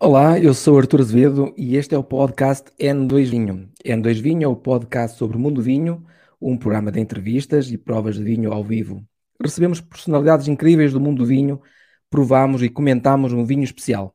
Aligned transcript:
Olá, 0.00 0.38
eu 0.38 0.54
sou 0.54 0.78
Artur 0.78 1.00
Azevedo 1.00 1.52
e 1.56 1.74
este 1.74 1.92
é 1.92 1.98
o 1.98 2.04
podcast 2.04 2.70
N2 2.78 3.30
Vinho. 3.30 3.68
N2 3.84 4.20
Vinho 4.22 4.44
é 4.44 4.46
o 4.46 4.54
podcast 4.54 5.18
sobre 5.18 5.36
o 5.36 5.40
mundo 5.40 5.60
vinho, 5.60 6.06
um 6.40 6.56
programa 6.56 6.92
de 6.92 7.00
entrevistas 7.00 7.68
e 7.72 7.76
provas 7.76 8.14
de 8.14 8.22
vinho 8.22 8.52
ao 8.52 8.62
vivo. 8.62 9.04
Recebemos 9.42 9.80
personalidades 9.80 10.46
incríveis 10.46 10.92
do 10.92 11.00
mundo 11.00 11.18
do 11.18 11.26
vinho, 11.26 11.60
provamos 12.08 12.62
e 12.62 12.68
comentamos 12.68 13.32
um 13.32 13.44
vinho 13.44 13.64
especial. 13.64 14.14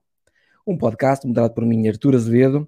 Um 0.65 0.77
podcast 0.77 1.27
moderado 1.27 1.53
por 1.53 1.65
mim, 1.65 1.85
Artur 1.89 2.15
Azevedo, 2.15 2.67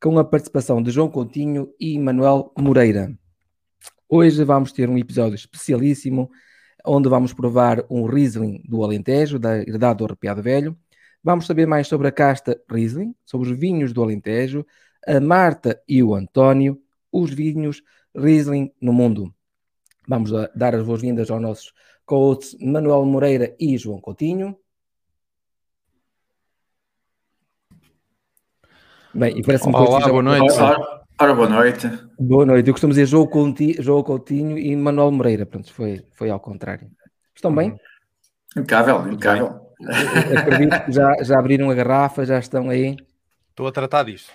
com 0.00 0.18
a 0.18 0.24
participação 0.24 0.82
de 0.82 0.90
João 0.90 1.10
Coutinho 1.10 1.68
e 1.78 1.98
Manuel 1.98 2.50
Moreira. 2.58 3.14
Hoje 4.08 4.42
vamos 4.42 4.72
ter 4.72 4.88
um 4.88 4.96
episódio 4.96 5.34
especialíssimo, 5.34 6.30
onde 6.82 7.10
vamos 7.10 7.34
provar 7.34 7.84
um 7.90 8.06
Riesling 8.06 8.62
do 8.66 8.82
Alentejo, 8.82 9.38
da 9.38 9.58
Herdade 9.58 9.98
do 9.98 10.06
Arrepiado 10.06 10.42
Velho, 10.42 10.74
Vamos 11.24 11.46
saber 11.46 11.66
mais 11.66 11.88
sobre 11.88 12.06
a 12.06 12.12
casta 12.12 12.60
Riesling, 12.70 13.14
sobre 13.24 13.50
os 13.50 13.58
vinhos 13.58 13.94
do 13.94 14.02
Alentejo, 14.02 14.66
a 15.06 15.18
Marta 15.18 15.82
e 15.88 16.02
o 16.02 16.14
António, 16.14 16.78
os 17.10 17.32
vinhos 17.32 17.82
Riesling 18.14 18.70
no 18.78 18.92
mundo. 18.92 19.34
Vamos 20.06 20.30
dar 20.54 20.74
as 20.74 20.84
boas-vindas 20.84 21.30
aos 21.30 21.40
nossos 21.40 21.72
co-hosts 22.04 22.54
Manuel 22.60 23.06
Moreira 23.06 23.56
e 23.58 23.78
João 23.78 24.02
Coutinho. 24.02 24.54
Bem, 29.14 29.38
e 29.38 29.42
parece-me 29.42 29.74
Olá, 29.74 30.06
boa 30.06 30.22
noite. 30.22 30.54
Ora, 31.18 31.34
boa 31.34 31.48
noite. 31.48 31.88
Boa 32.18 32.44
noite. 32.44 32.68
Eu 32.68 32.74
costumo 32.74 32.92
dizer 32.92 33.06
João 33.06 33.26
Coutinho, 33.26 33.82
João 33.82 34.02
Coutinho 34.02 34.58
e 34.58 34.76
Manuel 34.76 35.10
Moreira. 35.10 35.46
Pronto, 35.46 35.72
foi, 35.72 36.04
foi 36.12 36.28
ao 36.28 36.40
contrário. 36.40 36.90
Estão 37.34 37.54
bem? 37.54 37.74
Impecável, 38.54 39.10
impecável. 39.10 39.63
Acredito 40.38 40.84
que 40.84 40.92
já, 40.92 41.22
já 41.22 41.38
abriram 41.38 41.70
a 41.70 41.74
garrafa, 41.74 42.24
já 42.24 42.38
estão 42.38 42.70
aí. 42.70 42.96
Estou 43.50 43.66
a 43.66 43.72
tratar 43.72 44.04
disso. 44.04 44.30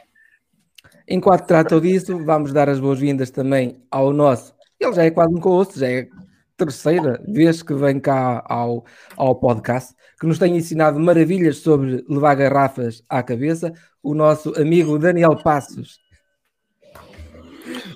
Enquanto 1.08 1.48
tratam 1.48 1.82
disso, 1.82 2.24
vamos 2.24 2.54
dar 2.54 2.70
as 2.70 2.80
boas-vindas 2.80 3.32
também 3.32 3.84
ao 3.90 4.14
nosso. 4.14 4.54
Ele 4.80 4.94
já 4.94 5.04
é 5.04 5.12
quase 5.12 5.34
um 5.34 5.40
co-host, 5.40 5.80
já 5.80 5.88
é 5.88 6.08
terceira 6.56 7.22
vez 7.28 7.64
que 7.64 7.74
vem 7.74 8.00
cá 8.00 8.44
ao, 8.48 8.86
ao 9.18 9.36
podcast, 9.36 9.96
que 10.20 10.28
nos 10.28 10.38
tem 10.38 10.56
ensinado 10.56 11.00
maravilhas 11.00 11.58
sobre 11.58 12.06
levar 12.08 12.36
garrafas 12.36 13.04
à 13.10 13.24
cabeça, 13.24 13.74
o 14.04 14.14
nosso 14.14 14.54
amigo 14.60 15.00
Daniel 15.00 15.36
Passos. 15.42 16.00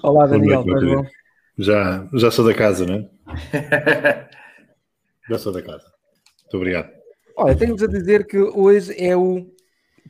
Olá, 0.01 0.25
Daniel, 0.25 0.61
estás 0.61 0.83
bom? 0.83 1.05
Já, 1.57 2.07
já 2.13 2.31
sou 2.31 2.45
da 2.45 2.53
casa, 2.53 2.85
não 2.85 2.95
é? 2.95 4.29
já 5.29 5.37
sou 5.37 5.53
da 5.53 5.61
casa. 5.61 5.85
Muito 6.43 6.57
obrigado. 6.57 7.02
Olha, 7.35 7.55
tenho-vos 7.55 7.81
a 7.81 7.87
dizer 7.87 8.27
que 8.27 8.37
hoje 8.37 8.93
é 8.95 9.17
o 9.17 9.47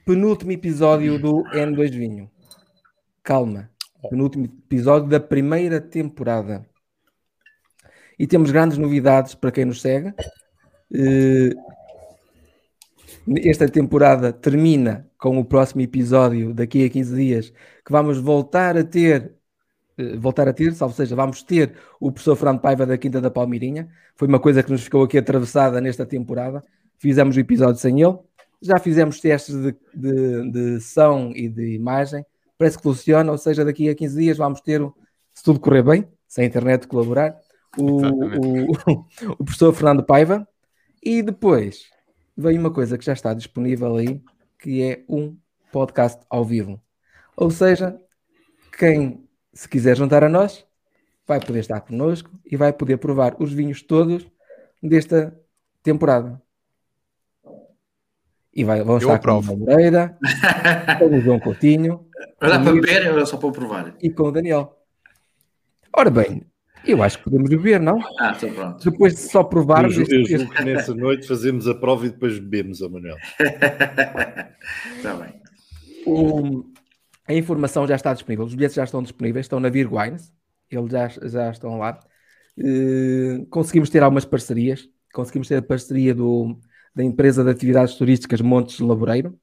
penúltimo 0.05 0.51
episódio 0.51 1.17
do 1.17 1.43
N2 1.45 1.91
Vinho. 1.91 2.29
Calma. 3.23 3.69
Penúltimo 4.09 4.45
episódio 4.45 5.07
da 5.07 5.21
primeira 5.21 5.79
temporada. 5.79 6.67
E 8.19 8.27
temos 8.27 8.51
grandes 8.51 8.77
novidades 8.77 9.35
para 9.35 9.51
quem 9.51 9.63
nos 9.63 9.81
segue. 9.81 10.13
Eh, 10.93 11.51
esta 13.37 13.69
temporada 13.69 14.33
termina 14.33 15.09
com 15.17 15.39
o 15.39 15.45
próximo 15.45 15.79
episódio 15.79 16.53
daqui 16.53 16.85
a 16.85 16.89
15 16.89 17.15
dias, 17.15 17.53
que 17.85 17.91
vamos 17.91 18.17
voltar 18.17 18.77
a 18.77 18.83
ter 18.83 19.33
eh, 19.97 20.17
voltar 20.17 20.49
a 20.49 20.53
ter, 20.53 20.73
salvo 20.73 20.93
seja, 20.93 21.15
vamos 21.15 21.41
ter 21.41 21.73
o 22.01 22.11
professor 22.11 22.35
Fernando 22.35 22.59
Paiva 22.59 22.85
da 22.85 22.97
Quinta 22.97 23.21
da 23.21 23.31
Palmeirinha. 23.31 23.89
Foi 24.15 24.27
uma 24.27 24.41
coisa 24.41 24.61
que 24.61 24.71
nos 24.71 24.83
ficou 24.83 25.03
aqui 25.03 25.17
atravessada 25.17 25.79
nesta 25.79 26.05
temporada 26.05 26.61
fizemos 27.03 27.35
o 27.35 27.39
episódio 27.41 27.75
sem 27.75 28.01
ele, 28.01 28.17
já 28.61 28.79
fizemos 28.79 29.19
testes 29.19 29.53
de, 29.53 29.75
de, 29.93 30.51
de 30.51 30.79
som 30.79 31.33
e 31.35 31.49
de 31.49 31.75
imagem, 31.75 32.25
parece 32.57 32.77
que 32.77 32.83
funciona, 32.83 33.29
ou 33.29 33.37
seja, 33.37 33.65
daqui 33.65 33.89
a 33.89 33.95
15 33.95 34.17
dias 34.17 34.37
vamos 34.37 34.61
ter, 34.61 34.79
se 35.33 35.43
tudo 35.43 35.59
correr 35.59 35.83
bem, 35.83 36.07
se 36.25 36.39
a 36.39 36.45
internet 36.45 36.87
colaborar, 36.87 37.35
o, 37.77 38.05
o, 38.05 38.71
o, 39.37 39.43
professor 39.43 39.73
Fernando 39.73 40.01
Paiva, 40.01 40.47
e 41.03 41.21
depois 41.21 41.89
vem 42.37 42.57
uma 42.57 42.71
coisa 42.71 42.97
que 42.97 43.03
já 43.03 43.11
está 43.11 43.33
disponível 43.33 43.97
aí, 43.97 44.21
que 44.57 44.81
é 44.81 45.03
um 45.09 45.35
podcast 45.73 46.23
ao 46.29 46.45
vivo. 46.45 46.81
Ou 47.35 47.51
seja, 47.51 47.99
quem 48.79 49.27
se 49.53 49.67
quiser 49.67 49.97
juntar 49.97 50.23
a 50.23 50.29
nós, 50.29 50.65
vai 51.27 51.41
poder 51.41 51.59
estar 51.59 51.81
connosco 51.81 52.31
e 52.49 52.55
vai 52.55 52.71
poder 52.71 52.95
provar 52.95 53.35
os 53.39 53.51
vinhos 53.51 53.81
todos 53.81 54.25
desta 54.81 55.37
temporada. 55.83 56.41
E 58.55 58.63
vai, 58.63 58.83
vão 58.83 58.97
estar 58.97 59.19
com 59.19 59.39
o 59.39 59.57
Moreira, 59.57 60.17
com 60.99 61.07
o 61.07 61.19
João 61.19 61.39
Coutinho. 61.39 62.05
Dá 62.39 62.59
para 62.59 62.73
beber 62.73 63.11
ou 63.11 63.19
é 63.19 63.25
só 63.25 63.37
para 63.37 63.51
provar? 63.51 63.95
E 64.01 64.09
com 64.09 64.23
o 64.23 64.31
Daniel. 64.31 64.77
Ora 65.95 66.11
bem, 66.11 66.45
eu 66.85 67.01
acho 67.01 67.17
que 67.17 67.23
podemos 67.23 67.49
beber, 67.49 67.79
não? 67.79 67.99
Ah, 68.19 68.33
então 68.35 68.53
pronto. 68.53 68.91
Depois 68.91 69.15
de 69.15 69.21
só 69.21 69.43
provarmos. 69.43 69.97
Eu, 69.97 70.05
eu 70.05 70.25
julgo 70.25 70.53
que 70.53 70.63
nessa 70.65 70.93
noite 70.93 71.27
fazemos 71.27 71.67
a 71.67 71.73
prova 71.73 72.05
e 72.05 72.09
depois 72.09 72.37
bebemos, 72.37 72.81
a 72.83 72.89
Manuel. 72.89 73.17
Está 74.97 75.15
bem. 75.17 75.41
O, 76.05 76.65
a 77.27 77.33
informação 77.33 77.87
já 77.87 77.95
está 77.95 78.13
disponível, 78.13 78.45
os 78.45 78.53
bilhetes 78.53 78.75
já 78.75 78.83
estão 78.83 79.01
disponíveis, 79.01 79.45
estão 79.45 79.59
na 79.59 79.69
Vir 79.69 79.91
Wines, 79.91 80.33
eles 80.69 80.91
já, 80.91 81.07
já 81.07 81.49
estão 81.51 81.77
lá. 81.77 81.99
Uh, 82.57 83.45
conseguimos 83.47 83.89
ter 83.89 84.03
algumas 84.03 84.25
parcerias, 84.25 84.87
conseguimos 85.13 85.47
ter 85.47 85.55
a 85.57 85.61
parceria 85.61 86.13
do 86.13 86.59
da 86.95 87.03
empresa 87.03 87.43
de 87.43 87.49
atividades 87.49 87.95
turísticas 87.95 88.41
Montes 88.41 88.79
Laboreiro. 88.79 89.37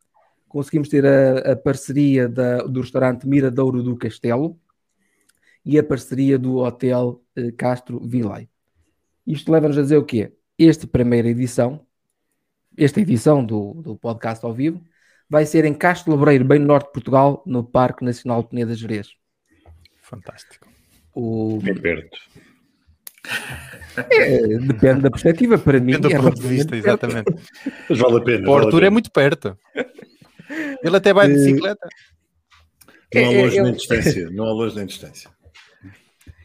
Conseguimos 0.48 0.88
ter 0.88 1.06
a, 1.06 1.52
a 1.52 1.56
parceria 1.56 2.28
da, 2.28 2.58
do 2.62 2.80
restaurante 2.80 3.26
Miradouro 3.26 3.82
do 3.82 3.96
Castelo 3.96 4.58
e 5.64 5.78
a 5.78 5.82
parceria 5.82 6.38
do 6.38 6.56
Hotel 6.56 7.22
eh, 7.36 7.52
Castro 7.52 8.00
Vilay. 8.00 8.48
Isto 9.26 9.52
leva-nos 9.52 9.78
a 9.78 9.82
dizer 9.82 9.96
o 9.96 10.04
quê? 10.04 10.32
Esta 10.58 10.86
primeira 10.86 11.28
edição, 11.28 11.86
esta 12.76 13.00
edição 13.00 13.44
do, 13.44 13.74
do 13.74 13.96
podcast 13.96 14.44
ao 14.44 14.52
vivo, 14.52 14.82
vai 15.28 15.46
ser 15.46 15.64
em 15.64 15.74
Castro 15.74 16.10
Laboreiro, 16.12 16.44
bem 16.44 16.58
no 16.58 16.66
norte 16.66 16.86
de 16.86 16.92
Portugal, 16.92 17.42
no 17.46 17.62
Parque 17.62 18.04
Nacional 18.04 18.42
de 18.42 18.48
Peneda 18.48 18.74
Gerês. 18.74 19.10
Fantástico. 20.02 20.68
O... 21.14 21.58
Bem 21.62 21.74
perto. 21.74 22.18
É, 24.10 24.46
depende 24.58 25.02
da 25.02 25.10
perspectiva. 25.10 25.58
Para 25.58 25.80
mim, 25.80 25.92
depende 25.92 26.14
do 26.14 26.20
é 26.20 26.22
ponto 26.22 26.40
de 26.40 26.48
vista, 26.48 26.76
exatamente. 26.76 27.34
Mas 27.88 27.98
vale 27.98 28.16
a 28.16 28.20
pena. 28.20 28.48
O 28.48 28.54
Arthur 28.54 28.72
vale 28.72 28.86
é 28.86 28.90
muito 28.90 29.10
perto. 29.10 29.58
Ele 30.82 30.96
até 30.96 31.12
vai 31.12 31.28
de 31.28 31.34
eh, 31.34 31.36
bicicleta. 31.36 31.88
Não 33.14 33.22
há 33.22 33.32
é, 33.32 33.42
longe 33.42 33.60
nem 33.60 33.72
distância. 33.72 34.30
Não 34.30 34.44
há 34.44 34.52
longe 34.52 34.76
nem 34.76 34.86
distância. 34.86 35.30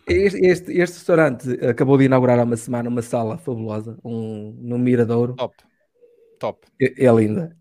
Este, 0.07 0.45
este, 0.45 0.71
este, 0.71 0.97
restaurante 0.97 1.49
acabou 1.65 1.97
de 1.97 2.05
inaugurar 2.05 2.39
há 2.39 2.43
uma 2.43 2.57
semana 2.57 2.89
uma 2.89 3.01
sala 3.01 3.37
fabulosa, 3.39 3.97
um, 4.03 4.55
no 4.61 4.77
Miradouro. 4.77 5.33
Top. 5.33 5.55
Top. 6.39 6.67
É, 6.79 7.05
é 7.05 7.11
linda. 7.11 7.55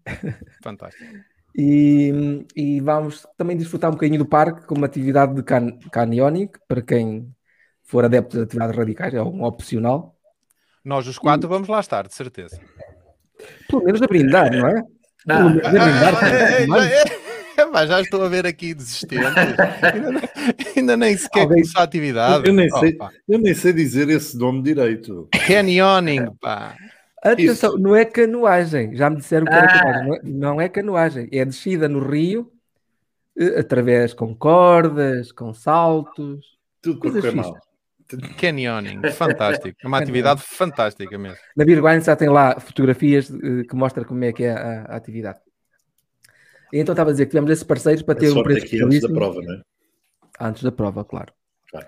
Fantástico. 0.62 1.04
E, 1.56 2.44
e, 2.56 2.80
vamos 2.80 3.26
também 3.36 3.56
desfrutar 3.56 3.88
um 3.88 3.94
bocadinho 3.94 4.18
do 4.18 4.26
parque 4.26 4.66
com 4.66 4.74
uma 4.74 4.86
atividade 4.86 5.34
de 5.34 5.42
can, 5.42 5.78
canyoning, 5.92 6.48
para 6.66 6.82
quem 6.82 7.32
for 7.94 8.04
adepto 8.04 8.38
de 8.38 8.42
atividades 8.42 8.76
radicais, 8.76 9.14
é 9.14 9.22
um 9.22 9.44
opcional. 9.44 10.16
Nós, 10.84 11.06
os 11.06 11.16
quatro, 11.16 11.46
e... 11.46 11.48
vamos 11.48 11.68
lá 11.68 11.78
estar, 11.78 12.08
de 12.08 12.12
certeza. 12.12 12.60
Pelo 13.68 13.84
menos 13.84 14.02
a 14.02 14.06
brindar, 14.08 14.50
não 14.50 14.66
é? 14.66 14.82
Não. 15.24 15.56
Pelo 15.56 15.72
menos 15.72 16.12
a 16.12 16.56
brindar. 16.56 16.94
Mas 17.72 17.88
já 17.88 18.00
estou 18.00 18.24
a 18.24 18.28
ver 18.28 18.46
aqui 18.46 18.74
desistentes. 18.74 19.28
ainda, 19.28 20.30
ainda, 20.76 20.96
nem 20.96 21.16
sequer 21.16 21.42
Alguém... 21.42 21.58
começou 21.58 21.80
a 21.80 21.84
atividade. 21.84 22.48
Eu 22.48 22.52
nem, 22.52 22.68
sei, 22.68 22.98
eu 23.28 23.38
nem 23.38 23.54
sei 23.54 23.72
dizer 23.72 24.08
esse 24.08 24.36
nome 24.36 24.60
direito. 24.60 25.28
Canyoning, 25.46 26.34
pá. 26.40 26.74
Atenção, 27.22 27.74
Isso. 27.74 27.78
não 27.78 27.94
é 27.94 28.04
canoagem. 28.04 28.96
Já 28.96 29.08
me 29.08 29.18
disseram 29.18 29.46
que 29.46 29.52
era 29.52 29.66
ah. 29.66 29.68
canoagem. 29.68 30.04
Não 30.04 30.14
é, 30.14 30.20
não 30.24 30.60
é 30.60 30.68
canoagem. 30.68 31.28
É 31.30 31.44
descida 31.44 31.88
no 31.88 32.00
rio, 32.00 32.50
eh, 33.38 33.60
através 33.60 34.12
com 34.12 34.34
cordas, 34.34 35.30
com 35.30 35.54
saltos. 35.54 36.58
Tudo 36.82 36.98
coisas 36.98 37.32
mal. 37.32 37.56
Canyoning, 38.38 39.00
fantástico. 39.12 39.76
É 39.82 39.86
uma 39.86 39.98
atividade 39.98 40.42
fantástica 40.42 41.16
mesmo. 41.18 41.38
Na 41.56 41.64
Birwine 41.64 42.00
já 42.00 42.14
tem 42.14 42.28
lá 42.28 42.58
fotografias 42.60 43.30
uh, 43.30 43.64
que 43.68 43.74
mostram 43.74 44.04
como 44.04 44.22
é 44.24 44.32
que 44.32 44.44
é 44.44 44.52
a, 44.52 44.82
a 44.82 44.96
atividade. 44.96 45.40
E 46.72 46.78
então 46.78 46.92
estava 46.92 47.10
a 47.10 47.12
dizer 47.12 47.26
que 47.26 47.30
tivemos 47.30 47.50
esses 47.50 47.64
parceiros 47.64 48.02
para 48.02 48.14
ter 48.14 48.30
um 48.30 48.42
preço 48.42 48.66
aqui 48.66 48.82
antes 48.82 49.00
da 49.00 49.08
prova, 49.08 49.40
não 49.40 49.54
é? 49.54 49.60
Antes 50.40 50.62
da 50.62 50.72
prova, 50.72 51.04
claro. 51.04 51.32
claro. 51.70 51.86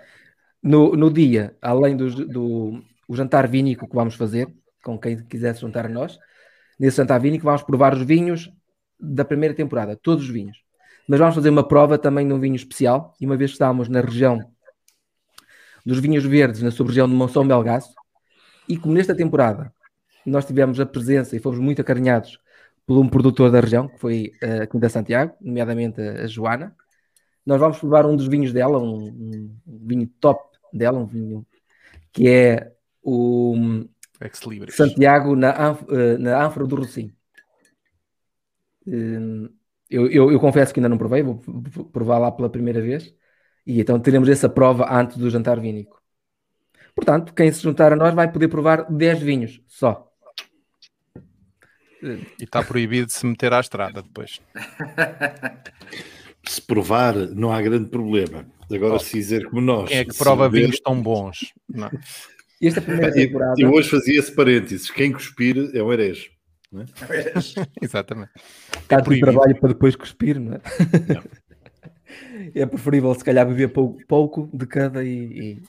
No, 0.63 0.95
no 0.95 1.11
dia, 1.11 1.55
além 1.61 1.95
do, 1.95 2.09
do 2.25 2.81
o 3.07 3.15
jantar 3.15 3.47
vínico 3.47 3.87
que 3.87 3.95
vamos 3.95 4.15
fazer, 4.15 4.47
com 4.83 4.97
quem 4.97 5.17
quiser 5.25 5.53
se 5.53 5.61
juntar 5.61 5.85
a 5.85 5.89
nós, 5.89 6.17
nesse 6.79 6.97
jantar 6.97 7.19
vínico 7.19 7.45
vamos 7.45 7.63
provar 7.63 7.93
os 7.93 8.01
vinhos 8.01 8.49
da 8.99 9.23
primeira 9.25 9.53
temporada, 9.53 9.95
todos 9.95 10.23
os 10.23 10.29
vinhos. 10.29 10.57
Mas 11.07 11.19
vamos 11.19 11.35
fazer 11.35 11.49
uma 11.49 11.67
prova 11.67 11.97
também 11.97 12.27
de 12.27 12.33
um 12.33 12.39
vinho 12.39 12.55
especial, 12.55 13.13
e 13.19 13.25
uma 13.25 13.37
vez 13.37 13.51
que 13.51 13.55
estamos 13.55 13.87
na 13.87 14.01
região 14.01 14.39
dos 15.87 15.99
vinhos 15.99 16.25
verdes 16.25 16.61
na 16.61 16.69
sub-região 16.69 17.07
de 17.07 17.15
Monção 17.15 17.45
Melgaço. 17.45 17.95
E 18.67 18.77
como 18.77 18.93
nesta 18.93 19.15
temporada 19.15 19.73
nós 20.25 20.45
tivemos 20.45 20.81
a 20.81 20.85
presença 20.85 21.33
e 21.33 21.39
fomos 21.39 21.59
muito 21.59 21.79
acarinhados 21.79 22.37
por 22.85 22.97
um 22.99 23.07
produtor 23.07 23.49
da 23.49 23.61
região, 23.61 23.87
que 23.87 23.97
foi 23.97 24.33
a 24.41 24.67
Quinta 24.67 24.89
Santiago, 24.89 25.33
nomeadamente 25.39 26.01
a 26.01 26.27
Joana. 26.27 26.75
Nós 27.45 27.57
vamos 27.57 27.79
provar 27.79 28.05
um 28.05 28.17
dos 28.17 28.27
vinhos 28.27 28.51
dela, 28.51 28.77
um, 28.77 29.07
um 29.65 29.87
vinho 29.87 30.07
top 30.19 30.57
dela, 30.73 30.99
um 30.99 31.05
vinho 31.05 31.45
que 32.11 32.27
é 32.27 32.73
o 33.01 33.55
Santiago 34.71 35.37
na, 35.37 35.77
eh, 35.89 36.17
na 36.17 36.45
Ânfora 36.45 36.67
do 36.67 36.75
Rocim. 36.75 37.13
Hum, 38.85 39.49
eu, 39.89 40.07
eu, 40.07 40.31
eu, 40.33 40.39
confesso 40.39 40.73
que 40.73 40.81
ainda 40.81 40.89
não 40.89 40.97
provei, 40.97 41.23
vou 41.23 41.39
provar 41.93 42.19
lá 42.19 42.29
pela 42.29 42.49
primeira 42.49 42.81
vez. 42.81 43.15
E 43.67 43.81
então 43.81 43.99
teremos 43.99 44.29
essa 44.29 44.47
prova 44.47 44.87
antes 44.89 45.17
do 45.17 45.29
jantar 45.29 45.59
vínico. 45.59 46.01
Portanto, 46.95 47.33
quem 47.33 47.51
se 47.51 47.61
juntar 47.61 47.91
a 47.91 47.97
nós 47.97 48.15
vai 48.15 48.31
poder 48.31 48.47
provar 48.47 48.89
10 48.89 49.19
vinhos 49.19 49.61
só. 49.67 50.09
E 52.01 52.43
está 52.45 52.63
proibido 52.63 53.07
de 53.07 53.13
se 53.13 53.25
meter 53.25 53.51
à 53.51 53.59
estrada 53.59 54.01
depois. 54.01 54.39
se 56.47 56.61
provar, 56.61 57.13
não 57.13 57.51
há 57.51 57.61
grande 57.61 57.89
problema. 57.89 58.45
Agora, 58.71 58.95
oh, 58.95 58.99
se 58.99 59.17
dizer 59.17 59.49
como 59.49 59.59
nós. 59.59 59.89
Quem 59.89 59.97
é 59.97 60.05
que 60.05 60.17
prova 60.17 60.47
ver... 60.47 60.61
vinhos 60.61 60.79
tão 60.79 61.01
bons? 61.01 61.53
Não. 61.67 61.91
Esta 62.61 62.81
primeira 62.81 63.11
temporada. 63.11 63.55
Eu 63.57 63.71
hoje 63.73 63.89
fazia 63.89 64.17
esse 64.17 64.31
parênteses: 64.31 64.89
quem 64.89 65.11
cuspir 65.11 65.71
é 65.73 65.83
o 65.83 65.91
herege. 65.91 66.31
É? 66.73 66.83
Exatamente. 67.83 68.31
Está 68.81 68.97
é 68.97 69.19
trabalho 69.19 69.59
para 69.59 69.69
depois 69.69 69.95
cuspir, 69.95 70.39
não 70.39 70.53
é? 70.53 70.61
Não. 71.13 71.23
É 72.53 72.65
preferível, 72.65 73.13
se 73.13 73.23
calhar, 73.23 73.47
beber 73.47 73.69
pouco, 73.69 73.99
pouco 74.07 74.49
de 74.53 74.65
cada 74.65 75.03
e, 75.03 75.59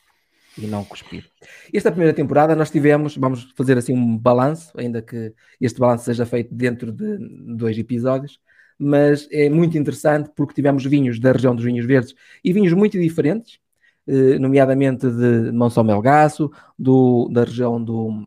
e, 0.58 0.64
e, 0.64 0.66
não 0.66 0.84
cuspir. 0.84 1.28
Esta 1.72 1.90
primeira 1.90 2.14
temporada 2.14 2.54
nós 2.54 2.70
tivemos, 2.70 3.16
vamos 3.16 3.52
fazer 3.56 3.78
assim 3.78 3.92
um 3.92 4.16
balanço, 4.16 4.72
ainda 4.76 5.02
que 5.02 5.32
este 5.60 5.80
balanço 5.80 6.04
seja 6.04 6.24
feito 6.26 6.54
dentro 6.54 6.92
de 6.92 7.18
dois 7.56 7.78
episódios, 7.78 8.40
mas 8.78 9.28
é 9.32 9.48
muito 9.48 9.76
interessante 9.76 10.30
porque 10.36 10.54
tivemos 10.54 10.84
vinhos 10.84 11.18
da 11.18 11.32
região 11.32 11.54
dos 11.54 11.64
vinhos 11.64 11.84
verdes 11.84 12.14
e 12.44 12.52
vinhos 12.52 12.72
muito 12.72 12.98
diferentes, 12.98 13.58
eh, 14.06 14.38
nomeadamente 14.38 15.10
de 15.10 15.50
Monção 15.52 15.82
Melgaço, 15.84 16.50
do, 16.78 17.28
da 17.30 17.44
região 17.44 17.82
do, 17.82 18.26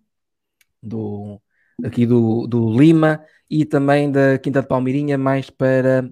do 0.84 1.42
aqui 1.84 2.06
do, 2.06 2.48
do 2.48 2.78
Lima 2.78 3.24
e 3.50 3.66
também 3.66 4.12
da 4.12 4.38
Quinta 4.38 4.62
de 4.62 4.68
Palmeirinha, 4.68 5.18
mais 5.18 5.50
para 5.50 6.10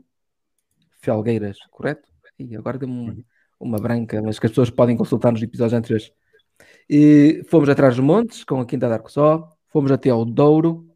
Felgueiras, 1.01 1.57
correto? 1.71 2.09
E 2.37 2.55
agora 2.55 2.77
deu-me 2.77 3.25
uma 3.59 3.77
branca, 3.77 4.21
mas 4.21 4.39
que 4.39 4.45
as 4.45 4.51
pessoas 4.51 4.69
podem 4.69 4.95
consultar 4.95 5.31
nos 5.31 5.41
episódios 5.41 5.73
anteriores. 5.73 6.11
E 6.89 7.43
fomos 7.49 7.69
atrás 7.69 7.95
dos 7.95 8.03
montes 8.03 8.43
com 8.43 8.59
a 8.59 8.65
Quinta 8.65 8.87
de 8.87 8.93
Arcossó, 8.93 9.55
fomos 9.67 9.91
até 9.91 10.09
ao 10.09 10.25
Douro 10.25 10.87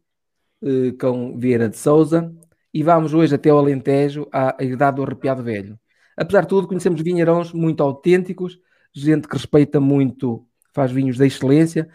eh, 0.62 0.92
com 0.98 1.38
Vieira 1.38 1.68
de 1.68 1.76
Souza 1.76 2.34
e 2.72 2.82
vamos 2.82 3.14
hoje 3.14 3.34
até 3.34 3.50
ao 3.50 3.58
Alentejo, 3.58 4.26
à 4.32 4.56
Herdade 4.58 4.96
do 4.96 5.02
Arrepiado 5.02 5.42
Velho. 5.42 5.78
Apesar 6.16 6.42
de 6.42 6.48
tudo, 6.48 6.66
conhecemos 6.66 7.00
vinheirões 7.02 7.52
muito 7.52 7.82
autênticos, 7.82 8.58
gente 8.92 9.28
que 9.28 9.36
respeita 9.36 9.78
muito, 9.78 10.46
faz 10.72 10.90
vinhos 10.90 11.16
de 11.16 11.26
excelência, 11.26 11.88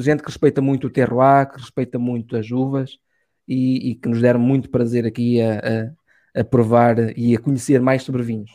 gente 0.00 0.22
que 0.22 0.28
respeita 0.28 0.60
muito 0.62 0.86
o 0.86 0.90
terroir, 0.90 1.50
que 1.50 1.60
respeita 1.60 1.98
muito 1.98 2.36
as 2.36 2.50
uvas 2.50 2.98
e, 3.46 3.90
e 3.90 3.94
que 3.94 4.08
nos 4.08 4.20
deram 4.20 4.40
muito 4.40 4.70
prazer 4.70 5.06
aqui 5.06 5.40
a, 5.40 5.58
a, 5.58 5.92
a, 6.34 6.44
provar 6.44 7.16
e 7.16 7.36
a 7.36 7.40
conhecer 7.40 7.80
mais 7.80 8.02
sobre 8.02 8.22
vinhos. 8.22 8.50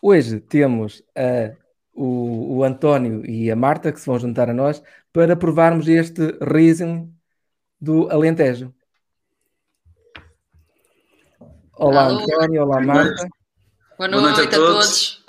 Hoje 0.00 0.40
temos 0.40 1.02
a, 1.16 1.56
o, 1.92 2.58
o 2.58 2.64
António 2.64 3.24
e 3.24 3.50
a 3.50 3.56
Marta 3.56 3.92
que 3.92 4.00
se 4.00 4.06
vão 4.06 4.18
juntar 4.18 4.48
a 4.50 4.54
nós 4.54 4.82
para 5.12 5.36
provarmos 5.36 5.88
este 5.88 6.36
Riesling 6.40 7.12
do 7.80 8.08
Alentejo. 8.10 8.74
Olá 11.74 12.06
Alô. 12.06 12.20
António, 12.20 12.62
olá 12.62 12.80
Marta. 12.80 13.28
Boa 13.98 14.08
noite, 14.08 14.22
Boa 14.22 14.36
noite 14.36 14.54
a, 14.54 14.58
todos. 14.58 15.24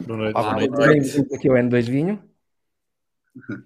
Boa 0.00 0.18
noite. 0.18 0.34
Boa 0.34 0.52
noite. 0.54 0.76
Bem-vindo 0.76 1.34
aqui 1.34 1.48
ao 1.48 1.56
N2 1.56 1.88
Vinho. 1.88 2.28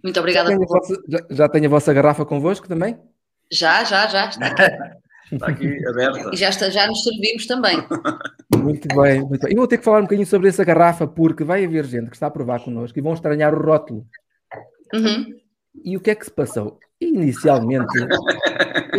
Muito 0.02 0.20
obrigada. 0.20 0.50
Já 0.50 0.56
tenho, 0.56 0.68
vossa, 0.68 1.02
já, 1.08 1.18
já 1.30 1.48
tenho 1.48 1.66
a 1.66 1.68
vossa 1.68 1.92
garrafa 1.92 2.24
convosco 2.24 2.68
também? 2.68 2.98
Já, 3.50 3.84
já, 3.84 4.06
já. 4.06 4.28
Está 4.28 4.46
aqui, 4.46 4.62
está 5.30 5.46
aqui 5.48 5.86
aberta. 5.86 6.30
E 6.32 6.36
já, 6.36 6.48
está, 6.48 6.70
já 6.70 6.86
nos 6.86 7.02
servimos 7.02 7.46
também. 7.46 7.76
Muito 8.56 8.88
bem, 8.88 9.20
muito 9.20 9.42
bem. 9.42 9.52
E 9.52 9.56
vou 9.56 9.66
ter 9.66 9.78
que 9.78 9.84
falar 9.84 9.98
um 9.98 10.02
bocadinho 10.02 10.26
sobre 10.26 10.48
essa 10.48 10.64
garrafa, 10.64 11.06
porque 11.06 11.44
vai 11.44 11.64
haver 11.64 11.84
gente 11.84 12.10
que 12.10 12.16
está 12.16 12.26
a 12.26 12.30
provar 12.30 12.60
connosco 12.60 12.98
e 12.98 13.02
vão 13.02 13.14
estranhar 13.14 13.54
o 13.54 13.62
rótulo. 13.62 14.06
Uhum. 14.92 15.34
E 15.84 15.96
o 15.96 16.00
que 16.00 16.10
é 16.10 16.14
que 16.14 16.24
se 16.24 16.30
passou? 16.30 16.78
Inicialmente, 17.00 17.92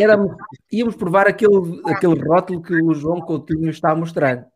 éramos, 0.00 0.32
íamos 0.70 0.96
provar 0.96 1.26
aquele, 1.26 1.80
aquele 1.86 2.20
rótulo 2.20 2.62
que 2.62 2.74
o 2.74 2.94
João 2.94 3.20
Coutinho 3.20 3.70
está 3.70 3.92
a 3.92 3.96
mostrar 3.96 4.46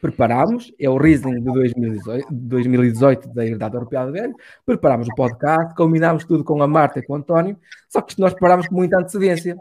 preparámos, 0.00 0.72
é 0.78 0.88
o 0.88 0.96
Riesling 0.96 1.40
de 1.40 1.52
2018, 1.52 2.28
2018 2.30 3.28
da 3.34 3.44
Herdade 3.44 3.74
Europeia 3.74 4.06
do 4.06 4.12
Velho, 4.12 4.34
preparámos 4.64 5.08
o 5.08 5.14
podcast, 5.14 5.74
combinámos 5.74 6.24
tudo 6.24 6.44
com 6.44 6.62
a 6.62 6.68
Marta 6.68 7.00
e 7.00 7.02
com 7.02 7.14
o 7.14 7.16
António, 7.16 7.56
só 7.88 8.00
que 8.00 8.18
nós 8.20 8.32
preparámos 8.32 8.68
com 8.68 8.76
muita 8.76 8.98
antecedência. 8.98 9.56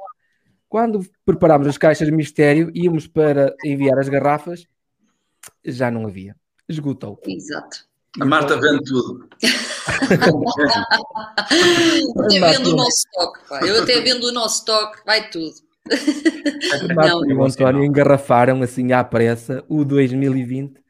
Quando 0.70 1.06
preparámos 1.26 1.68
as 1.68 1.78
caixas 1.78 2.08
de 2.08 2.14
mistério, 2.14 2.72
íamos 2.74 3.08
para 3.08 3.56
enviar 3.64 3.98
as 4.00 4.10
garrafas, 4.10 4.66
já 5.64 5.90
não 5.90 6.06
havia. 6.06 6.36
Esgotou. 6.68 7.22
Exato. 7.26 7.88
A 8.20 8.26
Marta 8.26 8.60
vende 8.60 8.84
tudo. 8.84 9.30
até 12.26 12.40
vendo 12.40 12.72
o 12.72 12.76
nosso 12.76 13.04
toque, 13.14 13.40
Eu 13.66 13.84
até 13.84 14.02
vendo 14.02 14.24
o 14.26 14.32
nosso 14.34 14.66
toque, 14.66 15.00
vai 15.06 15.30
tudo. 15.30 15.54
O 16.84 16.96
Marco 16.96 17.30
e 17.30 17.34
o 17.34 17.46
António 17.46 17.84
engarrafaram 17.84 18.62
assim 18.62 18.92
à 18.92 19.04
pressa 19.04 19.64
o 19.70 19.86
2020, 19.86 20.82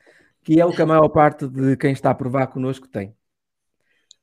que 0.43 0.59
é 0.59 0.65
o 0.65 0.71
que 0.71 0.81
a 0.81 0.85
maior 0.85 1.09
parte 1.09 1.47
de 1.47 1.75
quem 1.75 1.91
está 1.91 2.11
a 2.11 2.15
provar 2.15 2.47
connosco 2.47 2.87
tem. 2.87 3.13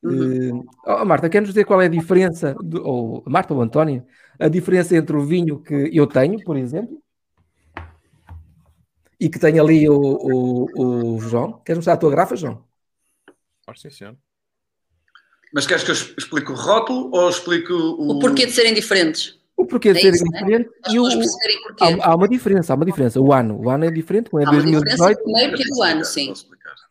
Uhum. 0.02 0.58
Uh, 0.58 0.66
oh, 0.86 1.04
Marta, 1.04 1.28
quer 1.30 1.40
nos 1.40 1.50
dizer 1.50 1.64
qual 1.64 1.80
é 1.80 1.86
a 1.86 1.88
diferença, 1.88 2.54
do, 2.60 2.84
ou 2.84 3.22
Marta 3.26 3.54
ou 3.54 3.62
António, 3.62 4.04
a 4.44 4.48
diferença 4.48 4.94
entre 4.94 5.16
o 5.16 5.24
vinho 5.24 5.58
que 5.58 5.90
eu 5.90 6.06
tenho, 6.06 6.38
por 6.44 6.54
exemplo, 6.54 7.02
e 9.18 9.26
que 9.30 9.38
tem 9.38 9.58
ali 9.58 9.88
o, 9.88 9.96
o, 9.96 11.14
o 11.14 11.18
João? 11.18 11.62
Queres 11.64 11.78
mostrar 11.78 11.94
a 11.94 11.96
tua 11.96 12.10
garrafa, 12.10 12.36
João? 12.36 12.62
Pode 13.64 13.80
sim, 13.80 13.88
senhor. 13.88 14.14
Mas 15.50 15.66
queres 15.66 15.82
que 15.82 15.90
eu 15.92 15.94
explique 15.94 16.52
o 16.52 16.54
rótulo 16.54 17.10
ou 17.14 17.30
explique 17.30 17.72
o... 17.72 17.92
O 17.92 18.18
porquê 18.18 18.44
de 18.44 18.52
serem 18.52 18.74
diferentes? 18.74 19.40
O 19.56 19.64
porquê 19.64 19.94
de 19.94 20.00
é 20.00 20.02
serem 20.12 20.20
né? 20.20 20.38
diferentes 20.38 20.72
e 20.92 20.98
o, 20.98 21.06
há, 21.06 22.10
há, 22.10 22.14
uma 22.14 22.28
diferença, 22.28 22.74
há 22.74 22.76
uma 22.76 22.84
diferença. 22.84 23.18
O 23.22 23.32
ano, 23.32 23.58
o 23.58 23.70
ano 23.70 23.86
é 23.86 23.90
diferente, 23.90 24.28
um 24.30 24.40
é 24.40 24.44
há 24.44 24.50
2018. 24.50 25.22
Primeiro 25.22 25.56
que 25.56 25.62
é 25.62 25.66
do 25.66 25.82
ano, 25.82 26.04
sim. 26.04 26.34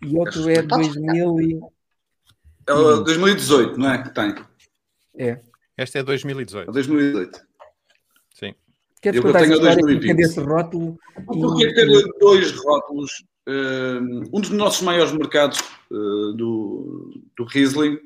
E 0.02 0.18
outro 0.18 0.50
é 0.50 0.64
2000 0.64 1.42
e... 1.42 1.60
É 2.68 2.74
2018, 2.74 3.80
não 3.80 3.92
é? 3.92 4.02
Que 4.02 4.10
tem. 4.10 4.36
É. 5.20 5.53
Esta 5.78 6.00
é 6.00 6.04
2018. 6.04 6.70
É 6.70 6.74
2018. 6.74 7.42
Sim. 8.34 8.54
Queres 9.02 9.24
eu 9.24 9.34
tenho 9.34 9.56
a 9.56 9.76
2020. 9.76 10.16
desse 10.16 10.40
rótulo? 10.40 10.98
Porquê 11.26 11.74
ter 11.74 11.88
dois 12.20 12.52
rótulos? 12.52 13.26
Um 14.32 14.40
dos 14.40 14.52
nossos 14.52 14.82
maiores 14.82 15.12
mercados 15.12 15.60
uh, 15.92 16.34
do, 16.34 17.12
do 17.38 17.44
Riesling. 17.44 18.00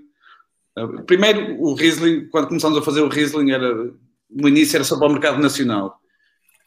Uh, 0.78 1.04
primeiro, 1.04 1.62
o 1.62 1.76
Riesling, 1.76 2.28
quando 2.30 2.48
começámos 2.48 2.78
a 2.78 2.82
fazer 2.82 3.02
o 3.02 3.10
Riesling, 3.10 3.52
era 3.52 3.92
no 4.30 4.48
início 4.48 4.76
era 4.76 4.84
só 4.84 4.98
para 4.98 5.08
o 5.08 5.12
mercado 5.12 5.40
nacional. 5.40 6.00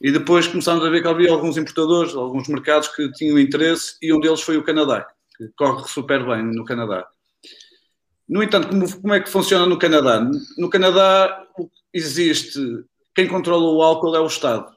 E 0.00 0.10
depois 0.10 0.46
começámos 0.46 0.84
a 0.84 0.88
ver 0.88 1.02
que 1.02 1.08
havia 1.08 1.30
alguns 1.30 1.56
importadores, 1.56 2.14
alguns 2.14 2.48
mercados 2.48 2.88
que 2.88 3.10
tinham 3.12 3.38
interesse, 3.38 3.96
e 4.00 4.12
um 4.12 4.20
deles 4.20 4.40
foi 4.40 4.56
o 4.56 4.64
Canadá, 4.64 5.06
que 5.36 5.48
corre 5.56 5.86
super 5.86 6.24
bem 6.24 6.42
no 6.42 6.64
Canadá. 6.64 7.06
No 8.30 8.44
entanto, 8.44 8.68
como, 8.68 9.00
como 9.00 9.12
é 9.12 9.18
que 9.18 9.28
funciona 9.28 9.66
no 9.66 9.76
Canadá? 9.76 10.24
No 10.56 10.70
Canadá 10.70 11.44
existe, 11.92 12.60
quem 13.12 13.26
controla 13.26 13.72
o 13.72 13.82
álcool 13.82 14.14
é 14.14 14.20
o 14.20 14.26
Estado. 14.26 14.72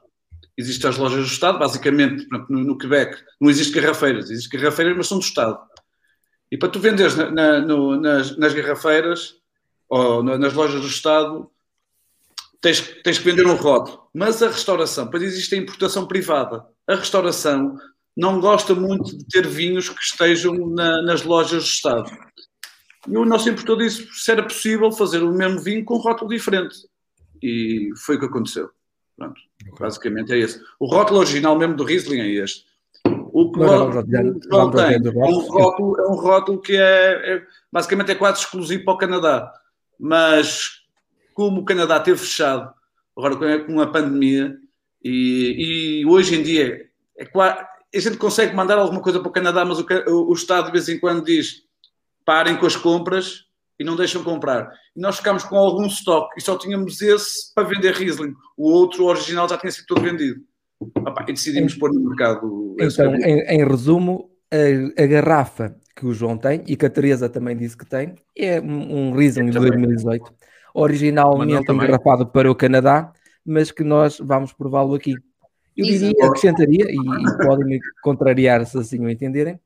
Existem 0.57 0.89
as 0.89 0.98
lojas 0.98 1.19
do 1.19 1.31
Estado, 1.31 1.60
basicamente, 1.60 2.27
no, 2.50 2.63
no 2.63 2.77
Quebec, 2.79 3.15
não 3.39 3.51
existe 3.51 3.79
garrafeiras, 3.79 4.31
existem 4.31 4.60
garrafeiras, 4.60 4.98
mas 4.98 5.07
são 5.07 5.19
do 5.19 5.24
Estado. 5.24 5.60
E 6.51 6.57
para 6.57 6.69
tu 6.69 6.79
venderes 6.79 7.15
na, 7.15 7.29
na, 7.29 7.60
no, 7.60 7.95
nas, 8.01 8.36
nas 8.38 8.53
garrafeiras, 8.55 9.36
ou 9.88 10.24
nas 10.24 10.53
lojas 10.53 10.81
do 10.81 10.88
Estado, 10.88 11.48
tens, 12.60 12.81
tens 13.03 13.19
que 13.19 13.25
vender 13.25 13.45
um 13.45 13.55
rótulo. 13.55 14.07
Mas 14.12 14.41
a 14.41 14.48
restauração, 14.48 15.07
pois 15.12 15.22
existe 15.22 15.53
a 15.53 15.60
importação 15.60 16.07
privada. 16.07 16.65
A 16.88 16.95
restauração 16.95 17.77
não 18.17 18.39
gosta 18.39 18.74
muito 18.74 19.15
de 19.15 19.25
ter 19.25 19.45
vinhos 19.45 19.89
que 19.89 20.01
estejam 20.01 20.55
na, 20.69 21.03
nas 21.03 21.22
lojas 21.22 21.63
do 21.63 21.69
Estado. 21.69 22.12
E 23.07 23.17
o 23.17 23.25
nosso 23.25 23.50
importador 23.50 23.83
disse 23.83 24.07
se 24.13 24.31
era 24.31 24.43
possível 24.43 24.91
fazer 24.91 25.22
o 25.24 25.31
mesmo 25.31 25.60
vinho 25.60 25.83
com 25.83 25.95
um 25.95 26.00
rótulo 26.00 26.29
diferente. 26.29 26.75
E 27.41 27.89
foi 27.98 28.15
o 28.15 28.19
que 28.19 28.25
aconteceu. 28.25 28.69
Pronto, 29.17 29.39
basicamente 29.79 30.33
é 30.33 30.38
esse. 30.38 30.62
O 30.79 30.86
rótulo 30.86 31.19
original 31.19 31.57
mesmo 31.57 31.75
do 31.75 31.83
Riesling 31.83 32.22
é 32.22 32.29
este. 32.29 32.65
O 33.05 33.51
que 33.51 33.60
o 33.60 34.72
tem 34.72 34.93
é 34.93 35.00
um 35.00 35.39
rótulo, 35.39 36.00
é 36.00 36.07
um 36.07 36.15
rótulo 36.15 36.62
que 36.62 36.77
é, 36.77 37.36
é, 37.36 37.43
basicamente 37.72 38.12
é 38.12 38.15
quase 38.15 38.41
exclusivo 38.41 38.86
para 38.86 38.93
o 38.93 38.98
Canadá. 38.98 39.51
Mas 40.00 40.83
como 41.33 41.62
o 41.62 41.65
Canadá 41.65 42.00
teve 42.00 42.19
fechado 42.19 42.74
agora 43.17 43.63
com 43.65 43.79
a 43.79 43.88
pandemia, 43.88 44.57
e, 45.03 46.01
e 46.01 46.05
hoje 46.05 46.36
em 46.36 46.43
dia 46.43 46.89
é 47.17 47.25
claro, 47.25 47.65
a 47.93 48.00
gente 48.00 48.17
consegue 48.17 48.55
mandar 48.55 48.77
alguma 48.77 49.01
coisa 49.01 49.19
para 49.19 49.29
o 49.29 49.33
Canadá, 49.33 49.65
mas 49.65 49.79
o, 49.79 49.86
o 50.29 50.33
Estado 50.33 50.67
de 50.67 50.72
vez 50.72 50.89
em 50.89 51.00
quando 51.00 51.25
diz 51.25 51.63
parem 52.25 52.58
com 52.58 52.65
as 52.65 52.75
compras 52.75 53.46
e 53.80 53.84
não 53.84 53.96
deixam 53.96 54.24
comprar. 54.24 54.72
E 54.96 55.01
nós 55.01 55.18
ficámos 55.18 55.44
com 55.44 55.56
algum 55.56 55.86
estoque 55.86 56.39
e 56.39 56.42
só 56.42 56.58
tínhamos 56.58 57.01
esse 57.01 57.53
para 57.53 57.68
vender 57.68 57.94
Riesling. 57.94 58.34
O 58.58 58.70
outro, 58.70 59.03
o 59.03 59.08
original, 59.08 59.48
já 59.50 59.58
tinha 59.58 59.72
sido 59.72 59.86
todo 59.88 60.01
vendido. 60.01 60.42
Opa, 60.80 61.25
e 61.27 61.34
decidimos 61.34 61.75
pôr 61.75 61.94
no 61.94 62.10
mercado. 62.10 62.75
Então, 62.80 63.15
em, 63.15 63.39
em, 63.42 63.65
resumo, 63.65 64.30
a, 64.51 65.01
a, 65.01 65.06
garrafa 65.06 65.75
que 65.96 66.06
o 66.06 66.13
João 66.13 66.38
tem 66.38 66.63
e 66.68 66.75
que 66.75 66.86
a 66.86 66.89
Teresa 66.89 67.30
também 67.30 67.56
disse 67.56 67.77
que 67.77 67.86
tem 67.86 68.15
é 68.38 68.60
um, 68.60 69.10
um 69.10 69.13
Riesling 69.13 69.50
de 69.50 69.60
2018. 69.60 70.34
Originalmente 70.74 71.72
engarrafado 71.72 72.27
para 72.27 72.50
o 72.50 72.56
Canadá, 72.56 73.13
mas 73.46 73.72
que 73.72 73.84
nós 73.84 74.18
vamos 74.20 74.51
prová-lo 74.51 74.96
aqui. 74.96 75.13
Eu 75.75 75.86
diria, 75.86 76.25
acrescentaria, 76.25 76.86
e, 76.88 76.96
e 76.96 77.46
podem 77.46 77.65
me 77.65 77.80
contrariar 78.03 78.65
se 78.65 78.77
assim 78.77 79.00
o 79.03 79.10
entenderem, 79.10 79.60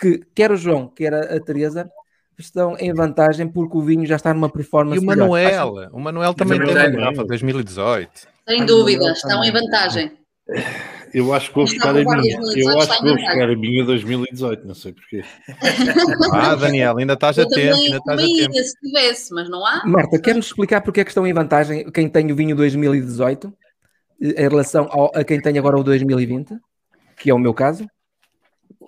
que 0.00 0.20
quer 0.34 0.50
o 0.50 0.56
João, 0.56 0.88
quer 0.88 1.12
a, 1.12 1.36
a 1.36 1.40
Teresa 1.40 1.90
estão 2.38 2.76
em 2.78 2.92
vantagem 2.92 3.46
porque 3.46 3.76
o 3.76 3.82
vinho 3.82 4.06
já 4.06 4.16
está 4.16 4.32
numa 4.32 4.48
performance. 4.48 5.00
E 5.00 5.04
o 5.04 5.06
Manuel, 5.06 5.74
melhor. 5.74 5.90
o 5.92 6.00
Manuel 6.00 6.34
também 6.34 6.58
tem 6.58 6.70
uma 6.70 6.88
garrafa 6.88 7.24
2018. 7.24 8.10
Sem 8.48 8.64
dúvida, 8.64 9.12
estão 9.12 9.44
em 9.44 9.52
vantagem. 9.52 10.12
Eu 11.12 11.32
acho 11.34 11.48
que 11.48 11.54
vou 11.56 11.64
buscar 11.64 11.90
a 11.90 11.92
minha. 11.92 12.38
Eu 12.56 12.78
acho 12.78 12.98
que 12.98 13.04
vou 13.04 13.14
buscar 13.16 13.50
a 13.50 13.56
minha 13.56 13.84
2018, 13.84 14.66
não 14.66 14.74
sei 14.74 14.92
porquê. 14.92 15.24
Ah, 16.32 16.54
Daniel, 16.54 16.98
ainda 16.98 17.14
estás 17.14 17.38
a 17.38 17.46
tempo. 17.46 17.76
Ainda 17.76 17.96
estás 17.96 18.20
a 18.20 18.24
tempo. 18.24 18.54
se 18.54 18.80
tivesse, 18.80 19.34
mas 19.34 19.48
não 19.48 19.64
há. 19.66 19.82
Marta, 19.84 20.18
quer-nos 20.20 20.46
explicar 20.46 20.80
porque 20.80 21.00
é 21.00 21.04
que 21.04 21.10
estão 21.10 21.26
em 21.26 21.32
vantagem 21.32 21.90
quem 21.90 22.08
tem 22.08 22.30
o 22.30 22.36
vinho 22.36 22.56
2018 22.56 23.52
em 24.20 24.48
relação 24.48 24.86
ao, 24.90 25.10
a 25.14 25.24
quem 25.24 25.40
tem 25.40 25.58
agora 25.58 25.78
o 25.78 25.84
2020, 25.84 26.54
que 27.16 27.30
é 27.30 27.34
o 27.34 27.38
meu 27.38 27.54
caso? 27.54 27.86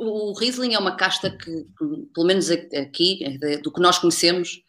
O 0.02 0.32
Riesling 0.32 0.74
é 0.74 0.78
uma 0.78 0.96
casta 0.96 1.30
que, 1.30 1.66
pelo 2.14 2.26
menos 2.26 2.50
aqui, 2.50 3.38
do 3.62 3.72
que 3.72 3.80
nós 3.80 3.98
conhecemos, 3.98 4.62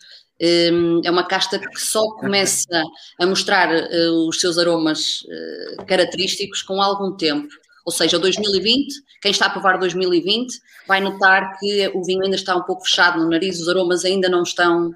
hum, 0.71 1.01
é 1.03 1.11
uma 1.11 1.25
casta 1.25 1.59
que 1.59 1.79
só 1.79 2.01
começa 2.15 2.83
a 3.19 3.25
mostrar 3.25 3.73
eh, 3.73 4.09
os 4.09 4.39
seus 4.39 4.57
aromas 4.57 5.25
eh, 5.29 5.83
característicos 5.85 6.61
com 6.61 6.81
algum 6.81 7.15
tempo. 7.15 7.49
Ou 7.85 7.91
seja, 7.91 8.17
2020, 8.17 8.93
quem 9.21 9.31
está 9.31 9.47
a 9.47 9.49
provar 9.49 9.77
2020 9.77 10.53
vai 10.87 11.01
notar 11.01 11.57
que 11.59 11.91
o 11.93 12.03
vinho 12.03 12.23
ainda 12.23 12.35
está 12.35 12.55
um 12.55 12.63
pouco 12.63 12.83
fechado 12.83 13.19
no 13.19 13.29
nariz, 13.29 13.59
os 13.59 13.67
aromas 13.67 14.05
ainda 14.05 14.29
não 14.29 14.43
estão 14.43 14.93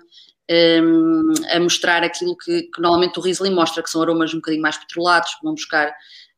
um, 0.49 1.33
a 1.51 1.59
mostrar 1.59 2.03
aquilo 2.03 2.35
que, 2.37 2.63
que, 2.63 2.81
normalmente 2.81 3.19
o 3.19 3.21
Riesling 3.21 3.53
mostra, 3.53 3.83
que 3.83 3.89
são 3.89 4.01
aromas 4.01 4.33
um 4.33 4.37
bocadinho 4.37 4.61
mais 4.61 4.77
petrolados, 4.77 5.35
que 5.35 5.43
vão 5.43 5.53
buscar 5.53 5.93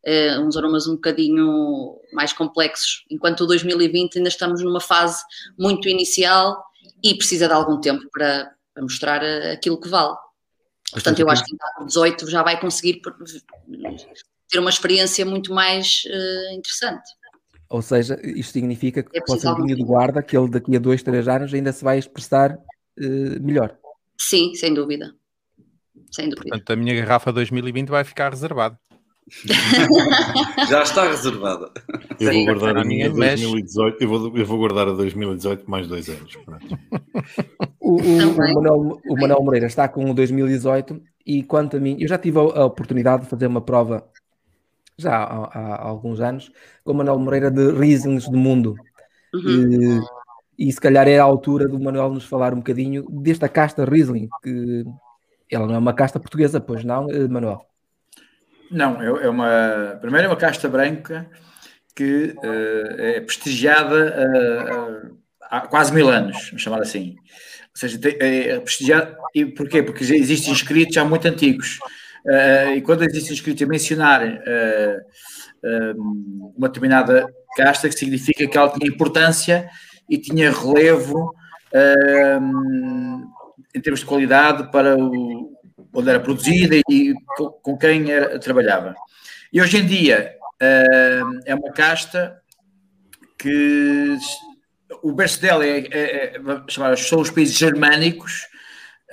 uh, 0.05 0.41
uns 0.41 0.55
aromas 0.57 0.87
um 0.87 0.95
bocadinho 0.95 1.99
mais 2.13 2.33
complexos, 2.33 3.05
enquanto 3.09 3.41
o 3.41 3.47
2020 3.47 4.17
ainda 4.17 4.29
estamos 4.29 4.61
numa 4.63 4.81
fase 4.81 5.23
muito 5.57 5.87
inicial 5.87 6.63
e 7.03 7.15
precisa 7.15 7.47
de 7.47 7.53
algum 7.53 7.79
tempo 7.79 8.03
para, 8.11 8.51
para 8.73 8.83
mostrar 8.83 9.21
uh, 9.21 9.53
aquilo 9.53 9.79
que 9.79 9.89
vale. 9.89 10.15
Portanto, 10.91 11.19
eu 11.19 11.29
acho 11.29 11.43
que 11.45 11.53
em 11.53 11.85
18 11.85 12.29
já 12.29 12.41
vai 12.41 12.59
conseguir 12.59 13.01
ter 14.49 14.59
uma 14.59 14.69
experiência 14.69 15.25
muito 15.25 15.53
mais 15.53 16.03
uh, 16.07 16.53
interessante. 16.53 17.09
Ou 17.69 17.83
seja, 17.83 18.19
isto 18.23 18.53
significa 18.53 19.03
que 19.03 19.17
é 19.17 19.21
pode 19.21 19.41
ser 19.41 19.49
um 19.49 19.55
vinho 19.63 19.75
de 19.75 19.83
guarda 19.83 20.23
que 20.23 20.35
ele 20.35 20.49
daqui 20.49 20.75
a 20.75 20.79
dois, 20.79 21.03
três 21.03 21.27
anos 21.27 21.53
ainda 21.53 21.71
se 21.71 21.83
vai 21.83 21.99
expressar 21.99 22.53
uh, 22.53 23.41
melhor. 23.41 23.77
Sim, 24.17 24.55
sem 24.55 24.73
dúvida. 24.73 25.13
Sem 26.11 26.29
dúvida. 26.29 26.49
Portanto, 26.49 26.71
a 26.71 26.75
minha 26.75 26.95
garrafa 26.95 27.31
2020 27.31 27.89
vai 27.89 28.03
ficar 28.03 28.31
reservada. 28.31 28.77
Já 30.69 30.81
está 30.83 31.07
reservada. 31.07 31.71
Eu 32.19 32.33
vou 32.33 32.45
guardar 32.45 32.77
a 32.77 32.83
minha 32.83 33.09
2018. 33.09 34.01
Eu 34.01 34.09
vou, 34.09 34.37
eu 34.37 34.45
vou 34.45 34.57
guardar 34.57 34.87
a 34.87 34.93
2018 34.93 35.69
mais 35.69 35.87
dois 35.87 36.09
anos. 36.09 36.37
O, 37.79 37.93
o, 37.93 38.29
o, 38.31 38.37
Manuel, 38.37 39.01
o 39.07 39.15
Manuel 39.15 39.43
Moreira 39.43 39.67
está 39.67 39.87
com 39.87 40.09
o 40.09 40.13
2018 40.13 41.01
e 41.25 41.43
quanto 41.43 41.77
a 41.77 41.79
mim, 41.79 41.97
eu 41.99 42.07
já 42.07 42.17
tive 42.17 42.39
a 42.39 42.65
oportunidade 42.65 43.23
de 43.23 43.29
fazer 43.29 43.47
uma 43.47 43.61
prova 43.61 44.07
já 44.97 45.15
há, 45.15 45.59
há 45.59 45.87
alguns 45.87 46.19
anos 46.19 46.51
com 46.83 46.91
o 46.91 46.95
Manuel 46.95 47.19
Moreira 47.19 47.51
de 47.51 47.71
Rieslings 47.71 48.27
do 48.27 48.37
Mundo. 48.37 48.75
Uhum. 49.33 50.01
E, 50.57 50.67
e 50.67 50.71
se 50.73 50.81
calhar 50.81 51.07
é 51.07 51.17
a 51.17 51.23
altura 51.23 51.67
do 51.67 51.79
Manuel 51.79 52.09
nos 52.09 52.25
falar 52.25 52.53
um 52.53 52.57
bocadinho 52.57 53.05
desta 53.09 53.47
casta 53.47 53.85
Riesling, 53.85 54.27
que 54.43 54.83
ela 55.49 55.65
não 55.65 55.75
é 55.75 55.77
uma 55.77 55.93
casta 55.93 56.19
portuguesa, 56.19 56.59
pois 56.59 56.83
não, 56.83 57.09
eh, 57.09 57.27
Manuel? 57.27 57.68
Não, 58.71 59.01
é, 59.01 59.25
é 59.25 59.29
uma. 59.29 59.97
Primeiro 59.99 60.27
é 60.27 60.29
uma 60.29 60.35
casta 60.35 60.67
branca 60.67 61.29
que 61.95 62.35
uh, 62.37 63.01
é 63.01 63.21
prestigiada 63.21 64.15
uh, 64.15 65.17
há 65.49 65.61
quase 65.61 65.93
mil 65.93 66.09
anos, 66.09 66.47
vamos 66.47 66.61
chamar 66.61 66.81
assim. 66.81 67.15
Ou 67.19 67.75
seja, 67.75 67.99
é 68.19 68.59
prestigiada. 68.59 69.17
E 69.33 69.45
porquê? 69.45 69.83
Porque 69.83 70.03
já 70.03 70.15
existem 70.15 70.53
inscritos 70.53 70.95
já 70.95 71.03
muito 71.03 71.27
antigos. 71.27 71.79
Uh, 72.25 72.75
e 72.75 72.81
quando 72.81 73.03
existem 73.03 73.33
inscritos 73.33 73.63
a 73.63 73.67
mencionar 73.67 74.21
uma 76.55 76.67
determinada 76.69 77.27
casta, 77.57 77.89
que 77.89 77.99
significa 77.99 78.47
que 78.47 78.57
ela 78.57 78.71
tinha 78.71 78.89
importância 78.89 79.69
e 80.09 80.17
tinha 80.17 80.51
relevo 80.51 81.33
em 83.75 83.81
termos 83.81 83.99
de 83.99 84.05
qualidade 84.05 84.71
para 84.71 84.97
o, 84.97 85.58
onde 85.93 86.09
era 86.09 86.19
produzida 86.19 86.75
e 86.89 87.13
com 87.61 87.77
quem 87.77 88.11
era, 88.11 88.39
trabalhava. 88.39 88.95
E 89.51 89.61
hoje 89.61 89.77
em 89.77 89.85
dia 89.85 90.35
uh, 90.61 91.39
é 91.45 91.55
uma 91.55 91.71
casta 91.71 92.39
que 93.37 94.17
o 95.01 95.11
berço 95.11 95.41
dela 95.41 95.65
é, 95.65 95.79
é, 95.91 96.35
é 96.35 96.95
são 96.97 97.19
os 97.19 97.31
países 97.31 97.57
germânicos, 97.57 98.47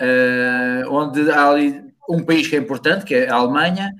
uh, 0.01 0.91
onde 0.91 1.31
há 1.31 1.49
ali 1.49 1.85
um 2.09 2.23
país 2.23 2.47
que 2.47 2.57
é 2.57 2.59
importante, 2.59 3.05
que 3.05 3.15
é 3.15 3.29
a 3.29 3.35
Alemanha. 3.35 3.93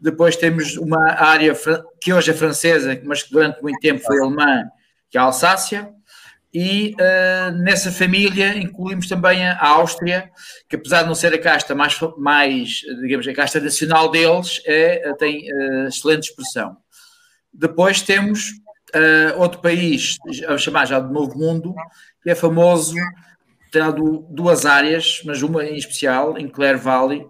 Depois 0.00 0.36
temos 0.36 0.76
uma 0.76 1.12
área 1.12 1.54
que 2.00 2.12
hoje 2.12 2.30
é 2.30 2.34
francesa, 2.34 3.00
mas 3.04 3.22
que 3.22 3.32
durante 3.32 3.62
muito 3.62 3.80
tempo 3.80 4.02
foi 4.02 4.18
alemã, 4.18 4.64
que 5.10 5.18
é 5.18 5.20
a 5.20 5.24
Alsácia 5.24 5.92
e 6.52 6.94
uh, 6.94 7.52
nessa 7.58 7.92
família 7.92 8.56
incluímos 8.58 9.06
também 9.06 9.46
a 9.46 9.68
Áustria, 9.68 10.30
que 10.68 10.74
apesar 10.74 11.02
de 11.02 11.08
não 11.08 11.14
ser 11.14 11.32
a 11.32 11.38
casta 11.38 11.74
mais, 11.74 11.96
mais 12.18 12.80
digamos, 13.02 13.26
a 13.28 13.32
casta 13.32 13.60
nacional 13.60 14.10
deles, 14.10 14.60
é, 14.66 15.12
tem 15.14 15.48
uh, 15.52 15.88
excelente 15.88 16.24
expressão. 16.24 16.76
Depois 17.52 18.02
temos 18.02 18.50
uh, 18.94 19.38
outro 19.38 19.60
país, 19.60 20.16
a 20.48 20.58
chamar 20.58 20.86
já 20.86 20.98
de 20.98 21.12
Novo 21.12 21.38
Mundo, 21.38 21.72
que 22.22 22.30
é 22.30 22.34
famoso, 22.34 22.96
tem 23.70 23.82
duas 24.28 24.66
áreas, 24.66 25.22
mas 25.24 25.42
uma 25.42 25.64
em 25.64 25.76
especial, 25.76 26.36
em 26.36 26.48
Clare 26.48 26.78
Valley, 26.78 27.24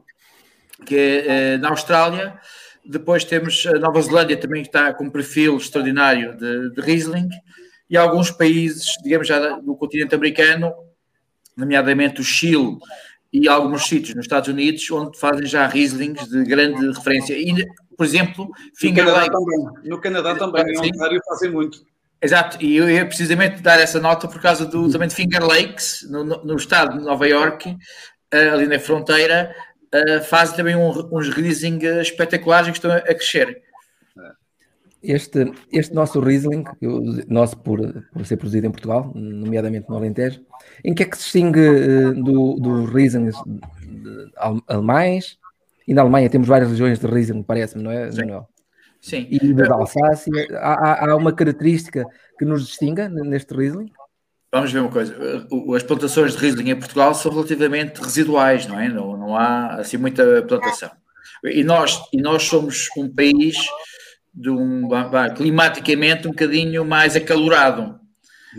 que 0.87 0.97
é 0.97 1.59
na 1.59 1.69
Austrália. 1.69 2.39
Depois 2.83 3.25
temos 3.25 3.67
a 3.67 3.79
Nova 3.79 4.01
Zelândia 4.01 4.39
também, 4.39 4.63
que 4.63 4.69
está 4.69 4.95
com 4.95 5.05
um 5.05 5.11
perfil 5.11 5.59
extraordinário 5.59 6.35
de, 6.39 6.71
de 6.71 6.81
Riesling 6.81 7.29
e 7.91 7.97
alguns 7.97 8.31
países, 8.31 8.87
digamos 9.03 9.27
já 9.27 9.59
do 9.59 9.75
continente 9.75 10.15
americano, 10.15 10.73
nomeadamente 11.57 12.21
o 12.21 12.25
Chile 12.25 12.79
e 13.33 13.49
alguns 13.49 13.87
sítios 13.87 14.15
nos 14.15 14.25
Estados 14.25 14.49
Unidos, 14.49 14.89
onde 14.91 15.19
fazem 15.19 15.45
já 15.45 15.67
Rieslings 15.67 16.29
de 16.29 16.45
grande 16.45 16.87
referência. 16.87 17.35
E, 17.35 17.67
por 17.97 18.07
exemplo, 18.07 18.49
Finger 18.77 19.05
no 19.05 19.11
Canadá 19.11 19.21
Lake. 19.21 19.33
também, 19.33 19.91
no 19.91 20.01
Canadá 20.01 20.35
também, 20.37 20.65
em 20.65 20.79
Ontário 20.79 21.21
fazem 21.29 21.51
muito. 21.51 21.85
Exato, 22.23 22.59
e 22.63 22.77
eu 22.77 22.89
ia 22.89 23.07
precisamente 23.07 23.63
dar 23.63 23.81
essa 23.81 23.99
nota 23.99 24.29
por 24.29 24.41
causa 24.41 24.67
do, 24.67 24.91
também 24.91 25.09
de 25.09 25.15
Finger 25.15 25.43
Lakes, 25.43 26.07
no, 26.09 26.23
no 26.25 26.57
estado 26.57 26.99
de 26.99 27.05
Nova 27.05 27.27
York, 27.27 27.71
uh, 27.71 28.55
ali 28.55 28.67
na 28.67 28.79
fronteira, 28.79 29.55
uh, 29.95 30.23
fazem 30.25 30.55
também 30.55 30.77
um, 30.77 30.91
uns 31.13 31.29
Riesling 31.31 31.79
espetaculares 32.01 32.69
que 32.69 32.77
estão 32.77 32.93
a 32.93 33.01
crescer. 33.01 33.63
Este, 35.03 35.51
este 35.73 35.95
nosso 35.95 36.21
Riesling, 36.21 36.65
nosso 37.27 37.57
por, 37.59 37.81
por 38.13 38.27
ser 38.27 38.37
produzido 38.37 38.67
em 38.67 38.71
Portugal, 38.71 39.11
nomeadamente 39.15 39.89
no 39.89 39.97
Alentejo, 39.97 40.43
em 40.85 40.95
que 40.95 41.03
é 41.03 41.07
que 41.07 41.17
se 41.17 41.23
distingue 41.25 41.61
uh, 41.61 42.23
do, 42.23 42.57
do 42.57 42.85
Riesling 42.85 43.31
alemães? 44.69 45.39
E 45.89 45.95
na 45.95 46.03
Alemanha 46.03 46.29
temos 46.29 46.47
várias 46.47 46.71
regiões 46.71 46.99
de 46.99 47.07
Riesling, 47.07 47.43
parece-me, 47.43 47.83
não 47.83 47.91
é, 47.91 48.13
Sim. 48.13 48.21
Manuel? 48.21 48.49
Sim. 49.01 49.27
E 49.31 49.55
da 49.55 49.75
Alsácia, 49.75 50.47
há, 50.59 51.11
há 51.11 51.17
uma 51.17 51.33
característica 51.33 52.05
que 52.39 52.45
nos 52.45 52.67
distinga 52.67 53.09
neste 53.09 53.55
Riesling? 53.55 53.91
Vamos 54.53 54.73
ver 54.73 54.81
uma 54.81 54.91
coisa, 54.91 55.17
as 55.75 55.83
plantações 55.83 56.33
de 56.33 56.39
Riesling 56.39 56.71
em 56.71 56.79
Portugal 56.79 57.15
são 57.15 57.33
relativamente 57.33 57.99
residuais, 57.99 58.67
não 58.67 58.79
é? 58.79 58.89
Não, 58.89 59.17
não 59.17 59.37
há 59.37 59.77
assim 59.77 59.97
muita 59.97 60.43
plantação. 60.43 60.91
E 61.45 61.65
nós, 61.65 62.03
e 62.13 62.21
nós 62.21 62.43
somos 62.43 62.89
um 62.97 63.09
país 63.09 63.57
de 64.33 64.51
um 64.51 64.89
climaticamente 65.37 66.27
um 66.27 66.31
bocadinho 66.31 66.85
mais 66.85 67.17
acalorado. 67.17 67.99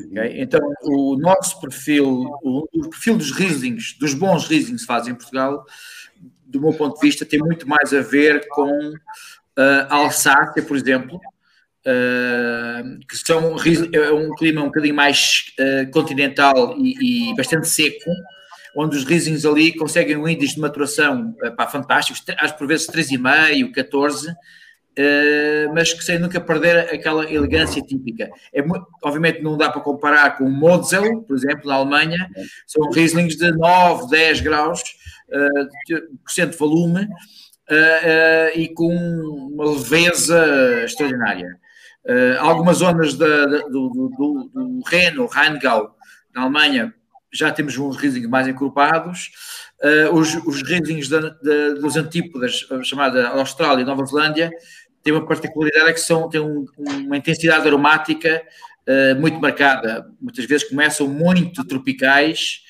Okay? 0.10 0.42
Então, 0.42 0.62
o 0.84 1.18
nosso 1.18 1.60
perfil, 1.60 2.08
o, 2.44 2.68
o, 2.74 2.90
perfil 2.90 3.18
dos 3.18 3.32
Rieslings, 3.32 3.98
dos 4.00 4.14
bons 4.14 4.48
Rieslings 4.48 4.74
que 4.74 4.80
se 4.80 4.86
fazem 4.86 5.14
em 5.14 5.16
Portugal, 5.16 5.66
do 6.46 6.62
meu 6.62 6.74
ponto 6.74 6.96
de 6.96 7.08
vista, 7.08 7.26
tem 7.26 7.40
muito 7.40 7.68
mais 7.68 7.94
a 7.94 8.02
ver 8.02 8.46
com 8.50 8.94
uh, 8.94 9.88
a 9.90 9.96
Alsácia, 9.96 10.62
por 10.62 10.76
exemplo, 10.76 11.20
uh, 11.86 13.00
que 13.08 13.18
são 13.18 13.56
é 13.94 14.12
um 14.12 14.34
clima 14.36 14.62
um 14.62 14.66
bocadinho 14.66 14.96
mais 14.96 15.46
uh, 15.60 15.90
continental 15.92 16.76
e, 16.78 17.30
e, 17.32 17.36
bastante 17.36 17.68
seco, 17.68 18.12
onde 18.76 18.98
os 18.98 19.04
Rieslings 19.04 19.46
ali 19.46 19.76
conseguem 19.76 20.18
um 20.18 20.28
índice 20.28 20.56
de 20.56 20.62
maturação 20.62 21.36
uh, 21.44 21.56
pá, 21.56 21.68
fantásticos, 21.68 22.24
às 22.38 22.52
por 22.52 22.68
vezes 22.68 22.88
3,5, 22.88 23.72
14, 23.72 24.34
Uh, 24.92 25.74
mas 25.74 25.94
que 25.94 26.04
sem 26.04 26.20
nunca 26.20 26.42
perder 26.42 26.94
aquela 26.94 27.24
elegância 27.32 27.82
típica. 27.82 28.30
É, 28.54 28.62
obviamente 29.02 29.42
não 29.42 29.58
dá 29.58 29.70
para 29.70 29.80
comparar 29.80 30.38
com 30.38 30.44
o 30.44 30.52
Mosel, 30.52 31.22
por 31.22 31.36
exemplo, 31.36 31.70
na 31.70 31.76
Alemanha, 31.76 32.30
são 32.68 32.90
Rieslings 32.90 33.38
de 33.38 33.52
9, 33.52 34.10
10 34.10 34.42
graus 34.42 34.82
uh, 35.30 36.46
de 36.46 36.58
volume 36.58 37.04
uh, 37.06 38.60
e 38.60 38.68
com 38.74 38.94
uma 38.94 39.72
leveza 39.72 40.84
extraordinária. 40.84 41.58
algumas 42.40 42.78
zonas 42.78 43.14
da, 43.14 43.46
do, 43.46 43.90
do, 43.90 44.50
do 44.54 44.82
Reno, 44.88 45.26
Rheingau, 45.26 45.96
na 46.36 46.42
Alemanha, 46.42 46.94
já 47.34 47.52
temos 47.52 47.78
uns 47.78 47.98
Rieslings 47.98 48.30
mais 48.30 48.48
encorpados. 48.48 49.32
os, 50.14 50.36
os 50.46 50.62
Rieslings 50.62 51.08
dos 51.80 51.96
antípodas, 51.96 52.68
chamada 52.84 53.30
Austrália 53.30 53.82
e 53.82 53.86
Nova 53.86 54.06
Zelândia, 54.06 54.52
tem 55.04 55.14
uma 55.14 55.26
particularidade 55.26 55.90
é 55.90 55.94
que 55.94 56.00
são, 56.00 56.30
têm 56.30 56.42
um, 56.42 56.66
uma 56.78 57.18
intensidade 57.18 57.68
aromática 57.68 58.44
uh, 58.88 59.20
muito 59.20 59.40
marcada. 59.40 60.08
Muitas 60.20 60.46
vezes 60.46 60.70
começam 60.70 61.08
muito 61.08 61.66
tropicais 61.66 62.62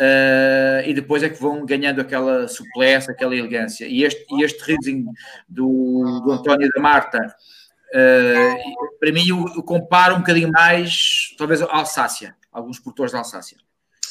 uh, 0.00 0.88
e 0.88 0.94
depois 0.94 1.22
é 1.22 1.28
que 1.28 1.40
vão 1.40 1.64
ganhando 1.64 2.00
aquela 2.00 2.48
suplesse, 2.48 3.10
aquela 3.10 3.36
elegância. 3.36 3.86
E 3.86 4.02
este, 4.02 4.24
e 4.34 4.42
este 4.42 4.62
Riesling 4.64 5.04
do, 5.48 6.20
do 6.24 6.32
António 6.32 6.68
da 6.74 6.80
Marta, 6.80 7.18
uh, 7.18 8.98
para 8.98 9.12
mim, 9.12 9.28
eu, 9.28 9.44
eu, 9.54 9.62
comparo 9.62 10.14
um 10.14 10.20
bocadinho 10.20 10.50
mais, 10.50 11.34
talvez, 11.36 11.60
a 11.60 11.66
Alsácia, 11.66 12.34
alguns 12.50 12.78
produtores 12.78 13.12
da 13.12 13.18
Alsácia. 13.18 13.58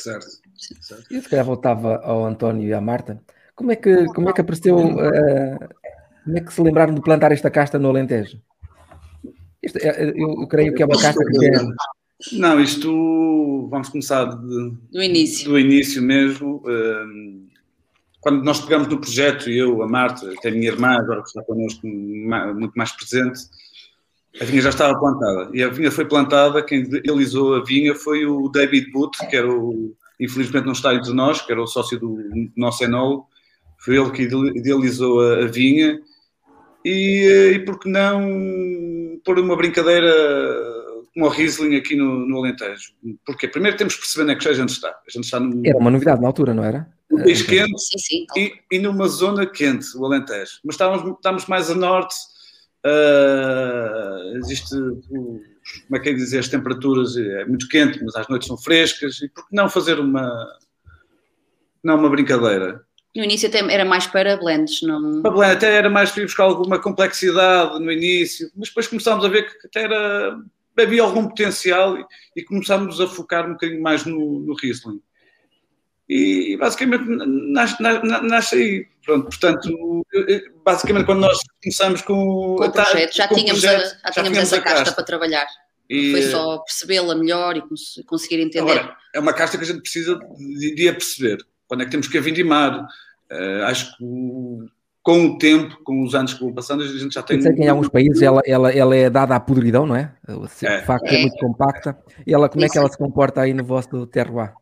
Certo. 0.01 0.27
certo. 0.81 1.05
Eu 1.11 1.21
se 1.21 1.29
calhar 1.29 1.45
voltava 1.45 1.97
ao 1.97 2.25
António 2.25 2.67
e 2.67 2.73
à 2.73 2.81
Marta. 2.81 3.21
Como 3.55 3.71
é 3.71 3.75
que, 3.75 4.05
como 4.07 4.29
é 4.29 4.33
que 4.33 4.41
apareceu 4.41 4.77
uh, 4.77 5.59
como 6.23 6.37
é 6.37 6.41
que 6.41 6.53
se 6.53 6.61
lembraram 6.61 6.95
de 6.95 7.01
plantar 7.01 7.31
esta 7.31 7.51
casta 7.51 7.77
no 7.77 7.89
Alentejo? 7.89 8.39
Isto, 9.61 9.77
é, 9.77 10.09
eu, 10.09 10.41
eu, 10.41 10.47
creio 10.47 10.73
que 10.73 10.81
é 10.81 10.85
uma 10.85 10.99
casta 10.99 11.23
que 11.23 11.45
é... 11.45 11.51
Não, 12.33 12.59
isto 12.59 13.67
vamos 13.69 13.89
começar 13.89 14.25
de, 14.25 14.71
do 14.91 15.03
início. 15.03 15.49
Do 15.49 15.59
início 15.59 16.01
mesmo. 16.01 16.63
Hum, 16.65 17.47
quando 18.21 18.43
nós 18.43 18.61
pegamos 18.61 18.87
no 18.87 18.99
projeto, 18.99 19.49
eu, 19.49 19.83
a 19.83 19.87
Marta, 19.87 20.31
até 20.31 20.47
a 20.47 20.51
minha 20.51 20.69
irmã, 20.69 20.97
agora 20.97 21.21
que 21.21 21.27
está 21.27 21.43
connosco 21.43 21.85
muito 21.85 22.73
mais 22.75 22.93
presente, 22.93 23.41
a 24.41 24.45
vinha 24.45 24.61
já 24.61 24.69
estava 24.69 24.97
plantada. 24.99 25.49
E 25.53 25.63
a 25.63 25.69
vinha 25.69 25.91
foi 25.91 26.05
plantada, 26.05 26.63
quem 26.63 26.79
idealizou 26.79 27.55
a 27.55 27.63
vinha 27.63 27.93
foi 27.93 28.25
o 28.25 28.49
David 28.49 28.91
Booth, 28.91 29.17
que 29.29 29.35
era 29.35 29.49
o, 29.49 29.95
infelizmente 30.19 30.65
não 30.65 30.73
está 30.73 30.93
entre 30.93 31.13
nós, 31.13 31.41
que 31.41 31.51
era 31.51 31.61
o 31.61 31.67
sócio 31.67 31.99
do 31.99 32.17
nosso 32.55 32.83
enólogo. 32.83 33.27
Foi 33.77 33.97
ele 33.97 34.11
que 34.11 34.23
idealizou 34.23 35.21
a, 35.21 35.43
a 35.43 35.45
vinha 35.45 35.99
e, 36.83 37.53
e 37.53 37.59
por 37.59 37.79
que 37.79 37.89
não 37.89 39.19
pôr 39.23 39.39
uma 39.39 39.55
brincadeira 39.55 40.11
como 41.13 41.27
o 41.27 41.29
Riesling 41.29 41.75
aqui 41.75 41.95
no, 41.95 42.27
no 42.27 42.39
Alentejo? 42.39 42.93
Porque 43.25 43.47
primeiro 43.47 43.77
temos 43.77 43.95
que 43.95 44.01
perceber 44.01 44.23
onde 44.23 44.33
é 44.33 44.35
que 44.35 44.49
a 44.49 44.53
gente 44.53 44.69
está. 44.69 44.89
A 44.89 45.11
gente 45.11 45.25
está 45.25 45.39
no, 45.39 45.61
era 45.65 45.77
uma 45.77 45.91
novidade 45.91 46.21
na 46.21 46.27
altura, 46.27 46.53
não 46.53 46.63
era? 46.63 46.87
No 47.09 47.19
país 47.19 47.43
quente 47.43 47.79
sim, 47.79 47.99
sim. 47.99 48.25
E, 48.35 48.53
e, 48.71 48.79
numa 48.79 49.07
zona 49.07 49.45
quente, 49.45 49.95
o 49.95 50.05
Alentejo. 50.05 50.59
Mas 50.63 50.73
estávamos, 50.73 51.15
estamos 51.15 51.45
mais 51.45 51.69
a 51.69 51.75
norte, 51.75 52.15
uh, 52.85 54.37
existe, 54.37 54.75
como 54.75 55.95
é 55.95 55.99
que 55.99 56.09
é 56.09 56.13
dizer, 56.13 56.39
as 56.39 56.47
temperaturas 56.47 57.15
é 57.17 57.45
muito 57.45 57.67
quente, 57.67 58.03
mas 58.03 58.15
as 58.15 58.27
noites 58.27 58.47
são 58.47 58.57
frescas, 58.57 59.21
e 59.21 59.29
por 59.29 59.47
que 59.47 59.55
não 59.55 59.69
fazer 59.69 59.99
uma, 59.99 60.29
não 61.83 61.97
uma 61.97 62.09
brincadeira? 62.09 62.83
No 63.15 63.23
início 63.23 63.47
até 63.47 63.59
era 63.71 63.85
mais 63.85 64.07
para 64.07 64.37
blends, 64.37 64.81
não? 64.81 65.21
Para 65.21 65.31
blend, 65.31 65.53
até 65.53 65.75
era 65.75 65.89
mais 65.89 66.11
para 66.11 66.23
buscar 66.23 66.43
alguma 66.43 66.79
complexidade 66.79 67.79
no 67.79 67.91
início, 67.91 68.49
mas 68.55 68.69
depois 68.69 68.87
começámos 68.87 69.23
a 69.23 69.29
ver 69.29 69.43
que 69.43 69.67
até 69.67 69.83
era, 69.83 70.39
havia 70.77 71.03
algum 71.03 71.27
potencial 71.27 71.97
e, 71.97 72.05
e 72.35 72.43
começámos 72.43 72.99
a 72.99 73.07
focar 73.07 73.47
um 73.47 73.53
bocadinho 73.53 73.81
mais 73.81 74.03
no, 74.05 74.39
no 74.39 74.55
Riesling. 74.55 74.99
E, 76.09 76.57
basicamente 76.57 77.05
nasce, 77.05 77.81
nasce 77.81 78.55
aí. 78.55 78.87
Pronto, 79.05 79.25
portanto, 79.25 80.05
basicamente 80.63 81.05
quando 81.05 81.21
nós 81.21 81.39
começamos 81.61 82.01
com, 82.01 82.55
com 82.57 82.65
o 82.65 82.71
projeto, 82.71 83.15
já, 83.15 83.27
com 83.27 83.35
tínhamos, 83.35 83.61
projeto, 83.61 83.81
a, 83.81 83.87
já, 83.87 83.97
já 84.07 84.11
tínhamos 84.11 84.37
essa 84.39 84.61
casta, 84.61 84.79
casta 84.79 84.95
para 84.95 85.03
trabalhar. 85.03 85.47
E, 85.89 86.11
Foi 86.11 86.21
só 86.23 86.57
percebê-la 86.59 87.15
melhor 87.15 87.57
e 87.57 88.03
conseguir 88.05 88.41
entender. 88.41 88.71
Agora, 88.71 88.95
é 89.13 89.19
uma 89.19 89.33
casta 89.33 89.57
que 89.57 89.63
a 89.63 89.67
gente 89.67 89.81
precisa 89.81 90.17
de, 90.37 90.75
de 90.75 90.89
a 90.89 90.93
perceber 90.93 91.45
quando 91.67 91.81
é 91.81 91.85
que 91.85 91.91
temos 91.91 92.07
que 92.07 92.17
a 92.17 92.21
vindimar. 92.21 92.85
Uh, 93.31 93.63
acho 93.65 93.97
que 93.97 94.03
com 95.03 95.25
o 95.25 95.37
tempo, 95.37 95.77
com 95.83 96.01
os 96.01 96.15
anos 96.15 96.33
que 96.33 96.39
vão 96.39 96.53
passando, 96.53 96.81
a 96.81 96.87
gente 96.87 97.13
já 97.13 97.21
tem. 97.21 97.41
sei 97.41 97.53
que 97.53 97.61
em 97.61 97.67
alguns 97.67 97.89
países 97.89 98.21
ela, 98.21 98.41
ela, 98.45 98.71
ela 98.71 98.95
é 98.95 99.09
dada 99.09 99.35
à 99.35 99.39
podridão, 99.39 99.85
não 99.85 99.95
é? 99.95 100.13
De 100.25 100.65
é. 100.65 100.81
facto, 100.81 101.07
é, 101.07 101.15
é 101.15 101.21
muito 101.21 101.37
compacta. 101.37 101.97
E 102.25 102.33
ela, 102.33 102.47
como 102.47 102.63
é 102.63 102.69
que 102.69 102.77
ela 102.77 102.89
se 102.89 102.97
comporta 102.97 103.41
aí 103.41 103.53
no 103.53 103.65
vosso 103.65 104.07
terroir? 104.07 104.53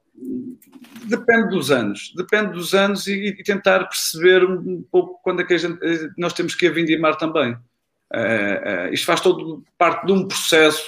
Depende 1.12 1.50
dos 1.50 1.72
anos, 1.72 2.14
depende 2.16 2.54
dos 2.54 2.74
anos 2.74 3.06
e, 3.06 3.12
e, 3.38 3.44
tentar 3.44 3.84
perceber 3.84 4.46
um 4.46 4.82
pouco 4.90 5.20
quando 5.22 5.42
é 5.42 5.44
que 5.44 5.58
gente, 5.58 5.78
eh, 5.84 6.10
nós 6.18 6.32
temos 6.32 6.56
que 6.56 6.66
a 6.66 6.72
vindimar 6.72 7.18
também. 7.18 7.52
Uh, 8.14 8.88
uh, 8.90 8.94
isto 8.94 9.06
faz 9.06 9.20
todo 9.20 9.62
parte 9.78 10.06
de 10.06 10.14
um 10.14 10.26
processo 10.26 10.82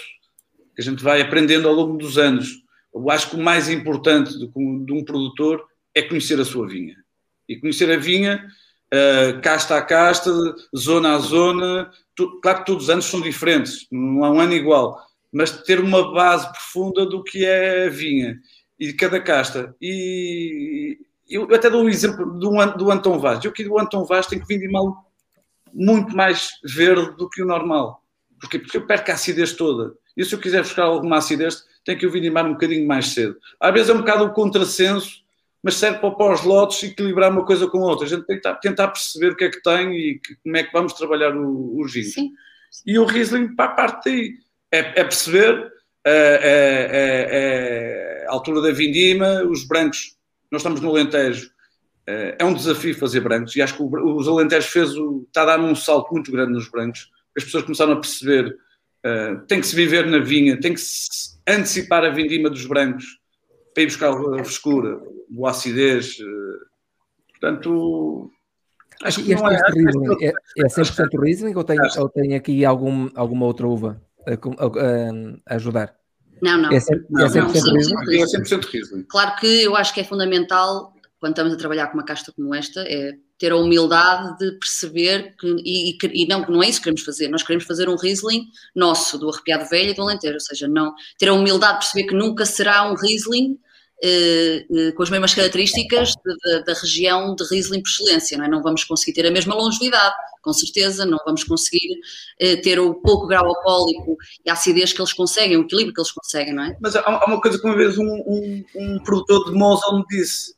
que 0.73 0.81
a 0.81 0.83
gente 0.83 1.03
vai 1.03 1.19
aprendendo 1.19 1.67
ao 1.67 1.73
longo 1.73 1.97
dos 1.97 2.17
anos. 2.17 2.63
Eu 2.95 3.11
acho 3.11 3.31
que 3.31 3.35
o 3.35 3.39
mais 3.39 3.67
importante 3.67 4.31
de, 4.31 4.47
de 4.47 4.93
um 4.93 5.03
produtor 5.03 5.61
é 5.93 6.01
conhecer 6.01 6.39
a 6.39 6.45
sua 6.45 6.69
vinha. 6.69 6.95
E 7.49 7.57
conhecer 7.57 7.91
a 7.91 7.97
vinha, 7.97 8.45
uh, 8.93 9.41
casta 9.41 9.75
a 9.75 9.81
casta, 9.81 10.31
zona 10.73 11.15
a 11.15 11.19
zona. 11.19 11.91
Tu, 12.15 12.39
claro 12.39 12.59
que 12.59 12.65
todos 12.65 12.83
os 12.83 12.89
anos 12.89 13.05
são 13.05 13.19
diferentes, 13.19 13.87
não 13.91 14.23
há 14.23 14.31
um 14.31 14.39
ano 14.39 14.53
igual, 14.53 15.05
mas 15.33 15.51
ter 15.63 15.81
uma 15.81 16.13
base 16.13 16.49
profunda 16.49 17.05
do 17.05 17.21
que 17.21 17.43
é 17.43 17.87
a 17.87 17.89
vinha 17.89 18.39
e 18.79 18.87
de 18.87 18.93
cada 18.93 19.19
casta. 19.19 19.75
E 19.81 20.97
eu 21.29 21.43
até 21.53 21.69
dou 21.69 21.83
um 21.83 21.89
exemplo 21.89 22.25
do, 22.37 22.65
do 22.77 22.91
Anton 22.91 23.19
Vaz. 23.19 23.43
Eu 23.43 23.51
aqui 23.51 23.63
do 23.63 23.79
Anton 23.79 24.03
Vaz 24.05 24.27
tenho 24.27 24.41
que 24.41 24.47
vir 24.47 24.59
de 24.59 24.71
mal 24.71 25.09
muito 25.73 26.15
mais 26.15 26.51
verde 26.63 27.15
do 27.17 27.29
que 27.29 27.41
o 27.41 27.45
normal. 27.45 28.03
Porquê? 28.39 28.59
Porque 28.59 28.77
eu 28.77 28.85
perco 28.85 29.11
a 29.11 29.13
acidez 29.13 29.53
toda. 29.53 29.93
E 30.15 30.23
se 30.23 30.35
eu 30.35 30.39
quiser 30.39 30.61
buscar 30.61 30.83
alguma 30.83 31.17
acidez, 31.17 31.63
tenho 31.83 31.97
que 31.97 32.05
o 32.05 32.11
vindimar 32.11 32.45
um 32.45 32.53
bocadinho 32.53 32.87
mais 32.87 33.07
cedo. 33.07 33.37
Às 33.59 33.73
vezes 33.73 33.89
é 33.89 33.93
um 33.93 33.99
bocado 33.99 34.25
o 34.25 34.33
contrassenso 34.33 35.23
mas 35.63 35.75
serve 35.75 35.99
para 35.99 36.11
pôr 36.11 36.33
os 36.33 36.43
lotes 36.43 36.83
e 36.83 36.87
equilibrar 36.87 37.31
uma 37.31 37.45
coisa 37.45 37.65
com 37.67 37.77
a 37.77 37.85
outra. 37.87 38.05
A 38.05 38.09
gente 38.09 38.25
tem 38.25 38.37
que 38.37 38.61
tentar 38.61 38.89
perceber 38.89 39.31
o 39.31 39.35
que 39.35 39.45
é 39.45 39.49
que 39.49 39.61
tem 39.61 39.93
e 39.93 40.19
que, 40.19 40.35
como 40.43 40.57
é 40.57 40.63
que 40.63 40.73
vamos 40.73 40.91
trabalhar 40.91 41.33
o, 41.37 41.79
o 41.79 41.87
gin. 41.87 42.03
Sim. 42.03 42.31
E 42.85 42.99
o 42.99 43.05
Riesling, 43.05 43.55
para 43.55 43.71
a 43.71 43.73
parte 43.73 44.09
daí, 44.09 44.33
é, 44.69 44.79
é 44.99 45.03
perceber 45.05 45.71
é, 46.05 46.39
é, 46.43 47.27
é, 47.31 48.27
a 48.27 48.31
altura 48.31 48.61
da 48.61 48.71
vindima, 48.71 49.43
os 49.43 49.65
brancos, 49.65 50.17
nós 50.51 50.61
estamos 50.61 50.81
no 50.81 50.89
Alentejo, 50.89 51.49
é, 52.05 52.35
é 52.39 52.45
um 52.45 52.53
desafio 52.53 52.97
fazer 52.97 53.21
brancos 53.21 53.55
e 53.55 53.61
acho 53.61 53.77
que 53.77 53.83
os 53.83 54.27
Alentejos 54.27 54.69
fez 54.69 54.95
o, 54.97 55.23
está 55.25 55.43
a 55.43 55.45
dar 55.45 55.59
um 55.59 55.73
salto 55.73 56.11
muito 56.11 56.31
grande 56.31 56.51
nos 56.51 56.69
brancos. 56.69 57.09
As 57.35 57.43
pessoas 57.45 57.63
começaram 57.63 57.93
a 57.93 57.99
perceber, 57.99 58.57
uh, 59.05 59.39
tem 59.47 59.61
que 59.61 59.67
se 59.67 59.75
viver 59.75 60.05
na 60.05 60.19
vinha, 60.19 60.59
tem 60.59 60.73
que 60.73 60.81
se 60.81 61.39
antecipar 61.47 62.03
a 62.03 62.09
vindima 62.09 62.49
dos 62.49 62.65
brancos 62.65 63.05
para 63.73 63.83
ir 63.83 63.87
buscar 63.87 64.11
a 64.11 64.43
frescura, 64.43 65.01
boa 65.29 65.49
acidez. 65.49 66.17
Eh, 66.19 67.29
portanto, 67.31 68.29
acho 69.01 69.23
que 69.23 69.33
este, 69.33 69.43
é, 69.43 69.53
este 69.53 69.79
Riesling 69.79 70.17
é, 70.21 70.33
é 70.59 70.67
100% 70.67 71.19
Riesling 71.19 71.55
ou 71.55 71.63
tem, 71.63 71.77
ou 71.97 72.09
tem 72.09 72.35
aqui 72.35 72.63
algum, 72.63 73.09
alguma 73.15 73.45
outra 73.47 73.65
uva 73.65 73.99
a, 74.27 74.33
a, 74.33 75.53
a 75.53 75.55
ajudar? 75.55 75.95
Não, 76.41 76.57
não. 76.57 76.71
É 76.71 76.77
100%, 76.77 77.05
não, 77.09 77.25
é 77.25 77.29
100% 77.29 77.33
não, 77.33 77.47
Riesling? 77.47 78.21
É 78.21 78.25
100% 78.25 78.65
Riesling. 78.65 79.03
Claro 79.03 79.35
que 79.37 79.63
eu 79.63 79.75
acho 79.75 79.93
que 79.93 80.01
é 80.01 80.03
fundamental, 80.03 80.93
quando 81.19 81.31
estamos 81.31 81.53
a 81.53 81.57
trabalhar 81.57 81.87
com 81.87 81.93
uma 81.93 82.05
casta 82.05 82.31
como 82.33 82.53
esta, 82.53 82.81
é 82.81 83.13
ter 83.37 83.51
a 83.51 83.57
humildade 83.57 84.37
de 84.37 84.51
perceber 84.59 85.35
que, 85.37 85.47
e, 85.65 85.97
e, 86.01 86.27
não, 86.27 86.41
não 86.41 86.63
é 86.63 86.69
isso 86.69 86.79
que 86.79 86.85
queremos 86.85 87.03
fazer, 87.03 87.27
nós 87.29 87.43
queremos 87.43 87.65
fazer 87.65 87.89
um 87.89 87.95
Riesling 87.95 88.45
nosso, 88.75 89.17
do 89.17 89.29
Arrepiado 89.29 89.69
Velho 89.69 89.91
e 89.91 89.93
do 89.93 90.01
Alentejo, 90.01 90.35
ou 90.35 90.39
seja, 90.39 90.67
não, 90.67 90.93
ter 91.17 91.29
a 91.29 91.33
humildade 91.33 91.73
de 91.73 91.79
perceber 91.79 92.07
que 92.09 92.15
nunca 92.15 92.45
será 92.45 92.89
um 92.89 92.95
Riesling 92.95 93.57
eh, 94.03 94.65
eh, 94.69 94.91
com 94.91 95.03
as 95.03 95.09
mesmas 95.09 95.33
características 95.33 96.13
da 96.65 96.73
região 96.73 97.35
de 97.35 97.43
Riesling 97.49 97.81
por 97.81 97.89
excelência, 97.89 98.37
não 98.37 98.45
é? 98.45 98.49
Não 98.49 98.61
vamos 98.61 98.83
conseguir 98.83 99.13
ter 99.13 99.25
a 99.25 99.31
mesma 99.31 99.55
longevidade, 99.55 100.13
com 100.43 100.53
certeza, 100.53 101.05
não 101.05 101.17
vamos 101.25 101.43
conseguir 101.43 101.99
eh, 102.39 102.57
ter 102.57 102.79
o 102.79 102.93
pouco 102.95 103.27
grau 103.27 103.45
alcoólico 103.45 104.17
e 104.45 104.49
a 104.49 104.53
acidez 104.53 104.93
que 104.93 105.01
eles 105.01 105.13
conseguem, 105.13 105.57
o 105.57 105.61
equilíbrio 105.61 105.93
que 105.93 106.01
eles 106.01 106.11
conseguem, 106.11 106.53
não 106.53 106.63
é? 106.63 106.77
Mas 106.79 106.95
há, 106.95 107.25
uma 107.25 107.41
coisa 107.41 107.57
que 107.57 107.65
uma 107.65 107.75
vez 107.75 107.97
um, 107.97 108.05
um, 108.05 108.65
um 108.75 108.99
produtor 109.03 109.45
de 109.45 109.57
Mosel 109.57 109.99
me 109.99 110.05
disse, 110.09 110.53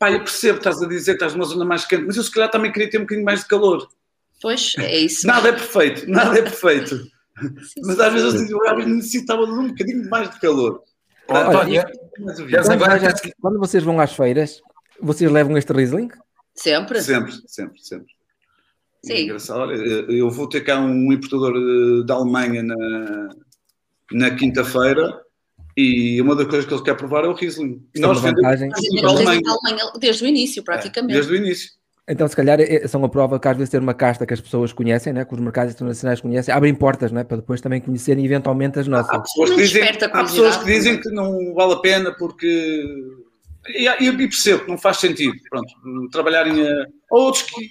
Pá, 0.00 0.10
eu 0.10 0.20
percebo, 0.20 0.56
estás 0.56 0.82
a 0.82 0.88
dizer 0.88 1.12
que 1.12 1.16
estás 1.16 1.34
numa 1.34 1.44
zona 1.44 1.62
mais 1.62 1.84
quente, 1.84 2.06
mas 2.06 2.16
eu 2.16 2.22
se 2.22 2.30
calhar 2.30 2.50
também 2.50 2.72
queria 2.72 2.88
ter 2.88 2.96
um 2.96 3.02
bocadinho 3.02 3.24
mais 3.24 3.40
de 3.40 3.48
calor. 3.48 3.86
Pois, 4.40 4.74
é 4.78 4.98
isso. 4.98 5.26
Nada 5.26 5.50
é 5.50 5.52
perfeito, 5.52 6.10
nada 6.10 6.38
é 6.38 6.42
perfeito. 6.42 6.96
Sim, 7.36 7.82
mas 7.84 8.00
às 8.00 8.12
vezes 8.12 8.50
eu, 8.50 8.66
às 8.66 8.76
vezes 8.76 8.90
necessitava 8.90 9.44
de 9.44 9.52
um 9.52 9.68
bocadinho 9.68 10.08
mais 10.08 10.30
de 10.30 10.40
calor. 10.40 10.82
Olha, 11.28 11.84
quando, 12.64 13.34
quando 13.40 13.58
vocês 13.58 13.84
vão 13.84 14.00
às 14.00 14.14
feiras, 14.14 14.62
vocês 15.00 15.30
levam 15.30 15.58
este 15.58 15.72
Riesling? 15.72 16.08
Sempre. 16.54 17.02
Sempre, 17.02 17.32
sempre, 17.46 17.82
sempre. 17.82 18.14
Sim. 19.04 19.12
É 19.12 19.22
engraçado. 19.22 19.60
Olha, 19.60 19.74
eu 19.74 20.30
vou 20.30 20.48
ter 20.48 20.60
cá 20.60 20.78
um 20.80 21.12
importador 21.12 22.04
da 22.04 22.14
Alemanha 22.14 22.62
na, 22.62 23.28
na 24.12 24.30
quinta-feira 24.32 25.20
e 25.76 26.20
uma 26.20 26.34
das 26.34 26.46
coisas 26.46 26.66
que 26.66 26.74
ele 26.74 26.82
quer 26.82 26.96
provar 26.96 27.24
é 27.24 27.28
o 27.28 27.34
Riesling. 27.34 27.82
E 27.94 28.00
nós 28.00 28.20
vendemos 28.20 28.60
Alemanha. 29.04 29.40
desde 29.98 30.24
o 30.24 30.26
início, 30.26 30.62
praticamente. 30.62 31.14
Desde 31.14 31.32
o 31.32 31.36
início. 31.36 31.70
Então, 32.08 32.26
se 32.26 32.34
calhar, 32.34 32.60
é, 32.60 32.88
são 32.88 33.04
a 33.04 33.08
prova 33.08 33.38
que 33.38 33.46
às 33.46 33.56
vezes 33.56 33.70
ter 33.70 33.78
uma 33.78 33.94
casta 33.94 34.26
que 34.26 34.34
as 34.34 34.40
pessoas 34.40 34.72
conhecem, 34.72 35.12
né, 35.12 35.24
que 35.24 35.32
os 35.32 35.38
mercados 35.38 35.74
internacionais 35.74 36.20
conhecem, 36.20 36.52
abrem 36.52 36.74
portas 36.74 37.12
né, 37.12 37.22
para 37.22 37.36
depois 37.36 37.60
também 37.60 37.80
conhecerem 37.80 38.24
eventualmente 38.24 38.80
as 38.80 38.88
nossas. 38.88 39.14
Há 39.14 39.20
pessoas, 39.20 39.50
que 39.50 39.56
dizem, 39.56 39.82
há 39.88 40.22
pessoas 40.24 40.56
que 40.56 40.64
dizem 40.64 41.00
que 41.00 41.08
não 41.10 41.54
vale 41.54 41.74
a 41.74 41.76
pena 41.76 42.12
porque. 42.18 42.84
E, 43.68 43.86
e 43.86 44.12
percebo 44.16 44.64
que 44.64 44.70
não 44.70 44.78
faz 44.78 44.96
sentido. 44.96 45.34
Pronto, 45.48 45.72
trabalharem 46.10 46.66
a. 46.66 46.86
Ou 47.12 47.26
outros 47.26 47.44
que, 47.44 47.70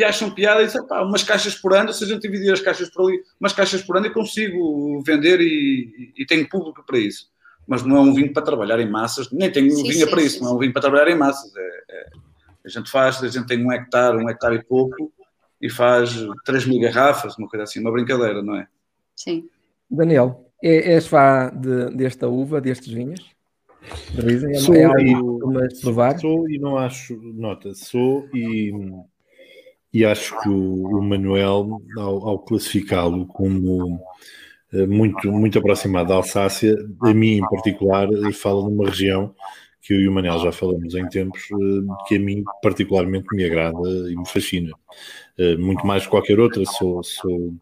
que 0.00 0.04
acham 0.04 0.30
piada 0.30 0.62
e 0.62 0.66
dizem, 0.66 0.86
pá, 0.86 1.02
umas 1.02 1.22
caixas 1.22 1.54
por 1.54 1.74
ano, 1.74 1.92
se 1.92 2.04
a 2.04 2.06
gente 2.06 2.22
dividir 2.22 2.50
as 2.50 2.60
caixas 2.60 2.88
por 2.88 3.06
ali, 3.06 3.22
umas 3.38 3.52
caixas 3.52 3.82
por 3.82 3.98
ano 3.98 4.06
eu 4.06 4.14
consigo 4.14 5.02
vender 5.02 5.42
e, 5.42 6.14
e, 6.16 6.22
e 6.22 6.26
tenho 6.26 6.48
público 6.48 6.82
para 6.86 6.98
isso. 6.98 7.30
Mas 7.66 7.82
não 7.82 7.96
é 7.98 8.00
um 8.00 8.14
vinho 8.14 8.32
para 8.32 8.42
trabalhar 8.42 8.80
em 8.80 8.88
massas, 8.88 9.30
nem 9.30 9.52
tenho 9.52 9.70
sim, 9.70 9.82
vinho 9.82 10.06
sim, 10.06 10.10
para 10.10 10.20
sim, 10.20 10.26
isso, 10.26 10.42
não 10.42 10.52
é 10.52 10.54
um 10.54 10.58
vinho 10.58 10.72
para 10.72 10.80
trabalhar 10.80 11.10
em 11.10 11.18
massas. 11.18 11.52
É, 11.54 11.82
é 11.90 12.10
a 12.64 12.68
gente 12.68 12.90
faz, 12.90 13.22
a 13.22 13.28
gente 13.28 13.46
tem 13.46 13.62
um 13.62 13.70
hectare, 13.70 14.16
um 14.16 14.28
hectare 14.28 14.56
e 14.56 14.64
pouco, 14.64 15.12
e 15.60 15.68
faz 15.68 16.16
3 16.46 16.66
mil 16.66 16.80
garrafas, 16.80 17.36
uma 17.36 17.48
coisa 17.48 17.64
assim, 17.64 17.80
uma 17.80 17.92
brincadeira, 17.92 18.42
não 18.42 18.56
é? 18.56 18.66
Sim. 19.14 19.48
Daniel, 19.90 20.50
é, 20.62 20.94
és 20.94 21.06
fã 21.06 21.52
de, 21.54 21.94
desta 21.94 22.26
uva, 22.26 22.58
destes 22.58 22.90
vinhos? 22.90 23.20
Dizem, 24.14 24.52
é, 24.52 24.58
sou, 24.60 24.74
é 24.74 24.84
algo 24.84 25.62
e, 25.62 25.80
provar? 25.80 26.18
Sou 26.18 26.48
e 26.48 26.58
não 26.58 26.78
acho, 26.78 27.16
nota, 27.34 27.74
sou 27.74 28.26
e, 28.32 28.72
e 29.92 30.04
acho 30.04 30.38
que 30.40 30.48
o, 30.48 31.02
Manuel, 31.02 31.80
ao, 31.96 32.28
ao 32.28 32.38
classificá-lo 32.38 33.26
como 33.26 34.00
eh, 34.72 34.86
muito, 34.86 35.30
muito 35.32 35.58
aproximado 35.58 36.08
da 36.08 36.14
Alsácia, 36.14 36.74
a 37.02 37.14
mim 37.14 37.38
em 37.38 37.48
particular, 37.48 38.08
fala 38.32 38.62
numa 38.62 38.86
região 38.86 39.34
que 39.82 39.94
eu 39.94 40.00
e 40.00 40.08
o 40.08 40.12
Manel 40.12 40.38
já 40.38 40.52
falamos 40.52 40.94
em 40.94 41.08
tempos, 41.08 41.42
eh, 41.50 42.06
que 42.06 42.16
a 42.16 42.20
mim 42.20 42.44
particularmente 42.62 43.26
me 43.32 43.44
agrada 43.44 43.88
e 44.10 44.16
me 44.16 44.28
fascina. 44.28 44.70
Eh, 45.38 45.56
muito 45.56 45.86
mais 45.86 46.04
que 46.04 46.10
qualquer 46.10 46.38
outra, 46.38 46.64
sou, 46.64 47.02
sou, 47.02 47.54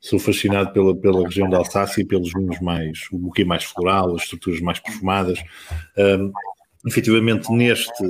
sou 0.00 0.18
fascinado 0.18 0.72
pela, 0.72 0.96
pela 0.96 1.24
região 1.24 1.48
da 1.48 1.58
Alsácia 1.58 2.00
e 2.00 2.04
pelos 2.04 2.32
vinhos 2.32 2.60
mais, 2.60 3.06
o 3.12 3.18
buquê 3.18 3.44
mais 3.44 3.64
floral, 3.64 4.16
as 4.16 4.22
estruturas 4.22 4.60
mais 4.60 4.80
perfumadas. 4.80 5.38
Um, 5.96 6.32
efetivamente, 6.86 7.52
neste 7.52 8.02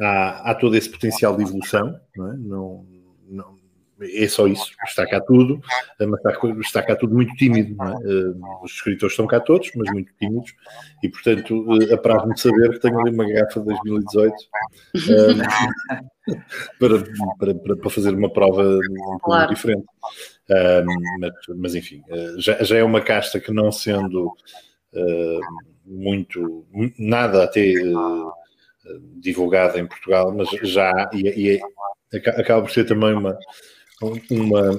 há, 0.00 0.50
há 0.50 0.54
todo 0.54 0.76
esse 0.76 0.90
potencial 0.90 1.36
de 1.36 1.42
evolução, 1.42 1.98
não, 2.16 2.32
é? 2.32 2.36
não, 2.36 2.86
não 3.28 3.62
é 4.02 4.28
só 4.28 4.46
isso, 4.46 4.72
está 4.84 5.06
cá 5.06 5.20
tudo, 5.20 5.60
eh, 6.00 6.06
mas 6.06 6.20
está, 6.20 6.32
está 6.60 6.82
cá 6.82 6.96
tudo 6.96 7.14
muito 7.14 7.32
tímido. 7.34 7.76
É? 7.82 7.92
Eh, 7.92 8.32
os 8.62 8.72
escritores 8.72 9.12
estão 9.12 9.26
cá 9.26 9.38
todos, 9.40 9.70
mas 9.76 9.90
muito 9.92 10.12
tímidos, 10.18 10.52
e 11.02 11.08
portanto 11.08 11.64
eh, 11.80 11.94
apraz-me 11.94 12.36
saber 12.38 12.70
que 12.72 12.80
tenho 12.80 12.98
ali 13.00 13.10
uma 13.10 13.28
garrafa 13.28 13.60
de 13.60 13.66
2018 13.66 14.34
para, 16.78 16.98
para, 17.38 17.54
para, 17.54 17.76
para, 17.76 17.90
fazer 17.90 18.14
uma 18.14 18.32
prova 18.32 18.62
um 18.62 19.18
pouco 19.18 19.46
diferente. 19.48 19.84
mas, 21.20 21.32
mas, 21.56 21.74
enfim, 21.74 22.02
já, 22.38 22.62
já 22.62 22.76
é 22.76 22.84
uma 22.84 23.00
casta 23.00 23.40
que 23.40 23.52
não 23.52 23.70
sendo 23.70 24.34
muito, 25.84 26.66
nada 26.98 27.44
até 27.44 27.72
divulgada 29.18 29.78
em 29.78 29.86
Portugal, 29.86 30.34
mas 30.34 30.48
já 30.62 31.10
e, 31.12 31.28
e 31.28 31.50
é, 31.56 31.60
acaba 32.16 32.62
por 32.62 32.70
ser 32.70 32.84
também 32.84 33.14
uma, 33.14 33.38
uma, 34.30 34.70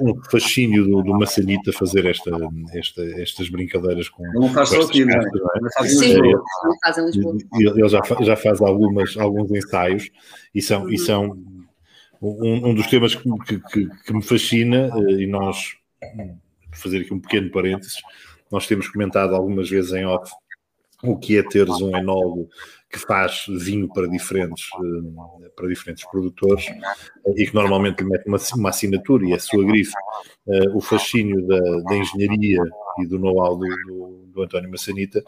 um, 0.00 0.24
fascínio 0.30 0.84
do, 0.84 1.02
do 1.02 1.12
Massanita 1.18 1.72
fazer 1.72 2.06
esta, 2.06 2.30
esta, 2.72 3.02
estas 3.20 3.48
brincadeiras 3.48 4.08
com. 4.08 4.24
Não 4.32 4.48
faz 4.48 4.70
só 4.70 4.82
aqui, 4.82 5.04
não 5.04 5.16
é? 5.16 5.24
Ele 7.58 7.88
já, 7.88 8.00
já 8.22 8.36
faz 8.36 8.60
algumas, 8.60 9.16
alguns 9.16 9.50
ensaios 9.50 10.10
e 10.54 10.62
são, 10.62 10.82
uhum. 10.82 10.90
e 10.90 10.98
são 10.98 11.38
um, 12.22 12.70
um 12.70 12.74
dos 12.74 12.86
temas 12.86 13.14
que, 13.14 13.28
que, 13.70 13.86
que, 13.86 14.12
me 14.12 14.22
fascina, 14.22 14.90
eh, 14.94 15.22
e 15.22 15.26
nós, 15.26 15.74
fazer 16.72 17.02
aqui 17.02 17.14
um 17.14 17.20
pequeno 17.20 17.50
parênteses, 17.50 17.96
nós 18.50 18.66
temos 18.66 18.88
comentado 18.88 19.34
algumas 19.34 19.68
vezes 19.68 19.92
em 19.92 20.04
off 20.04 20.30
o 21.02 21.16
que 21.16 21.38
é 21.38 21.42
teres 21.42 21.80
um 21.80 21.96
enólogo 21.96 22.48
que 22.90 22.98
faz 22.98 23.44
vinho 23.48 23.88
para 23.92 24.08
diferentes, 24.08 24.66
eh, 24.74 25.48
para 25.54 25.68
diferentes 25.68 26.04
produtores 26.10 26.66
e 27.36 27.46
que 27.46 27.54
normalmente 27.54 28.02
lhe 28.02 28.10
mete 28.10 28.26
uma, 28.26 28.38
uma 28.56 28.70
assinatura 28.70 29.26
e 29.26 29.32
a 29.32 29.38
sua 29.38 29.64
grife. 29.64 29.92
Eh, 30.48 30.68
o 30.74 30.80
fascínio 30.80 31.46
da, 31.46 31.58
da 31.58 31.96
engenharia 31.96 32.60
e 32.98 33.06
do 33.06 33.18
know-how 33.18 33.56
do, 33.56 33.66
do, 33.86 34.30
do, 34.34 34.42
António 34.42 34.68
Massanita 34.70 35.22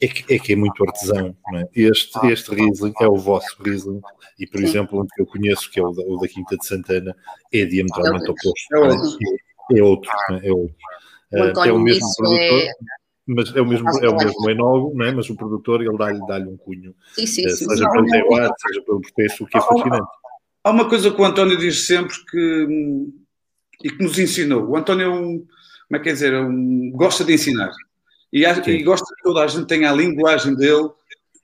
é 0.00 0.06
que, 0.06 0.32
é 0.32 0.38
que 0.38 0.52
é 0.52 0.56
muito 0.56 0.84
artesão. 0.84 1.36
É? 1.56 1.68
Este, 1.74 2.24
este 2.28 2.54
Riesling 2.54 2.94
é 3.00 3.08
o 3.08 3.16
vosso 3.16 3.60
Riesling 3.60 4.00
e, 4.38 4.46
por 4.46 4.60
exemplo, 4.60 5.02
um 5.02 5.06
que 5.06 5.20
eu 5.20 5.26
conheço, 5.26 5.68
que 5.68 5.80
é 5.80 5.82
o 5.82 5.90
da, 5.90 6.02
o 6.04 6.16
da 6.16 6.28
Quinta 6.28 6.56
de 6.56 6.64
Santana, 6.64 7.14
é 7.52 7.64
diametralmente 7.64 8.30
oposto. 8.30 8.74
É 8.74 8.78
outro. 8.78 9.18
É 9.72 9.82
outro. 9.82 10.10
É, 10.44 10.52
outro. 10.52 10.76
O 11.32 11.64
é 11.64 11.72
o 11.72 11.78
mesmo 11.80 12.06
produtor. 12.16 12.62
É 13.28 13.32
mas 13.32 13.54
é 13.54 13.60
o 13.60 13.66
mesmo, 13.66 13.88
é 13.88 14.08
o 14.08 14.16
mesmo 14.16 14.50
enólogo, 14.50 14.96
não 14.96 15.06
é? 15.06 15.12
mas 15.12 15.28
o 15.30 15.36
produtor 15.36 15.82
ele 15.82 15.96
dá-lhe 15.96 16.18
dá 16.26 16.38
um 16.38 16.56
cunho, 16.56 16.94
sim, 17.14 17.26
sim, 17.26 17.46
eh, 17.46 17.50
seja 17.50 17.84
sim, 17.84 17.90
pelo 17.90 18.06
terroir, 18.06 18.50
seja 18.58 18.82
pelo 18.82 19.00
processo, 19.00 19.44
o 19.44 19.46
que 19.46 19.58
é 19.58 19.60
fascinante. 19.60 20.08
Há 20.64 20.70
uma 20.70 20.88
coisa 20.88 21.10
que 21.10 21.20
o 21.20 21.24
António 21.24 21.56
diz 21.56 21.86
sempre 21.86 22.14
que, 22.30 22.66
e 23.84 23.90
que 23.90 24.02
nos 24.02 24.18
ensinou. 24.18 24.68
O 24.68 24.76
António 24.76 25.04
é 25.04 25.08
um, 25.08 25.38
como 25.38 25.96
é 25.96 25.98
que 25.98 26.04
quer 26.04 26.12
dizer, 26.12 26.32
é 26.34 26.40
um, 26.40 26.90
gosta 26.92 27.24
de 27.24 27.32
ensinar. 27.32 27.72
E, 28.32 28.44
e, 28.44 28.82
gosta 28.82 29.14
que 29.16 29.22
toda 29.22 29.42
a 29.42 29.46
gente 29.46 29.66
tenha 29.66 29.90
a 29.90 29.94
linguagem 29.94 30.54
dele 30.54 30.90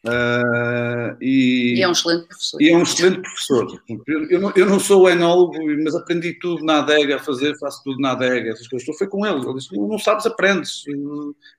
Uh, 0.07 1.16
e, 1.21 1.75
e, 1.79 1.83
é 1.83 1.88
um 1.88 1.92
excelente 1.92 2.29
professor. 2.29 2.62
E 2.62 2.71
é 2.71 2.77
um 2.77 2.83
excelente 2.83 3.21
professor. 3.21 3.83
Eu 4.31 4.40
não, 4.40 4.53
eu 4.55 4.66
não 4.66 4.79
sou 4.79 5.11
enólogo, 5.11 5.55
mas 5.83 5.97
aprendi 5.97 6.35
tudo 6.35 6.64
na 6.64 6.79
adega 6.79 7.16
a 7.16 7.19
fazer, 7.19 7.59
faço 7.59 7.83
tudo 7.83 8.01
na 8.01 8.12
adega, 8.12 8.51
essas 8.51 8.69
coisas. 8.69 8.97
Foi 8.97 9.09
com 9.09 9.27
ele. 9.27 9.40
Ele 9.45 9.55
disse: 9.55 9.77
não 9.77 9.99
sabes, 9.99 10.25
aprendes. 10.25 10.85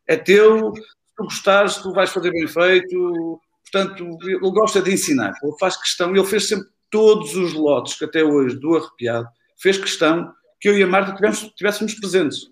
É 0.07 0.15
teu, 0.15 0.73
se 0.75 1.15
tu 1.17 1.23
gostares, 1.25 1.75
tu 1.77 1.91
vais 1.91 2.10
fazer 2.10 2.31
bem 2.31 2.47
feito. 2.47 3.41
Portanto, 3.69 4.17
ele 4.23 4.51
gosta 4.51 4.81
de 4.81 4.93
ensinar. 4.93 5.33
Ele 5.43 5.57
faz 5.60 5.75
questão, 5.75 6.15
ele 6.15 6.25
fez 6.25 6.47
sempre 6.47 6.69
todos 6.89 7.36
os 7.36 7.53
lotes 7.53 7.95
que 7.95 8.05
até 8.05 8.23
hoje, 8.23 8.55
do 8.55 8.77
arrepiado, 8.77 9.27
fez 9.57 9.77
questão 9.77 10.31
que 10.62 10.69
eu 10.69 10.77
e 10.77 10.83
a 10.83 10.88
Marta 10.88 11.13
tivemos, 11.13 11.39
tivéssemos 11.53 11.93
presentes. 11.95 12.47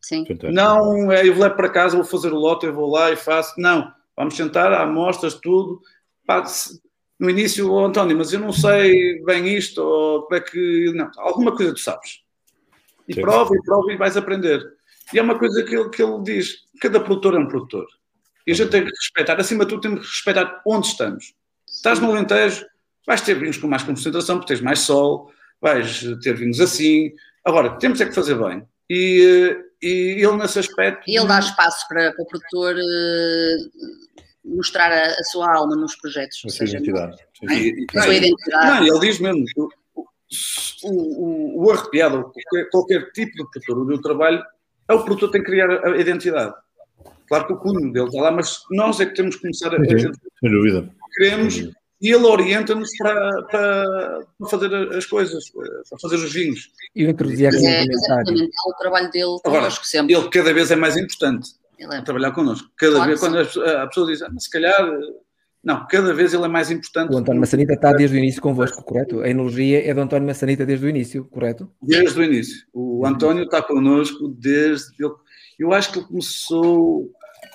Sim. 0.00 0.24
Não 0.52 1.10
é 1.10 1.26
eu 1.26 1.36
levo 1.36 1.56
para 1.56 1.68
casa, 1.68 1.96
vou 1.96 2.04
fazer 2.04 2.32
o 2.32 2.38
lote, 2.38 2.66
eu 2.66 2.72
vou 2.72 2.88
lá 2.88 3.10
e 3.10 3.16
faço. 3.16 3.54
Não 3.58 3.92
vamos 4.16 4.36
sentar, 4.36 4.72
amostras, 4.72 5.34
tudo. 5.34 5.80
Pá, 6.26 6.44
no 7.18 7.30
início, 7.30 7.70
oh, 7.70 7.86
António, 7.86 8.16
mas 8.16 8.32
eu 8.32 8.40
não 8.40 8.52
sei 8.52 9.22
bem 9.24 9.54
isto, 9.54 9.80
ou 9.80 10.22
como 10.22 10.34
é 10.34 10.40
que. 10.40 10.92
Não, 10.94 11.10
alguma 11.18 11.54
coisa 11.54 11.72
tu 11.72 11.80
sabes. 11.80 12.20
E 13.08 13.14
Sim. 13.14 13.20
prova, 13.20 13.54
e 13.54 13.62
prova, 13.62 13.92
e 13.92 13.96
vais 13.96 14.16
aprender. 14.16 14.60
E 15.12 15.18
é 15.18 15.22
uma 15.22 15.38
coisa 15.38 15.62
que 15.62 15.74
ele, 15.74 15.88
que 15.90 16.02
ele 16.02 16.22
diz: 16.22 16.64
cada 16.80 17.00
produtor 17.00 17.34
é 17.34 17.38
um 17.38 17.46
produtor. 17.46 17.86
E 18.46 18.52
a 18.52 18.54
gente 18.54 18.70
tem 18.70 18.84
que 18.84 18.90
respeitar, 18.90 19.38
acima 19.40 19.64
de 19.64 19.70
tudo, 19.70 19.82
temos 19.82 20.00
que 20.00 20.06
respeitar 20.06 20.62
onde 20.66 20.88
estamos. 20.88 21.34
Estás 21.68 22.00
no 22.00 22.10
Alentejo, 22.10 22.66
vais 23.06 23.20
ter 23.20 23.34
vinhos 23.34 23.56
com 23.56 23.68
mais 23.68 23.82
concentração, 23.82 24.38
porque 24.38 24.52
tens 24.52 24.60
mais 24.60 24.80
sol, 24.80 25.32
vais 25.60 26.02
ter 26.22 26.34
vinhos 26.34 26.60
assim. 26.60 27.12
Agora, 27.44 27.78
temos 27.78 28.00
é 28.00 28.06
que 28.06 28.14
fazer 28.14 28.34
bem. 28.34 28.66
E, 28.90 29.56
e 29.82 30.24
ele, 30.24 30.36
nesse 30.36 30.58
aspecto. 30.58 31.02
E 31.08 31.18
ele 31.18 31.26
dá 31.26 31.38
espaço 31.38 31.86
para, 31.88 32.12
para 32.12 32.22
o 32.22 32.26
produtor 32.26 32.74
uh, 32.76 34.54
mostrar 34.56 34.92
a, 34.92 35.06
a, 35.06 35.24
sua 35.24 35.54
alma 35.54 35.74
nos 35.74 35.96
projetos. 35.96 36.42
A 36.46 36.48
sua 36.48 36.66
identidade. 36.66 37.16
A 37.94 38.02
sua 38.02 38.14
identidade. 38.14 38.80
Não, 38.80 38.86
ele 38.86 39.00
diz 39.00 39.18
mesmo. 39.18 39.44
O, 40.84 40.90
o, 40.90 41.64
o 41.66 41.70
arrepiado, 41.70 42.22
qualquer, 42.22 42.70
qualquer, 42.70 43.12
tipo 43.12 43.32
de 43.32 43.50
produtor, 43.50 43.78
o 43.78 43.84
meu 43.84 44.00
trabalho 44.00 44.42
é 44.88 44.94
o 44.94 45.04
produtor 45.04 45.30
tem 45.30 45.42
que 45.42 45.50
criar 45.50 45.84
a 45.84 45.96
identidade. 45.96 46.54
Claro 47.28 47.46
que 47.46 47.52
o 47.52 47.56
cunho 47.56 47.92
dele 47.92 48.06
está 48.06 48.20
lá, 48.22 48.30
mas 48.30 48.62
nós 48.70 49.00
é 49.00 49.06
que 49.06 49.14
temos 49.14 49.36
que 49.36 49.42
começar 49.42 49.74
a. 49.74 49.78
Sim, 49.78 50.12
sem 50.40 50.50
dúvida. 50.50 50.88
Queremos 51.14 51.70
e 52.02 52.10
ele 52.10 52.24
orienta-nos 52.24 52.90
para, 52.98 53.42
para, 53.44 54.18
fazer 54.50 54.74
as 54.92 55.06
coisas, 55.06 55.50
para 55.50 55.98
fazer 56.00 56.16
os 56.16 56.32
vinhos. 56.32 56.68
E 56.96 57.04
introduzir 57.04 57.46
aqui 57.46 57.64
é, 57.64 57.84
é 57.84 57.86
o 58.66 58.74
trabalho 58.76 59.08
dele 59.12 59.38
connosco 59.44 59.86
sempre. 59.86 60.12
Ele 60.12 60.28
cada 60.28 60.52
vez 60.52 60.72
é 60.72 60.76
mais 60.76 60.96
importante 60.96 61.50
é. 61.78 62.00
trabalhar 62.02 62.32
connosco. 62.32 62.68
Cada 62.76 62.96
claro 62.96 63.06
vez, 63.06 63.20
quando 63.20 63.38
a 63.38 63.86
pessoa 63.86 64.06
diz, 64.08 64.20
ah, 64.20 64.30
se 64.36 64.50
calhar 64.50 64.90
Não, 65.62 65.86
cada 65.86 66.12
vez 66.12 66.34
ele 66.34 66.44
é 66.44 66.48
mais 66.48 66.72
importante. 66.72 67.14
O 67.14 67.18
António 67.18 67.40
Massanita 67.40 67.74
está 67.74 67.92
desde 67.92 68.16
o 68.16 68.18
início 68.18 68.42
convosco, 68.42 68.82
correto? 68.82 69.20
A 69.20 69.28
enologia 69.28 69.88
é 69.88 69.94
do 69.94 70.00
António 70.00 70.26
Massanita 70.26 70.66
desde 70.66 70.84
o 70.84 70.88
início, 70.88 71.24
correto? 71.26 71.70
Desde 71.80 72.18
o 72.18 72.24
início. 72.24 72.66
O 72.72 73.06
António 73.06 73.44
está 73.44 73.62
connosco 73.62 74.26
desde. 74.28 74.92
Eu 75.56 75.72
acho 75.72 75.92
que 75.92 75.98
ele 76.00 76.08
começou. 76.08 77.12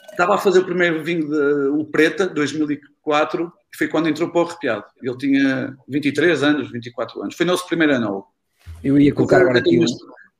Estava 0.09 0.35
a 0.35 0.37
fazer 0.37 0.59
o 0.59 0.65
primeiro 0.65 1.03
vinho 1.03 1.27
de 1.27 1.67
o 1.69 1.85
Preta, 1.85 2.25
2004, 2.27 3.51
que 3.71 3.77
foi 3.77 3.87
quando 3.87 4.09
entrou 4.09 4.29
para 4.29 4.41
o 4.41 4.45
Arrepiado. 4.45 4.85
Ele 5.01 5.17
tinha 5.17 5.77
23 5.87 6.43
anos, 6.43 6.71
24 6.71 7.21
anos. 7.21 7.35
Foi 7.35 7.45
nosso 7.45 7.67
primeiro 7.67 7.93
ano. 7.93 8.25
Eu 8.83 8.97
ia 8.97 9.13
colocar 9.13 9.41
agora 9.41 9.59
aqui. 9.59 9.79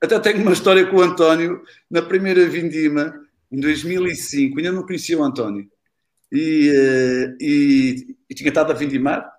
Até 0.00 0.18
tenho 0.20 0.42
uma 0.42 0.52
história 0.52 0.86
com 0.86 0.96
o 0.96 1.02
António, 1.02 1.62
na 1.90 2.00
primeira 2.02 2.46
vindima, 2.46 3.14
em 3.50 3.60
2005. 3.60 4.58
Ainda 4.58 4.72
não 4.72 4.86
conhecia 4.86 5.18
o 5.18 5.24
António 5.24 5.68
e, 6.30 6.70
eh, 6.74 7.36
e, 7.40 8.16
e 8.28 8.34
tinha 8.34 8.48
estado 8.48 8.70
a 8.70 8.74
vindimar, 8.74 9.30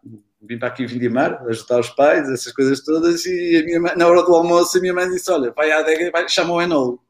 vim 0.41 0.57
para 0.57 0.69
aqui 0.69 0.85
vindimar, 0.85 1.41
ajudar 1.47 1.79
os 1.79 1.89
pais, 1.89 2.29
essas 2.29 2.51
coisas 2.51 2.83
todas, 2.83 3.25
e 3.25 3.57
a 3.57 3.63
minha 3.63 3.79
mãe, 3.79 3.95
na 3.95 4.07
hora 4.07 4.23
do 4.23 4.33
almoço 4.33 4.77
a 4.77 4.81
minha 4.81 4.93
mãe 4.93 5.09
disse, 5.09 5.31
olha, 5.31 5.51
vai 5.51 5.71
à 5.71 5.79
adega 5.79 6.03
e 6.03 6.11
vai, 6.11 6.27
chama 6.27 6.53
o 6.53 6.61
enol. 6.61 7.03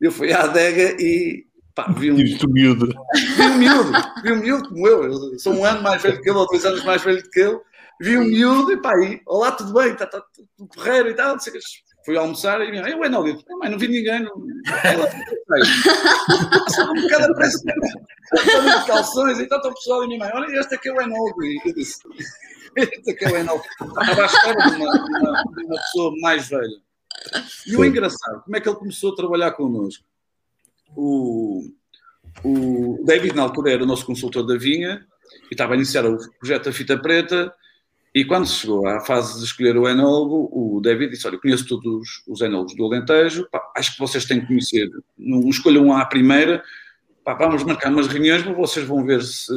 Eu 0.00 0.10
fui 0.10 0.32
à 0.32 0.42
adega 0.42 0.96
e 1.00 1.46
pá, 1.74 1.92
vi 1.96 2.12
um... 2.12 2.16
Tive 2.16 2.46
miúdo. 2.48 2.94
Vi 3.36 3.42
um 3.42 3.58
miúdo, 3.58 3.92
vi 4.22 4.32
um 4.32 4.36
miúdo 4.36 4.68
como 4.68 4.88
eu, 4.88 5.04
eu 5.04 5.38
sou 5.38 5.54
um 5.54 5.64
ano 5.64 5.82
mais 5.82 6.02
velho 6.02 6.20
que 6.20 6.28
ele, 6.28 6.38
ou 6.38 6.46
dois 6.46 6.64
anos 6.64 6.84
mais 6.84 7.02
velho 7.02 7.22
que 7.30 7.40
ele, 7.40 7.58
vi 8.00 8.16
um 8.16 8.24
miúdo 8.24 8.72
e 8.72 8.76
pá, 8.80 8.92
e, 9.00 9.20
olá, 9.26 9.52
tudo 9.52 9.72
bem, 9.72 9.92
está 9.92 10.06
tá, 10.06 10.22
tudo 10.56 10.68
correto 10.74 11.08
e 11.08 11.14
tal, 11.14 11.36
fui 12.04 12.16
almoçar 12.16 12.60
e 12.60 12.70
minha 12.70 12.82
mãe, 12.82 12.92
eu 12.92 13.04
é 13.04 13.08
não, 13.08 13.22
mãe, 13.22 13.70
não 13.70 13.78
vi 13.78 13.88
ninguém, 13.88 14.22
não... 14.22 14.32
Passava 16.64 16.92
um 16.92 17.02
bocado 17.02 17.32
a 17.32 17.34
pressa, 17.34 17.58
de 17.64 18.86
calções, 18.86 19.38
então 19.38 19.58
estou 19.58 19.74
pessoal 19.74 20.04
e 20.04 20.08
minha 20.08 20.18
mãe, 20.18 20.30
olha, 20.34 20.58
este 20.58 20.74
aqui 20.74 20.88
é 20.88 20.92
o 20.92 21.00
Enogo, 21.00 21.42
e 21.44 21.60
eu 21.64 21.74
disse, 21.74 21.98
este 22.76 23.10
aqui 23.10 23.24
é 23.24 23.30
o 23.30 23.36
Enogo, 23.36 23.62
estava 23.80 24.22
à 24.22 24.26
espera 24.26 24.70
de 24.70 24.76
uma, 24.76 24.92
de, 24.92 25.18
uma, 25.18 25.42
de 25.42 25.64
uma, 25.64 25.76
pessoa 25.76 26.14
mais 26.20 26.48
velha. 26.48 26.82
E 27.66 27.76
o 27.76 27.84
engraçado, 27.84 28.42
como 28.42 28.56
é 28.56 28.60
que 28.60 28.68
ele 28.68 28.78
começou 28.78 29.12
a 29.12 29.16
trabalhar 29.16 29.52
connosco? 29.52 30.04
O, 30.96 31.70
o 32.44 33.02
David, 33.04 33.34
na 33.34 33.42
altura, 33.42 33.72
era 33.72 33.82
o 33.82 33.86
nosso 33.86 34.06
consultor 34.06 34.46
da 34.46 34.56
vinha, 34.56 35.06
e 35.50 35.54
estava 35.54 35.74
a 35.74 35.76
iniciar 35.76 36.04
o 36.06 36.18
projeto 36.38 36.64
da 36.64 36.72
fita 36.72 36.98
preta, 36.98 37.52
e 38.14 38.24
quando 38.24 38.46
chegou 38.46 38.86
à 38.86 39.00
fase 39.00 39.38
de 39.38 39.44
escolher 39.44 39.76
o 39.76 39.88
enólogo, 39.88 40.50
o 40.52 40.80
David 40.82 41.12
disse: 41.12 41.26
Olha, 41.26 41.38
conheço 41.38 41.66
todos 41.66 42.22
os 42.28 42.40
enólogos 42.42 42.76
do 42.76 42.84
Alentejo, 42.84 43.48
pá, 43.50 43.72
acho 43.74 43.94
que 43.94 44.00
vocês 44.00 44.26
têm 44.26 44.40
que 44.40 44.48
conhecer. 44.48 44.90
Não 45.16 45.48
escolham 45.48 45.92
à 45.96 46.04
primeira, 46.04 46.62
pá, 47.24 47.32
vamos 47.32 47.64
marcar 47.64 47.90
umas 47.90 48.06
reuniões, 48.06 48.44
mas 48.44 48.54
vocês 48.54 48.86
vão 48.86 49.04
ver 49.04 49.22
se 49.22 49.52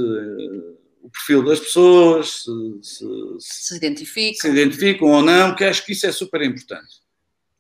o 1.01 1.09
perfil 1.09 1.43
das 1.43 1.59
pessoas, 1.59 2.43
se 2.43 2.79
se, 2.81 3.05
se, 3.39 3.75
identificam. 3.75 4.41
se 4.41 4.47
identificam 4.47 5.07
ou 5.09 5.21
não, 5.21 5.49
porque 5.49 5.65
acho 5.65 5.85
que 5.85 5.91
isso 5.91 6.07
é 6.07 6.11
super 6.11 6.41
importante. 6.41 7.03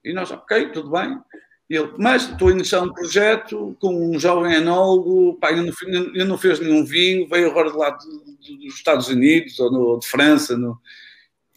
E 0.03 0.13
nós, 0.13 0.31
ok, 0.31 0.69
tudo 0.69 0.91
bem. 0.91 1.19
Ele, 1.67 1.91
mas 1.97 2.29
estou 2.29 2.49
a 2.49 2.51
iniciar 2.51 2.81
um 2.81 2.93
projeto 2.93 3.75
com 3.79 4.11
um 4.11 4.19
jovem 4.19 4.53
enólogo, 4.53 5.33
pá, 5.39 5.49
ainda 5.49 5.63
não, 5.63 6.01
ainda 6.01 6.25
não 6.25 6.37
fez 6.37 6.59
nenhum 6.59 6.85
vinho, 6.85 7.27
veio 7.27 7.49
agora 7.49 7.71
de 7.71 7.77
lá 7.77 7.89
de, 7.89 8.57
dos 8.57 8.75
Estados 8.75 9.07
Unidos 9.07 9.59
ou 9.59 9.71
no, 9.71 9.99
de 9.99 10.07
França. 10.07 10.55
No, 10.55 10.79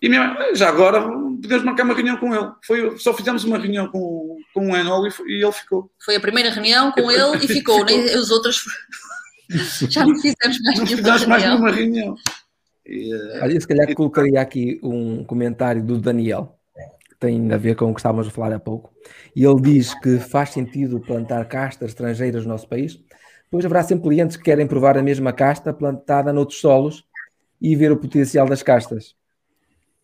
e 0.00 0.08
minha, 0.08 0.54
já 0.54 0.70
agora 0.70 1.02
podemos 1.02 1.64
marcar 1.64 1.84
uma 1.84 1.94
reunião 1.94 2.16
com 2.16 2.34
ele. 2.34 2.50
Foi, 2.64 2.98
só 2.98 3.12
fizemos 3.12 3.44
uma 3.44 3.58
reunião 3.58 3.88
com, 3.88 4.38
com 4.54 4.66
um 4.66 4.76
enólogo 4.76 5.12
e, 5.26 5.32
e 5.32 5.42
ele 5.42 5.52
ficou. 5.52 5.90
Foi 6.02 6.16
a 6.16 6.20
primeira 6.20 6.50
reunião 6.50 6.90
com 6.92 7.10
ele 7.10 7.44
e 7.44 7.46
ficou. 7.48 7.84
Nem, 7.84 8.16
os 8.16 8.30
outros 8.30 8.64
já 9.90 10.06
não 10.06 10.14
fizemos 10.16 10.58
mais, 10.62 10.78
não 10.78 10.86
fizemos 10.86 11.26
mais 11.26 11.42
nenhuma 11.42 11.70
reunião. 11.70 12.14
E, 12.86 13.12
Olha, 13.42 13.60
se 13.60 13.68
calhar 13.68 13.90
e, 13.90 13.94
colocaria 13.94 14.40
aqui 14.40 14.80
um 14.82 15.22
comentário 15.24 15.82
do 15.82 15.98
Daniel 15.98 16.57
tem 17.18 17.52
a 17.52 17.56
ver 17.56 17.74
com 17.74 17.90
o 17.90 17.94
que 17.94 18.00
estávamos 18.00 18.28
a 18.28 18.30
falar 18.30 18.52
há 18.52 18.60
pouco. 18.60 18.92
E 19.34 19.44
ele 19.44 19.60
diz 19.60 19.94
que 20.00 20.18
faz 20.18 20.50
sentido 20.50 21.00
plantar 21.00 21.44
castas 21.46 21.90
estrangeiras 21.90 22.44
no 22.44 22.52
nosso 22.52 22.68
país, 22.68 23.00
pois 23.50 23.64
haverá 23.64 23.82
sempre 23.82 24.08
clientes 24.08 24.36
que 24.36 24.44
querem 24.44 24.66
provar 24.66 24.96
a 24.96 25.02
mesma 25.02 25.32
casta 25.32 25.72
plantada 25.72 26.32
noutros 26.32 26.60
solos 26.60 27.04
e 27.60 27.74
ver 27.74 27.90
o 27.90 27.96
potencial 27.96 28.46
das 28.46 28.62
castas. 28.62 29.16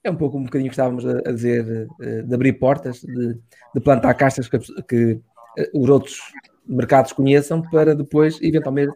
É 0.02 0.10
um 0.10 0.16
pouco 0.16 0.36
um 0.36 0.44
bocadinho 0.44 0.68
que 0.68 0.74
estávamos 0.74 1.06
a, 1.06 1.32
dizer 1.32 1.88
eh, 2.02 2.22
de 2.22 2.34
abrir 2.34 2.54
portas, 2.54 3.00
de, 3.00 3.38
de 3.74 3.80
plantar 3.80 4.12
castas 4.14 4.48
que, 4.48 4.58
que, 4.82 5.20
eh, 5.56 5.70
os 5.72 5.88
outros 5.88 6.18
mercados 6.66 7.12
conheçam 7.12 7.62
para 7.62 7.94
depois, 7.94 8.38
eventualmente, 8.42 8.94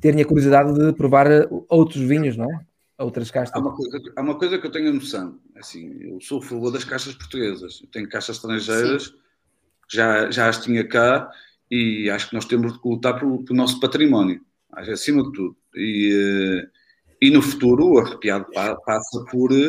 terem 0.00 0.22
a 0.22 0.24
curiosidade 0.24 0.72
de 0.72 0.92
provar 0.92 1.30
eh, 1.30 1.48
outros 1.68 2.00
vinhos, 2.02 2.36
não 2.36 2.52
é? 2.52 2.60
Outras 2.98 3.30
castas? 3.30 3.56
Há 3.56 3.60
uma, 3.60 3.74
coisa, 3.74 3.98
há 4.16 4.20
uma 4.22 4.38
coisa 4.38 4.58
que 4.58 4.66
eu 4.66 4.70
tenho 4.70 4.90
a 4.90 4.92
noção. 4.92 5.38
Assim, 5.56 5.96
eu 6.00 6.20
sou 6.20 6.38
a 6.38 6.42
favor 6.42 6.70
das 6.70 6.84
caixas 6.84 7.14
portuguesas. 7.14 7.80
Eu 7.82 7.88
tenho 7.88 8.08
caixas 8.08 8.36
estrangeiras, 8.36 9.12
já, 9.88 10.30
já 10.30 10.48
as 10.48 10.62
tinha 10.62 10.86
cá 10.86 11.30
e 11.70 12.08
acho 12.10 12.28
que 12.28 12.34
nós 12.34 12.44
temos 12.44 12.72
de 12.72 12.80
lutar 12.84 13.18
pelo, 13.18 13.44
pelo 13.44 13.56
nosso 13.56 13.80
património, 13.80 14.40
acima 14.72 15.22
de 15.22 15.32
tudo. 15.32 15.56
E, 15.74 16.62
eh, 16.62 16.68
e 17.20 17.30
no 17.30 17.42
futuro 17.42 17.94
o 17.94 17.98
arrepiado 17.98 18.46
passa 18.52 19.24
por 19.30 19.52
eh, 19.52 19.68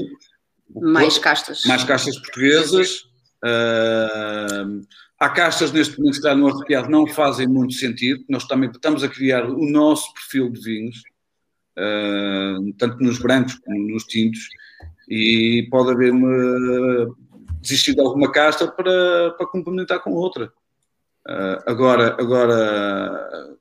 mais 0.75 1.17
castas, 1.17 1.63
mais 1.65 1.83
castas 1.83 2.17
portuguesas. 2.19 3.07
Uh, 3.43 4.81
há 5.19 5.29
castas 5.29 5.71
neste 5.71 5.97
momento 5.97 6.13
que 6.13 6.19
está 6.19 6.35
no 6.35 6.47
arrepiado 6.47 6.89
não 6.89 7.07
fazem 7.07 7.47
muito 7.47 7.73
sentido. 7.73 8.23
Nós 8.29 8.45
também 8.45 8.69
estamos 8.69 9.03
a 9.03 9.07
criar 9.07 9.45
o 9.45 9.69
nosso 9.69 10.13
perfil 10.13 10.51
de 10.51 10.61
vinhos 10.61 11.01
uh, 11.77 12.73
tanto 12.77 13.03
nos 13.03 13.19
brancos 13.19 13.55
como 13.55 13.91
nos 13.91 14.03
tintos, 14.05 14.47
e 15.07 15.67
pode 15.69 15.91
haver 15.91 16.11
uma, 16.11 17.15
desistir 17.61 17.93
de 17.93 18.01
alguma 18.01 18.31
casta 18.31 18.67
para, 18.67 19.31
para 19.31 19.47
complementar 19.47 20.01
com 20.01 20.11
outra. 20.11 20.51
Uh, 21.27 21.61
agora, 21.65 22.15
agora, 22.19 23.57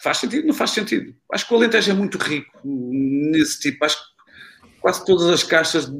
faz 0.00 0.18
sentido? 0.18 0.46
Não 0.46 0.54
faz 0.54 0.70
sentido. 0.70 1.14
Acho 1.32 1.46
que 1.46 1.54
o 1.54 1.56
Alentejo 1.56 1.90
é 1.90 1.94
muito 1.94 2.18
rico 2.18 2.60
nesse 2.64 3.60
tipo. 3.60 3.84
Acho 3.84 3.96
que 3.96 4.80
quase 4.80 5.04
todas 5.04 5.28
as 5.28 5.42
caixas 5.42 5.90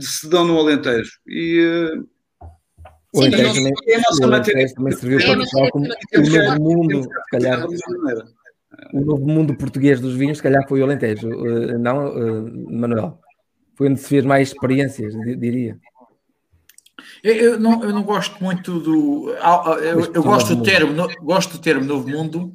se 0.00 0.28
dão 0.28 0.44
no 0.44 0.58
Alentejo. 0.58 1.12
E, 1.26 1.60
uh, 1.60 2.08
o 3.14 3.20
Alentejo 3.20 3.54
também, 3.54 3.72
é 3.86 3.96
a 3.96 4.00
nossa 4.00 4.26
matéria. 4.26 4.74
também 4.74 4.92
serviu 4.92 5.18
para 5.18 5.36
Portugal 5.36 5.70
como 5.70 5.86
o 5.86 6.30
novo 6.30 6.62
mundo, 6.62 7.02
se 7.02 7.30
calhar 7.30 7.66
o 8.94 9.04
novo 9.04 9.26
mundo 9.26 9.56
português 9.56 10.00
dos 10.00 10.14
vinhos, 10.14 10.38
se 10.38 10.42
calhar 10.42 10.66
foi 10.68 10.80
o 10.80 10.84
Alentejo, 10.84 11.28
uh, 11.28 11.78
não, 11.78 12.06
uh, 12.06 12.72
Manuel? 12.72 13.18
Foi 13.74 13.88
onde 13.88 13.98
se 13.98 14.08
fez 14.08 14.24
mais 14.24 14.48
experiências, 14.48 15.12
diria. 15.36 15.76
Eu, 17.22 17.34
eu, 17.34 17.60
não, 17.60 17.82
eu 17.82 17.92
não 17.92 18.04
gosto 18.04 18.42
muito 18.42 18.78
do. 18.78 19.30
Eu, 19.82 20.12
eu 20.14 20.22
gosto, 20.22 20.54
do 20.54 20.62
termo, 20.62 20.92
no, 20.92 21.08
gosto 21.22 21.52
do 21.52 21.58
termo 21.58 21.84
novo 21.84 22.08
mundo, 22.08 22.52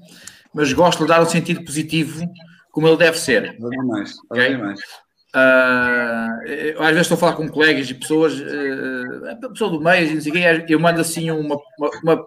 mas 0.54 0.71
gosto 0.71 1.02
de 1.02 1.10
dar 1.10 1.21
um 1.21 1.25
sentido 1.25 1.63
positivo 1.65 2.25
como 2.71 2.88
ele 2.88 2.97
deve 2.97 3.19
ser. 3.19 3.58
Não 3.60 3.88
mais, 3.88 4.13
okay? 4.32 4.56
mais. 4.56 4.80
Uh, 5.36 6.82
às 6.82 6.88
vezes 6.88 7.02
estou 7.02 7.15
a 7.15 7.19
falar 7.19 7.34
com 7.34 7.47
colegas 7.49 7.88
e 7.89 7.93
pessoas, 7.93 8.39
uh, 8.39 9.49
pessoa 9.52 9.69
do 9.69 9.82
meio, 9.82 10.19
eu 10.67 10.80
mando 10.80 11.02
assim 11.02 11.30
uma, 11.30 11.56
uma, 11.78 11.89
uma 12.04 12.25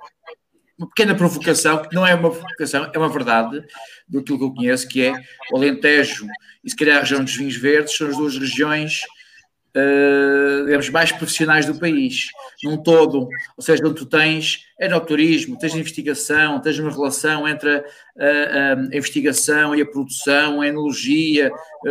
uma 0.78 0.88
pequena 0.88 1.14
provocação, 1.14 1.82
que 1.82 1.94
não 1.94 2.06
é 2.06 2.14
uma 2.14 2.30
provocação, 2.30 2.90
é 2.92 2.98
uma 2.98 3.08
verdade 3.08 3.62
do 4.08 4.22
que 4.22 4.32
eu 4.32 4.52
conheço, 4.54 4.88
que 4.88 5.04
é 5.04 5.12
o 5.52 5.56
Alentejo 5.56 6.26
e 6.64 6.70
se 6.70 6.76
calhar 6.76 6.98
a 6.98 7.00
região 7.00 7.22
dos 7.22 7.34
vinhos 7.34 7.56
verdes 7.56 7.96
são 7.96 8.08
as 8.08 8.16
duas 8.16 8.36
regiões 8.36 9.00
digamos, 10.64 10.90
mais 10.90 11.10
profissionais 11.12 11.64
do 11.64 11.74
país, 11.74 12.26
num 12.62 12.76
todo, 12.76 13.28
ou 13.56 13.62
seja, 13.62 13.82
onde 13.86 13.94
tu 13.94 14.06
tens 14.06 14.66
enoturismo, 14.78 15.58
tens 15.58 15.74
investigação, 15.74 16.60
tens 16.60 16.78
uma 16.78 16.90
relação 16.90 17.48
entre 17.48 17.70
a, 17.70 17.80
a, 17.80 18.72
a 18.74 18.96
investigação 18.96 19.74
e 19.74 19.80
a 19.80 19.86
produção, 19.86 20.60
a 20.60 20.66
enologia, 20.66 21.50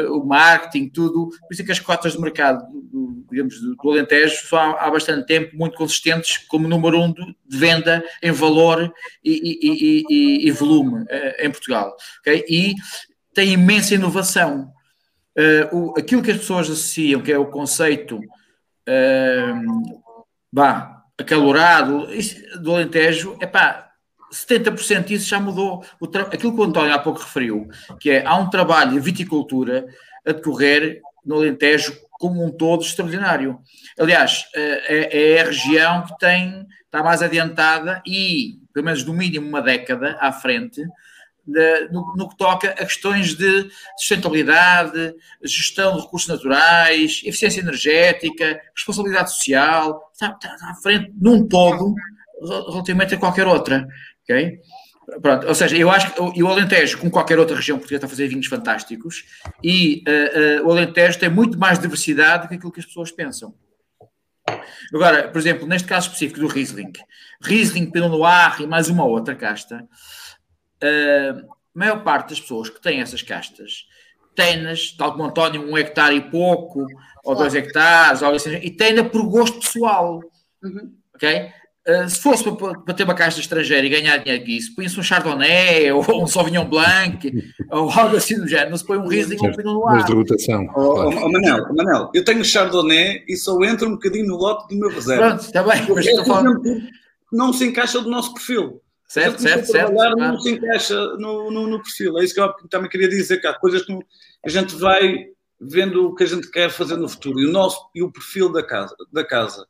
o 0.09 0.23
marketing, 0.23 0.89
tudo, 0.89 1.29
por 1.29 1.51
isso 1.51 1.61
é 1.63 1.65
que 1.65 1.71
as 1.71 1.79
cotas 1.79 2.13
de 2.13 2.19
mercado, 2.19 2.63
do, 2.71 3.25
digamos, 3.31 3.59
do, 3.59 3.89
Alentejo 3.89 4.47
são 4.47 4.59
há, 4.59 4.85
há, 4.85 4.91
bastante 4.91 5.25
tempo 5.25 5.55
muito 5.57 5.75
consistentes 5.75 6.37
como 6.37 6.67
número 6.67 7.01
um 7.01 7.11
de 7.11 7.35
venda 7.47 8.03
em 8.21 8.31
valor 8.31 8.93
e, 9.23 9.31
e, 9.31 10.05
e, 10.09 10.47
e 10.47 10.51
volume 10.51 11.05
em 11.39 11.49
Portugal, 11.49 11.95
ok? 12.19 12.45
E 12.47 12.75
tem 13.33 13.53
imensa 13.53 13.95
inovação, 13.95 14.71
uh, 15.37 15.75
o, 15.75 15.99
aquilo 15.99 16.21
que 16.21 16.31
as 16.31 16.37
pessoas 16.37 16.69
associam, 16.69 17.21
que 17.21 17.31
é 17.31 17.37
o 17.37 17.45
conceito 17.45 18.17
uh, 18.17 20.03
bah, 20.51 21.03
acalorado 21.17 22.07
do 22.61 22.73
Alentejo, 22.73 23.37
é 23.39 23.45
pá, 23.45 23.91
70% 24.31 25.05
disso 25.05 25.27
já 25.27 25.39
mudou. 25.39 25.83
Aquilo 26.31 26.53
que 26.53 26.61
o 26.61 26.63
António 26.63 26.93
há 26.93 26.99
pouco 26.99 27.19
referiu, 27.19 27.67
que 27.99 28.09
é 28.09 28.25
há 28.25 28.35
um 28.35 28.49
trabalho 28.49 28.91
de 28.91 28.99
viticultura 28.99 29.85
a 30.25 30.31
decorrer 30.31 31.01
no 31.25 31.35
Alentejo 31.35 31.97
como 32.21 32.45
um 32.45 32.51
todo 32.51 32.83
extraordinário. 32.83 33.59
Aliás, 33.99 34.45
eh, 34.55 35.09
é, 35.09 35.33
é 35.33 35.41
a 35.41 35.45
região 35.45 36.05
que 36.05 36.17
tem, 36.19 36.67
está 36.85 37.03
mais 37.03 37.21
adiantada 37.21 38.01
e, 38.05 38.59
pelo 38.71 38.85
menos 38.85 39.03
no 39.03 39.13
mínimo 39.13 39.47
uma 39.47 39.61
década 39.61 40.17
à 40.21 40.31
frente, 40.31 40.81
de, 41.45 41.89
no, 41.91 42.15
no, 42.15 42.29
que 42.29 42.37
toca 42.37 42.69
a 42.69 42.85
questões 42.85 43.35
de 43.35 43.69
sustentabilidade, 43.97 45.13
gestão 45.43 45.95
de 45.95 46.01
recursos 46.03 46.29
naturais, 46.29 47.21
eficiência 47.23 47.61
energética, 47.61 48.61
responsabilidade 48.75 49.31
social, 49.31 50.09
está, 50.13 50.37
está, 50.41 50.69
à 50.69 50.75
frente 50.75 51.11
num 51.19 51.47
todo 51.47 51.93
relativamente 52.69 53.15
a 53.15 53.17
qualquer 53.17 53.47
outra. 53.47 53.87
Okay? 54.23 54.59
Pronto, 55.21 55.47
ou 55.47 55.55
seja, 55.55 55.75
eu 55.75 55.89
acho 55.89 56.13
que 56.13 56.43
o 56.43 56.47
Alentejo, 56.47 56.99
como 56.99 57.11
qualquer 57.11 57.37
outra 57.37 57.55
região 57.55 57.77
portuguesa, 57.77 57.97
está 57.97 58.07
a 58.07 58.09
fazer 58.09 58.27
vinhos 58.27 58.47
fantásticos 58.47 59.25
e 59.63 60.03
uh, 60.07 60.63
uh, 60.63 60.67
o 60.67 60.71
Alentejo 60.71 61.19
tem 61.19 61.29
muito 61.29 61.57
mais 61.57 61.79
diversidade 61.79 62.43
do 62.43 62.49
que 62.49 62.55
aquilo 62.55 62.71
que 62.71 62.79
as 62.79 62.85
pessoas 62.85 63.11
pensam. 63.11 63.53
Agora, 64.93 65.27
por 65.29 65.39
exemplo, 65.39 65.67
neste 65.67 65.87
caso 65.87 66.07
específico 66.07 66.39
do 66.39 66.47
Riesling, 66.47 66.91
Riesling, 67.41 67.91
Pinot 67.91 68.09
Noir 68.09 68.61
e 68.61 68.67
mais 68.67 68.89
uma 68.89 69.05
outra 69.05 69.35
casta, 69.35 69.87
a 70.83 71.77
maior 71.77 72.03
parte 72.03 72.29
das 72.29 72.39
pessoas 72.39 72.69
que 72.69 72.81
têm 72.81 73.01
essas 73.01 73.21
castas 73.21 73.85
têm-nas, 74.35 74.91
tal 74.91 75.11
como 75.11 75.25
António, 75.25 75.69
um 75.69 75.77
hectare 75.77 76.15
e 76.15 76.21
pouco, 76.21 76.85
ou 77.23 77.35
dois 77.35 77.53
hectares, 77.53 78.21
ou 78.21 78.33
assim, 78.33 78.55
e 78.55 78.71
têm-na 78.71 79.03
por 79.03 79.23
gosto 79.23 79.59
pessoal. 79.59 80.21
Uhum. 80.63 80.93
Ok? 81.15 81.49
Uh, 81.87 82.07
se 82.07 82.21
fosse 82.21 82.43
para, 82.43 82.79
para, 82.79 82.93
ter 82.93 83.03
uma 83.03 83.15
caixa 83.15 83.39
estrangeira 83.39 83.85
e 83.85 83.89
ganhar 83.89 84.17
dinheiro 84.17 84.45
disso, 84.45 84.75
põe-se 84.75 84.99
um 84.99 85.03
Chardonnay 85.03 85.89
ou 85.91 86.23
um 86.23 86.27
Sauvignon 86.27 86.65
Blanc 86.65 87.31
ou 87.71 87.89
algo 87.89 88.17
assim 88.17 88.39
do 88.39 88.47
género, 88.47 88.69
não 88.69 88.77
se 88.77 88.85
põe 88.85 88.97
um 88.97 89.07
Riesling 89.07 89.37
ou 89.39 89.47
um 89.47 89.55
Pinot 89.55 89.73
Noir. 89.73 89.95
Mas 89.95 90.05
de 90.05 90.13
rotação. 90.13 90.67
Oh, 90.75 90.93
claro. 90.93 91.09
oh, 91.23 91.31
Manel, 91.31 91.65
oh, 91.69 91.73
Manel, 91.73 92.11
eu 92.13 92.23
tenho 92.23 92.45
Chardonnay 92.45 93.23
e 93.27 93.35
só 93.35 93.59
entro 93.63 93.87
um 93.87 93.93
bocadinho 93.93 94.27
no 94.27 94.35
lote 94.35 94.67
do 94.73 94.79
meu 94.79 94.91
reserva. 94.91 95.29
Pronto, 95.29 95.41
está 95.41 95.63
bem, 95.63 95.85
mas 95.89 96.05
estou 96.05 96.25
falando... 96.25 96.61
Não 97.31 97.53
se 97.53 97.65
encaixa 97.65 97.99
do 98.01 98.09
nosso 98.09 98.33
perfil. 98.33 98.81
Certo, 99.11 99.41
certo, 99.41 99.65
certo. 99.65 99.91
Não 99.91 100.39
se 100.39 100.51
encaixa 100.51 100.95
no, 101.17 101.51
no, 101.51 101.67
no, 101.67 101.83
perfil. 101.83 102.17
É 102.17 102.23
isso 102.23 102.33
que 102.33 102.39
eu 102.39 102.53
também 102.69 102.89
queria 102.89 103.09
dizer, 103.09 103.41
que 103.41 103.47
há 103.47 103.53
coisas 103.53 103.81
que 103.81 103.99
a 104.45 104.47
gente 104.47 104.73
vai 104.77 105.27
vendo 105.59 106.07
o 106.07 106.15
que 106.15 106.23
a 106.23 106.25
gente 106.25 106.49
quer 106.49 106.69
fazer 106.69 106.95
no 106.95 107.09
futuro 107.09 107.37
e 107.41 107.45
o 107.45 107.51
nosso 107.51 107.89
e 107.93 108.01
o 108.01 108.09
perfil 108.09 108.49
da 108.49 108.65
casa. 108.65 108.95
Da 109.11 109.25
casa. 109.25 109.67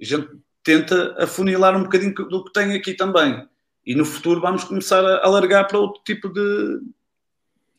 A 0.00 0.04
gente 0.04 0.28
tenta 0.62 1.16
afunilar 1.18 1.76
um 1.76 1.82
bocadinho 1.82 2.14
do 2.14 2.44
que 2.44 2.52
tem 2.52 2.72
aqui 2.72 2.94
também. 2.94 3.48
E 3.84 3.96
no 3.96 4.04
futuro 4.04 4.40
vamos 4.40 4.62
começar 4.62 5.04
a 5.04 5.26
alargar 5.26 5.66
para 5.66 5.80
outro 5.80 6.00
tipo 6.04 6.28
de, 6.28 6.80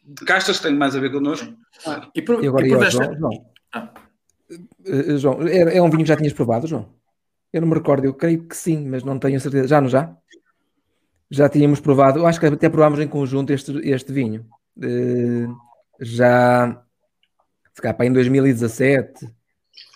de 0.03 0.25
castas 0.25 0.57
que 0.57 0.63
têm 0.63 0.75
mais 0.75 0.97
a 0.97 0.99
ver 0.99 1.13
connosco. 1.13 1.47
Ah, 1.87 2.09
e, 2.13 2.21
por, 2.21 2.43
e 2.43 2.47
agora, 2.49 2.67
e 2.67 2.71
por 2.71 2.91
João, 2.91 3.17
João, 3.17 3.45
ah. 3.71 3.89
uh, 4.85 5.17
João 5.17 5.47
é, 5.47 5.77
é, 5.77 5.81
um 5.81 5.89
vinho 5.89 6.03
que 6.03 6.09
já 6.09 6.17
tinhas 6.17 6.33
provado, 6.33 6.67
João? 6.67 6.93
Eu 7.53 7.61
não 7.61 7.69
me 7.69 7.75
recordo, 7.75 8.03
eu 8.03 8.13
creio 8.13 8.45
que 8.45 8.57
sim, 8.57 8.85
mas 8.85 9.01
não 9.01 9.17
tenho 9.17 9.39
certeza. 9.39 9.69
Já 9.69 9.79
não 9.79 9.87
já? 9.87 10.13
Já 11.31 11.47
tínhamos 11.47 11.79
provado, 11.79 12.19
eu 12.19 12.25
acho 12.25 12.39
que 12.39 12.45
até 12.45 12.69
provámos 12.69 12.99
em 12.99 13.07
conjunto 13.07 13.51
este, 13.51 13.71
este 13.87 14.11
vinho. 14.11 14.45
Uh, 14.77 15.55
já, 15.99 16.81
se 17.73 17.81
calhar, 17.81 18.01
em 18.01 18.13
2017. 18.13 19.29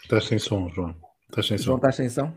Estás 0.03 0.25
sem 0.25 0.37
som, 0.37 0.69
João. 0.69 0.95
Estás 1.29 1.47
sem 1.47 1.57
som. 1.57 1.63
João, 1.63 1.77
estás 1.77 1.95
sem 1.95 2.09
som? 2.09 2.31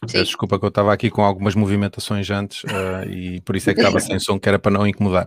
Peço 0.00 0.24
desculpa 0.24 0.58
que 0.58 0.64
eu 0.64 0.68
estava 0.68 0.92
aqui 0.92 1.10
com 1.10 1.22
algumas 1.22 1.54
movimentações 1.54 2.30
antes 2.30 2.62
uh, 2.64 3.08
e 3.08 3.40
por 3.40 3.56
isso 3.56 3.70
é 3.70 3.74
que 3.74 3.80
estava 3.80 4.00
sem 4.00 4.18
som, 4.18 4.38
que 4.38 4.48
era 4.48 4.58
para 4.58 4.72
não 4.72 4.86
incomodar. 4.86 5.26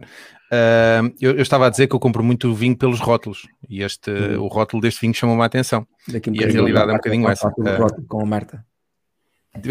Uh, 0.52 1.12
eu, 1.20 1.32
eu, 1.32 1.42
estava 1.42 1.68
a 1.68 1.70
dizer 1.70 1.88
que 1.88 1.96
eu 1.96 2.00
compro 2.00 2.24
muito 2.24 2.54
vinho 2.54 2.78
pelos 2.78 3.00
rótulos 3.00 3.48
e 3.68 3.82
este, 3.82 4.12
hum. 4.12 4.44
o 4.44 4.48
rótulo 4.48 4.82
deste 4.82 5.02
vinho 5.02 5.14
chamou-me 5.14 5.42
a 5.42 5.46
atenção. 5.46 5.86
Um 6.08 6.34
e 6.34 6.44
a 6.44 6.48
realidade 6.48 6.90
é 6.90 6.94
um 6.94 6.98
bocadinho 6.98 7.30
essa. 7.30 7.52
Com 8.08 8.22
a 8.22 8.26
Marta. 8.26 8.66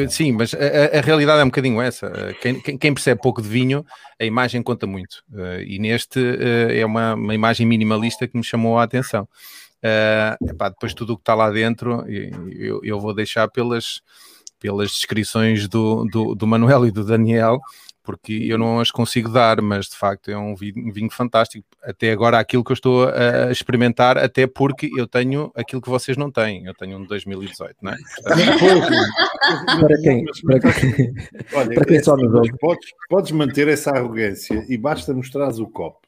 Sim, 0.08 0.32
mas 0.32 0.54
a, 0.54 0.98
a, 0.98 1.00
realidade 1.00 1.40
é 1.40 1.44
um 1.44 1.48
bocadinho 1.48 1.80
essa. 1.80 2.34
Quem, 2.40 2.60
quem, 2.60 2.94
percebe 2.94 3.20
pouco 3.20 3.42
de 3.42 3.48
vinho, 3.48 3.84
a 4.20 4.24
imagem 4.24 4.62
conta 4.62 4.86
muito. 4.86 5.22
e 5.66 5.78
neste 5.78 6.20
é 6.70 6.84
uma, 6.84 7.14
uma 7.14 7.34
imagem 7.34 7.66
minimalista 7.66 8.26
que 8.26 8.36
me 8.36 8.44
chamou 8.44 8.78
a 8.78 8.82
atenção. 8.82 9.28
Epá, 10.42 10.68
depois 10.68 10.94
tudo 10.94 11.12
o 11.12 11.16
que 11.16 11.22
está 11.22 11.34
lá 11.34 11.50
dentro, 11.50 12.04
eu, 12.08 12.80
eu 12.82 13.00
vou 13.00 13.14
deixar 13.14 13.48
pelas 13.48 14.02
pelas 14.58 14.90
descrições 14.90 15.68
do, 15.68 16.04
do, 16.06 16.34
do, 16.34 16.46
Manuel 16.46 16.86
e 16.86 16.90
do 16.90 17.04
Daniel, 17.04 17.60
porque 18.06 18.32
eu 18.32 18.56
não 18.56 18.78
as 18.78 18.92
consigo 18.92 19.28
dar, 19.28 19.60
mas 19.60 19.88
de 19.88 19.96
facto 19.96 20.30
é 20.30 20.38
um 20.38 20.54
vinho, 20.54 20.88
um 20.88 20.92
vinho, 20.92 21.10
fantástico. 21.10 21.66
Até 21.82 22.12
agora, 22.12 22.38
aquilo 22.38 22.62
que 22.62 22.70
eu 22.70 22.74
estou 22.74 23.08
a 23.08 23.50
experimentar, 23.50 24.16
até 24.16 24.46
porque 24.46 24.88
eu 24.96 25.08
tenho 25.08 25.50
aquilo 25.56 25.82
que 25.82 25.90
vocês 25.90 26.16
não 26.16 26.30
têm. 26.30 26.64
Eu 26.64 26.74
tenho 26.74 26.96
um 26.96 27.02
de 27.02 27.08
2018, 27.08 27.76
não 27.82 27.92
é? 27.92 27.96
para 29.80 29.98
quem? 30.00 30.24
Para 30.24 30.60
quem, 30.60 31.14
Olha, 31.52 31.74
para 31.74 31.84
quem 31.84 32.02
só 32.02 32.16
nos 32.16 32.32
ouve. 32.32 32.56
Podes, 32.60 32.90
podes 33.10 33.32
manter 33.32 33.66
essa 33.66 33.90
arrogância 33.90 34.64
e 34.68 34.78
basta 34.78 35.12
mostrares 35.12 35.58
o 35.58 35.66
copo. 35.66 36.06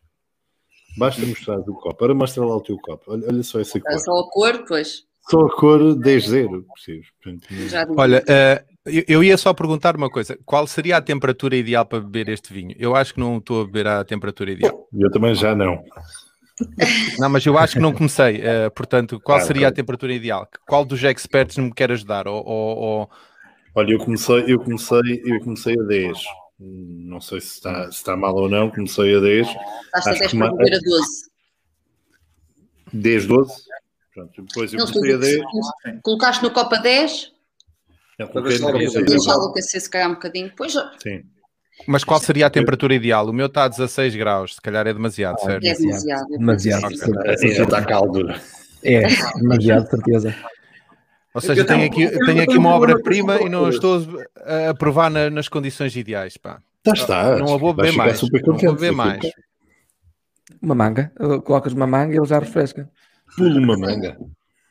Basta 0.96 1.24
mostrar 1.26 1.58
o 1.58 1.74
copo. 1.74 1.94
Para 1.94 2.14
mostrar 2.14 2.46
lá 2.46 2.56
o 2.56 2.60
teu 2.60 2.78
copo. 2.78 3.04
Olha, 3.08 3.26
olha 3.26 3.42
só 3.42 3.60
essa 3.60 3.80
cor. 3.80 3.92
É 3.92 3.98
só 3.98 4.12
a 4.12 4.30
cor, 4.30 4.64
pois. 4.66 5.07
Só 5.30 5.40
a 5.40 5.50
cor 5.54 5.80
10-0, 5.80 6.64
Olha, 7.96 8.22
uh, 8.22 8.78
eu 9.06 9.22
ia 9.22 9.36
só 9.36 9.52
perguntar 9.52 9.94
uma 9.96 10.08
coisa: 10.08 10.38
qual 10.44 10.66
seria 10.66 10.96
a 10.96 11.02
temperatura 11.02 11.56
ideal 11.56 11.84
para 11.84 12.00
beber 12.00 12.30
este 12.30 12.52
vinho? 12.52 12.74
Eu 12.78 12.96
acho 12.96 13.14
que 13.14 13.20
não 13.20 13.36
estou 13.36 13.62
a 13.62 13.64
beber 13.66 13.86
à 13.86 14.04
temperatura 14.04 14.52
ideal. 14.52 14.88
Eu 14.92 15.10
também 15.10 15.34
já 15.34 15.54
não. 15.54 15.82
Não, 17.18 17.28
mas 17.28 17.44
eu 17.46 17.56
acho 17.56 17.74
que 17.74 17.78
não 17.78 17.92
comecei. 17.92 18.38
Uh, 18.38 18.70
portanto, 18.74 19.20
qual 19.20 19.38
ah, 19.38 19.42
seria 19.42 19.68
okay. 19.68 19.72
a 19.72 19.72
temperatura 19.72 20.12
ideal? 20.12 20.48
Qual 20.66 20.84
dos 20.84 21.04
experts 21.04 21.56
me 21.58 21.72
quer 21.72 21.92
ajudar? 21.92 22.26
Ou, 22.26 22.44
ou, 22.44 22.76
ou... 22.76 23.10
Olha, 23.74 23.92
eu 23.92 23.98
comecei, 23.98 24.44
eu 24.48 24.58
comecei, 24.58 25.22
eu 25.24 25.40
comecei 25.40 25.78
a 25.78 25.82
10. 25.82 26.18
Não 26.58 27.20
sei 27.20 27.40
se 27.40 27.54
está, 27.54 27.84
se 27.84 27.98
está 27.98 28.16
mal 28.16 28.34
ou 28.34 28.48
não, 28.48 28.70
comecei 28.70 29.16
a 29.16 29.20
10. 29.20 29.46
Estás 29.46 30.06
a 30.06 30.12
10 30.18 30.34
para 30.34 30.50
beber 30.50 30.74
a 30.74 30.80
12. 30.80 31.28
10, 32.92 33.26
12? 33.26 33.67
Pronto, 34.18 34.42
depois 34.42 34.72
eu 34.72 34.80
comecei 34.80 35.14
a 35.14 35.16
10. 35.16 35.42
Colocaste 36.02 36.42
no 36.42 36.50
Copa 36.50 36.76
10? 36.78 37.32
Deixá-lo 39.06 39.50
aquecer 39.50 39.80
se 39.80 39.88
calhar 39.88 40.10
um 40.10 40.14
bocadinho. 40.14 40.50
Pois 40.56 40.72
Sim. 40.72 41.22
Mas 41.86 42.02
qual 42.02 42.18
seria 42.18 42.46
a 42.46 42.50
temperatura 42.50 42.92
ideal? 42.94 43.28
O 43.28 43.32
meu 43.32 43.46
está 43.46 43.64
a 43.64 43.68
16 43.68 44.16
graus, 44.16 44.56
se 44.56 44.60
calhar 44.60 44.84
é 44.88 44.92
demasiado, 44.92 45.36
ah, 45.38 45.44
certo? 45.44 45.64
É 45.64 45.72
demasiado. 45.72 46.34
É 46.34 46.38
demasiado. 46.38 46.86
Assim 47.30 47.48
já 47.50 47.62
está 47.62 47.84
caldo. 47.84 48.28
É, 48.82 49.06
demasiado, 49.36 49.88
certeza. 49.88 50.34
Ou 51.32 51.40
seja, 51.40 51.64
tenho 51.64 51.86
aqui, 51.86 52.10
tenho 52.26 52.42
aqui 52.42 52.56
uma 52.56 52.70
obra-prima 52.70 53.40
e 53.40 53.48
não 53.48 53.68
estou 53.68 54.02
a 54.68 54.74
provar 54.74 55.08
na, 55.08 55.30
nas 55.30 55.48
condições 55.48 55.94
ideais. 55.94 56.36
Pá. 56.36 56.60
Já 56.84 56.92
está. 56.94 57.38
Não 57.38 57.54
a 57.54 57.56
vou 57.56 57.72
beber 57.72 57.92
mais. 57.92 58.20
Não 58.20 58.58
vou 58.58 58.74
beber 58.74 58.92
mais. 58.92 59.20
Uma 60.60 60.74
manga, 60.74 61.12
colocas 61.44 61.72
uma 61.72 61.86
manga 61.86 62.12
e 62.12 62.18
ele 62.18 62.26
já 62.26 62.40
refresca. 62.40 62.90
Pulo 63.36 63.58
uma 63.58 63.76
manga. 63.76 64.16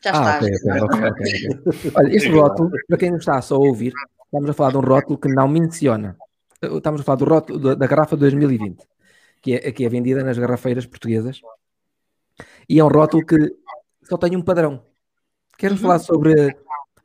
Já 0.02 0.12
ah, 0.14 0.38
está. 0.38 0.38
Okay, 0.38 0.80
okay, 0.82 1.08
okay, 1.08 1.90
Olha, 1.96 2.16
este 2.16 2.28
rótulo, 2.30 2.70
para 2.88 2.98
quem 2.98 3.10
não 3.10 3.18
está 3.18 3.40
só 3.42 3.56
a 3.56 3.58
ouvir, 3.58 3.92
estamos 4.24 4.50
a 4.50 4.52
falar 4.52 4.70
de 4.70 4.76
um 4.78 4.80
rótulo 4.80 5.18
que 5.18 5.28
não 5.28 5.48
menciona. 5.48 6.16
Estamos 6.62 7.00
a 7.00 7.04
falar 7.04 7.16
do 7.16 7.24
rótulo 7.24 7.76
da 7.76 7.86
garrafa 7.86 8.16
2020, 8.16 8.84
que 9.42 9.54
é, 9.54 9.72
que 9.72 9.84
é 9.84 9.88
vendida 9.88 10.22
nas 10.22 10.38
garrafeiras 10.38 10.86
portuguesas. 10.86 11.40
E 12.68 12.78
é 12.78 12.84
um 12.84 12.88
rótulo 12.88 13.24
que 13.24 13.36
só 14.02 14.16
tem 14.16 14.36
um 14.36 14.42
padrão. 14.42 14.82
Quero 15.56 15.74
uhum. 15.74 15.80
falar 15.80 15.98
sobre 15.98 16.50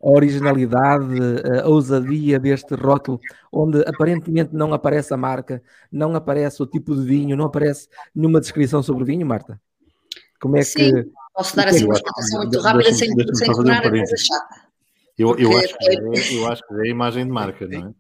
a 0.04 0.10
originalidade, 0.10 1.16
a 1.64 1.68
ousadia 1.68 2.40
deste 2.40 2.76
rótulo, 2.76 3.20
onde 3.52 3.82
aparentemente 3.88 4.54
não 4.54 4.74
aparece 4.74 5.14
a 5.14 5.18
marca, 5.18 5.64
não 5.92 6.14
aparece 6.14 6.62
o 6.62 6.68
tipo 6.68 6.94
de 6.94 7.04
vinho, 7.04 7.38
não 7.38 7.46
aparece 7.46 7.88
nenhuma 8.14 8.40
descrição 8.40 8.84
sobre 8.84 9.04
o 9.04 9.06
vinho, 9.06 9.26
Marta? 9.26 9.60
Como 10.44 10.58
é 10.58 10.62
Sim. 10.62 10.92
que 10.92 11.12
Posso 11.34 11.56
dar 11.56 11.70
assim 11.70 11.86
uma 11.86 11.94
explicação 11.94 12.42
muito 12.42 12.60
rápida 12.60 12.94
sem, 12.94 13.10
sem 13.34 13.54
tornar 13.54 13.78
a 13.78 13.90
coisa 13.90 14.18
chata. 14.18 14.62
Eu, 15.18 15.38
eu, 15.40 15.58
acho 15.58 15.78
que 15.78 15.90
é, 15.90 16.38
eu 16.38 16.48
acho 16.52 16.68
que 16.68 16.74
é 16.74 16.82
a 16.82 16.88
imagem 16.88 17.26
de 17.26 17.32
marca, 17.32 17.66
não 17.66 17.88
é? 17.88 17.92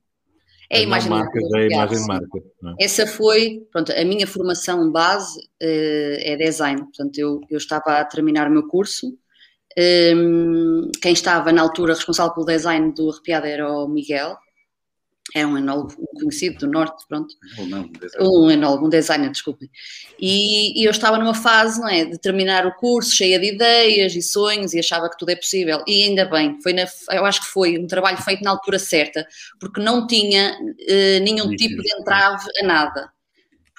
É 0.69 0.77
a 0.79 0.81
imagem 0.81 1.09
de 1.09 1.15
marca. 1.17 1.39
É 1.39 1.57
a 1.57 1.65
imagem 1.65 2.01
de 2.01 2.07
marca. 2.07 2.37
É? 2.37 2.83
Essa 2.83 3.07
foi, 3.07 3.65
pronto, 3.71 3.93
a 3.93 4.03
minha 4.03 4.27
formação 4.27 4.91
base 4.91 5.39
uh, 5.39 6.17
é 6.19 6.35
design. 6.35 6.81
Portanto, 6.81 7.17
eu, 7.17 7.39
eu 7.49 7.57
estava 7.57 7.97
a 7.97 8.03
terminar 8.03 8.49
o 8.49 8.51
meu 8.51 8.67
curso. 8.67 9.07
Um, 9.07 9.13
ehm, 9.77 10.91
quem 11.01 11.13
estava 11.13 11.53
na 11.53 11.61
altura 11.61 11.93
responsável 11.93 12.33
pelo 12.33 12.45
design 12.45 12.93
do 12.93 13.09
Arrepiado 13.09 13.47
era 13.47 13.71
o 13.71 13.87
Miguel, 13.87 14.35
é 15.33 15.45
um 15.45 15.57
enólogo 15.57 15.93
conhecido 16.13 16.59
do 16.59 16.71
Norte, 16.71 17.05
pronto. 17.07 17.35
um, 18.19 18.51
enólogo, 18.51 18.85
um 18.85 18.89
designer, 18.89 19.31
desculpem. 19.31 19.69
E, 20.19 20.79
e, 20.79 20.85
eu 20.85 20.91
estava 20.91 21.17
numa 21.17 21.33
fase, 21.33 21.79
não 21.79 21.89
é, 21.89 22.05
de 22.05 22.17
terminar 22.19 22.65
o 22.65 22.75
curso, 22.75 23.15
cheia 23.15 23.39
de 23.39 23.47
ideias 23.47 24.15
e 24.15 24.21
sonhos, 24.21 24.73
e 24.73 24.79
achava 24.79 25.09
que 25.09 25.17
tudo 25.17 25.29
é 25.29 25.35
possível. 25.35 25.83
E 25.87 26.03
ainda 26.03 26.25
bem, 26.25 26.59
foi 26.61 26.73
na, 26.73 26.85
eu 27.11 27.25
acho 27.25 27.41
que 27.41 27.47
foi 27.47 27.77
um 27.77 27.87
trabalho 27.87 28.17
feito 28.17 28.43
na 28.43 28.51
altura 28.51 28.77
certa, 28.77 29.25
porque 29.59 29.81
não 29.81 30.05
tinha 30.05 30.55
eh, 30.87 31.19
nenhum 31.19 31.49
tipo 31.55 31.81
de 31.81 31.93
entrave 31.99 32.45
a 32.61 32.65
nada. 32.65 33.12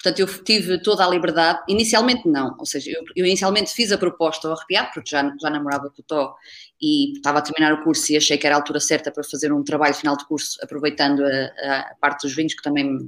Portanto, 0.05 0.20
eu 0.20 0.44
tive 0.44 0.78
toda 0.82 1.02
a 1.02 1.09
liberdade. 1.09 1.61
Inicialmente, 1.66 2.28
não. 2.28 2.55
Ou 2.59 2.66
seja, 2.66 2.90
eu, 2.90 3.02
eu 3.16 3.24
inicialmente 3.24 3.72
fiz 3.72 3.90
a 3.90 3.96
proposta 3.96 4.46
ao 4.46 4.55
arrepiado, 4.55 4.90
porque 4.92 5.09
já, 5.09 5.34
já 5.40 5.48
namorava 5.48 5.88
com 5.88 6.02
o 6.02 6.05
Tó 6.05 6.36
e 6.78 7.14
estava 7.14 7.38
a 7.38 7.42
terminar 7.42 7.72
o 7.72 7.82
curso 7.82 8.12
e 8.12 8.16
achei 8.18 8.36
que 8.36 8.46
era 8.46 8.55
a 8.55 8.59
altura 8.59 8.80
certa 8.80 9.11
para 9.11 9.24
fazer 9.24 9.50
um 9.50 9.64
trabalho 9.64 9.94
final 9.94 10.14
de 10.14 10.26
curso, 10.26 10.59
aproveitando 10.62 11.24
a, 11.24 11.78
a 11.78 11.94
parte 11.98 12.26
dos 12.26 12.36
vinhos, 12.36 12.52
que 12.52 12.62
também 12.62 12.98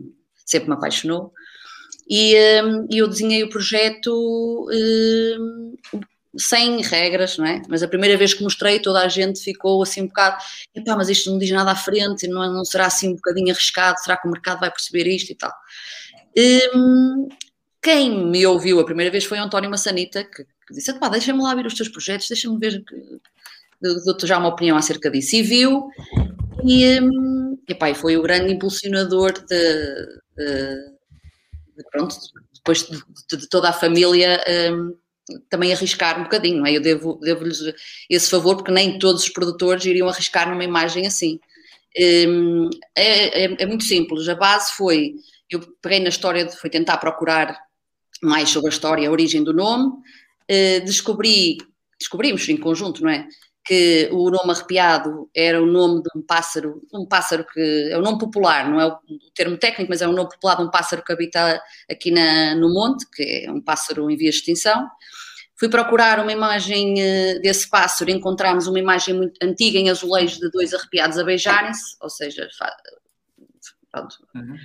sempre 0.46 0.70
me 0.70 0.74
apaixonou. 0.74 1.34
E 2.08 2.34
um, 2.62 2.86
eu 2.90 3.06
desenhei 3.06 3.42
o 3.42 3.50
projeto 3.50 4.66
um, 4.72 5.74
sem 6.38 6.80
regras, 6.80 7.36
não 7.36 7.44
é? 7.44 7.60
Mas 7.68 7.82
a 7.82 7.88
primeira 7.88 8.16
vez 8.16 8.32
que 8.32 8.42
mostrei, 8.42 8.80
toda 8.80 9.00
a 9.00 9.08
gente 9.08 9.38
ficou 9.38 9.82
assim 9.82 10.00
um 10.00 10.06
bocado, 10.06 10.42
epá, 10.74 10.96
mas 10.96 11.10
isto 11.10 11.30
não 11.30 11.38
diz 11.38 11.50
nada 11.50 11.72
à 11.72 11.76
frente, 11.76 12.26
não, 12.26 12.50
não 12.50 12.64
será 12.64 12.86
assim 12.86 13.10
um 13.10 13.16
bocadinho 13.16 13.50
arriscado, 13.50 13.98
será 14.00 14.16
que 14.16 14.26
o 14.26 14.30
mercado 14.30 14.60
vai 14.60 14.70
perceber 14.70 15.06
isto 15.06 15.30
e 15.30 15.34
tal? 15.34 15.52
Um, 16.74 17.28
quem 17.82 18.10
me 18.26 18.46
ouviu 18.46 18.80
a 18.80 18.84
primeira 18.84 19.10
vez 19.10 19.24
foi 19.24 19.38
o 19.38 19.42
António 19.42 19.70
Massanita, 19.70 20.24
que, 20.24 20.44
que 20.44 20.74
disse, 20.74 20.92
deixa-me 21.10 21.42
lá 21.42 21.54
ver 21.54 21.66
os 21.66 21.74
teus 21.74 21.88
projetos, 21.88 22.28
deixa-me 22.28 22.58
ver, 22.58 22.84
dou-te 23.80 24.26
já 24.26 24.38
uma 24.38 24.48
opinião 24.48 24.76
acerca 24.76 25.10
disso, 25.10 25.36
e 25.36 25.42
viu, 25.42 25.88
e, 26.64 27.00
um, 27.00 27.58
foi 27.94 28.16
o 28.16 28.22
grande 28.22 28.52
impulsionador 28.52 29.32
de, 29.32 30.06
de, 30.36 30.74
de 31.76 31.84
pronto, 31.90 32.16
depois 32.54 32.88
de, 32.88 33.36
de, 33.36 33.48
toda 33.48 33.68
a 33.68 33.72
família 33.72 34.42
um, 34.72 34.96
também 35.48 35.72
arriscar 35.72 36.18
um 36.18 36.24
bocadinho, 36.24 36.58
não 36.58 36.66
é? 36.66 36.76
Eu 36.76 36.80
devo, 36.80 37.18
devo-lhes 37.20 37.58
esse 38.08 38.30
favor, 38.30 38.56
porque 38.56 38.72
nem 38.72 38.98
todos 38.98 39.22
os 39.22 39.28
produtores 39.28 39.84
iriam 39.84 40.08
arriscar 40.08 40.48
numa 40.48 40.64
imagem 40.64 41.06
assim. 41.06 41.40
Hum, 41.98 42.68
é, 42.94 43.44
é, 43.44 43.62
é, 43.62 43.66
muito 43.66 43.84
simples. 43.84 44.28
A 44.28 44.34
base 44.34 44.72
foi, 44.76 45.14
eu 45.50 45.60
peguei 45.80 46.00
na 46.00 46.08
história, 46.08 46.44
de, 46.44 46.56
foi 46.56 46.70
tentar 46.70 46.98
procurar 46.98 47.58
mais 48.22 48.48
sobre 48.50 48.68
a 48.68 48.72
história, 48.72 49.08
a 49.08 49.12
origem 49.12 49.44
do 49.44 49.52
nome, 49.52 49.88
uh, 49.88 50.84
descobri, 50.84 51.58
descobrimos 51.98 52.48
em 52.48 52.56
conjunto, 52.56 53.02
não 53.02 53.10
é? 53.10 53.26
Que 53.64 54.08
o 54.12 54.30
nome 54.30 54.52
arrepiado 54.52 55.28
era 55.34 55.60
o 55.60 55.66
nome 55.66 56.02
de 56.02 56.08
um 56.16 56.22
pássaro, 56.22 56.80
um 56.94 57.06
pássaro 57.06 57.44
que 57.44 57.88
é 57.90 57.98
o 57.98 58.02
nome 58.02 58.18
popular, 58.18 58.70
não 58.70 58.80
é 58.80 58.86
o 58.86 58.98
termo 59.34 59.58
técnico, 59.58 59.90
mas 59.90 60.00
é 60.00 60.08
um 60.08 60.12
nome 60.12 60.30
popular 60.30 60.56
de 60.56 60.62
um 60.62 60.70
pássaro 60.70 61.02
que 61.02 61.12
habita 61.12 61.60
aqui 61.90 62.12
na, 62.12 62.54
no 62.54 62.72
monte, 62.72 63.04
que 63.10 63.44
é 63.44 63.50
um 63.50 63.60
pássaro 63.60 64.08
em 64.08 64.16
vias 64.16 64.36
de 64.36 64.40
extinção. 64.40 64.88
Fui 65.58 65.68
procurar 65.68 66.20
uma 66.20 66.30
imagem 66.30 66.94
uh, 66.94 67.40
desse 67.40 67.68
pássaro, 67.68 68.10
encontramos 68.10 68.66
uma 68.68 68.78
imagem 68.78 69.14
muito 69.14 69.38
antiga 69.42 69.78
em 69.78 69.90
azulejo 69.90 70.38
de 70.38 70.50
dois 70.50 70.72
arrepiados 70.72 71.18
a 71.18 71.24
beijarem-se, 71.24 71.96
ou 72.00 72.08
seja, 72.08 72.48
pronto. 73.90 74.16
Uhum. 74.34 74.56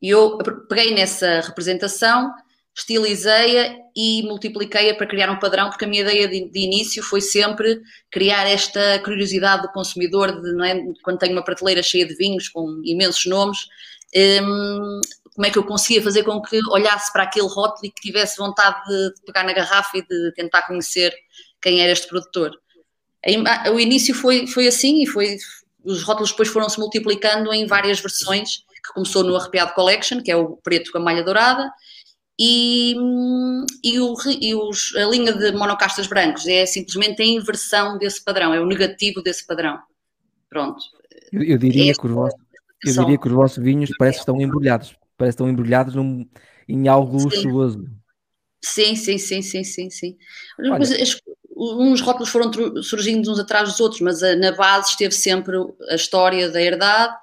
E 0.00 0.10
eu 0.10 0.38
peguei 0.68 0.94
nessa 0.94 1.40
representação, 1.40 2.32
estilizei-a 2.74 3.76
e 3.96 4.22
multipliquei-a 4.22 4.94
para 4.94 5.06
criar 5.06 5.30
um 5.30 5.38
padrão, 5.38 5.68
porque 5.68 5.84
a 5.84 5.88
minha 5.88 6.02
ideia 6.02 6.28
de, 6.28 6.48
de, 6.48 6.60
início 6.60 7.02
foi 7.02 7.20
sempre 7.20 7.80
criar 8.10 8.46
esta 8.48 9.00
curiosidade 9.00 9.62
do 9.62 9.72
consumidor, 9.72 10.40
de, 10.40 10.64
é? 10.64 10.80
quando 11.02 11.18
tenho 11.18 11.32
uma 11.32 11.44
prateleira 11.44 11.82
cheia 11.82 12.06
de 12.06 12.14
vinhos 12.14 12.48
com 12.48 12.80
imensos 12.84 13.26
nomes, 13.26 13.58
um, 14.14 15.00
como 15.34 15.46
é 15.46 15.50
que 15.50 15.58
eu 15.58 15.64
conseguia 15.64 16.02
fazer 16.02 16.22
com 16.22 16.40
que 16.40 16.58
olhasse 16.70 17.12
para 17.12 17.24
aquele 17.24 17.48
rótulo 17.48 17.86
e 17.86 17.90
que 17.90 18.00
tivesse 18.00 18.36
vontade 18.36 18.84
de, 18.86 19.14
de 19.14 19.22
pegar 19.26 19.42
na 19.42 19.52
garrafa 19.52 19.98
e 19.98 20.02
de 20.02 20.32
tentar 20.34 20.62
conhecer 20.62 21.12
quem 21.60 21.80
era 21.80 21.92
este 21.92 22.06
produtor. 22.06 22.52
O 23.72 23.80
início 23.80 24.14
foi, 24.14 24.46
foi 24.46 24.68
assim 24.68 25.02
e 25.02 25.06
foi, 25.06 25.36
os 25.84 26.02
rótulos 26.02 26.30
depois 26.30 26.48
foram 26.48 26.68
se 26.68 26.78
multiplicando 26.78 27.52
em 27.52 27.66
várias 27.66 27.98
versões, 27.98 28.64
que 28.84 28.92
começou 28.94 29.24
no 29.24 29.36
Arrepiado 29.36 29.74
Collection, 29.74 30.22
que 30.22 30.30
é 30.30 30.36
o 30.36 30.56
preto 30.56 30.92
com 30.92 30.98
a 30.98 31.00
malha 31.00 31.24
dourada, 31.24 31.70
e, 32.40 32.94
e, 33.82 33.98
o, 33.98 34.14
e 34.40 34.54
os, 34.54 34.94
a 34.94 35.04
linha 35.06 35.32
de 35.32 35.52
monocastas 35.52 36.06
brancos 36.06 36.46
é 36.46 36.64
simplesmente 36.66 37.20
a 37.20 37.24
inversão 37.24 37.98
desse 37.98 38.22
padrão, 38.22 38.54
é 38.54 38.60
o 38.60 38.66
negativo 38.66 39.20
desse 39.22 39.44
padrão. 39.46 39.78
Pronto. 40.48 40.80
Eu, 41.32 41.42
eu 41.42 41.58
diria, 41.58 41.90
é 41.90 41.94
que, 41.94 42.06
os 42.06 42.12
vossos, 42.12 42.40
eu 42.84 42.92
diria 42.92 43.18
que 43.18 43.26
os 43.26 43.34
vossos 43.34 43.62
vinhos 43.62 43.90
parecem 43.98 44.18
que 44.18 44.22
estão 44.22 44.40
embrulhados 44.40 44.96
parece 45.18 45.36
que 45.36 45.42
estão 45.42 45.50
embrulhados 45.50 45.96
num, 45.96 46.24
em 46.68 46.86
algo 46.86 47.18
luxuoso. 47.18 47.84
Sim, 48.62 48.94
sim, 48.94 49.18
sim, 49.18 49.42
sim, 49.42 49.64
sim, 49.64 49.90
sim. 49.90 50.16
Olha, 50.58 50.78
mas 50.78 50.92
as, 50.92 51.20
uns 51.56 52.00
rótulos 52.00 52.28
foram 52.28 52.50
surgindo 52.82 53.30
uns 53.30 53.38
atrás 53.38 53.68
dos 53.68 53.80
outros, 53.80 54.00
mas 54.00 54.20
na 54.38 54.52
base 54.52 54.90
esteve 54.90 55.12
sempre 55.12 55.56
a 55.90 55.96
história 55.96 56.48
da 56.48 56.62
herdade, 56.62 57.14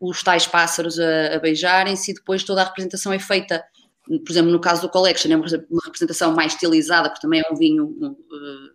os 0.00 0.22
tais 0.22 0.46
pássaros 0.46 0.98
a, 0.98 1.34
a 1.34 1.38
beijarem-se 1.38 2.10
e 2.10 2.14
depois 2.14 2.44
toda 2.44 2.62
a 2.62 2.64
representação 2.64 3.12
é 3.12 3.18
feita, 3.18 3.64
por 4.06 4.30
exemplo, 4.30 4.50
no 4.50 4.60
caso 4.60 4.82
do 4.82 4.88
Collection, 4.88 5.32
é 5.32 5.36
uma, 5.36 5.46
uma 5.70 5.82
representação 5.84 6.34
mais 6.34 6.52
estilizada, 6.54 7.08
porque 7.08 7.22
também 7.22 7.40
é 7.40 7.52
um 7.52 7.56
vinho, 7.56 7.84
um, 8.00 8.10
uh, 8.10 8.74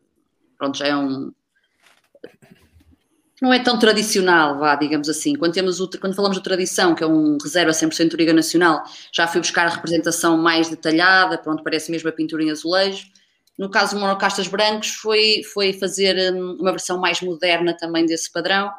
pronto, 0.58 0.78
já 0.78 0.88
é 0.88 0.96
um, 0.96 1.32
não 3.44 3.52
é 3.52 3.60
tão 3.60 3.78
tradicional, 3.78 4.58
vá, 4.58 4.74
digamos 4.74 5.10
assim. 5.10 5.36
Quando, 5.36 5.54
temos 5.54 5.82
o, 5.82 5.90
quando 6.00 6.16
falamos 6.16 6.38
de 6.38 6.44
tradição, 6.44 6.96
que 6.96 7.04
é 7.04 7.08
um 7.08 7.38
reserva 7.44 7.72
100% 7.72 8.14
Origa 8.14 8.32
Nacional, 8.32 8.82
já 9.14 9.28
fui 9.28 9.42
buscar 9.42 9.66
a 9.66 9.70
representação 9.70 10.38
mais 10.38 10.70
detalhada, 10.70 11.38
pronto, 11.38 11.62
parece 11.62 11.92
mesmo 11.92 12.08
a 12.08 12.14
pintura 12.14 12.42
em 12.42 12.52
azulejo. 12.52 13.06
No 13.60 13.70
caso 13.70 13.96
do 13.96 14.00
Monocastas 14.00 14.48
Brancos, 14.48 14.92
foi, 14.92 15.42
foi 15.54 15.74
fazer 15.74 16.34
uma 16.34 16.72
versão 16.72 16.98
mais 16.98 17.20
moderna 17.20 17.76
também 17.78 18.06
desse 18.06 18.32
padrão, 18.32 18.72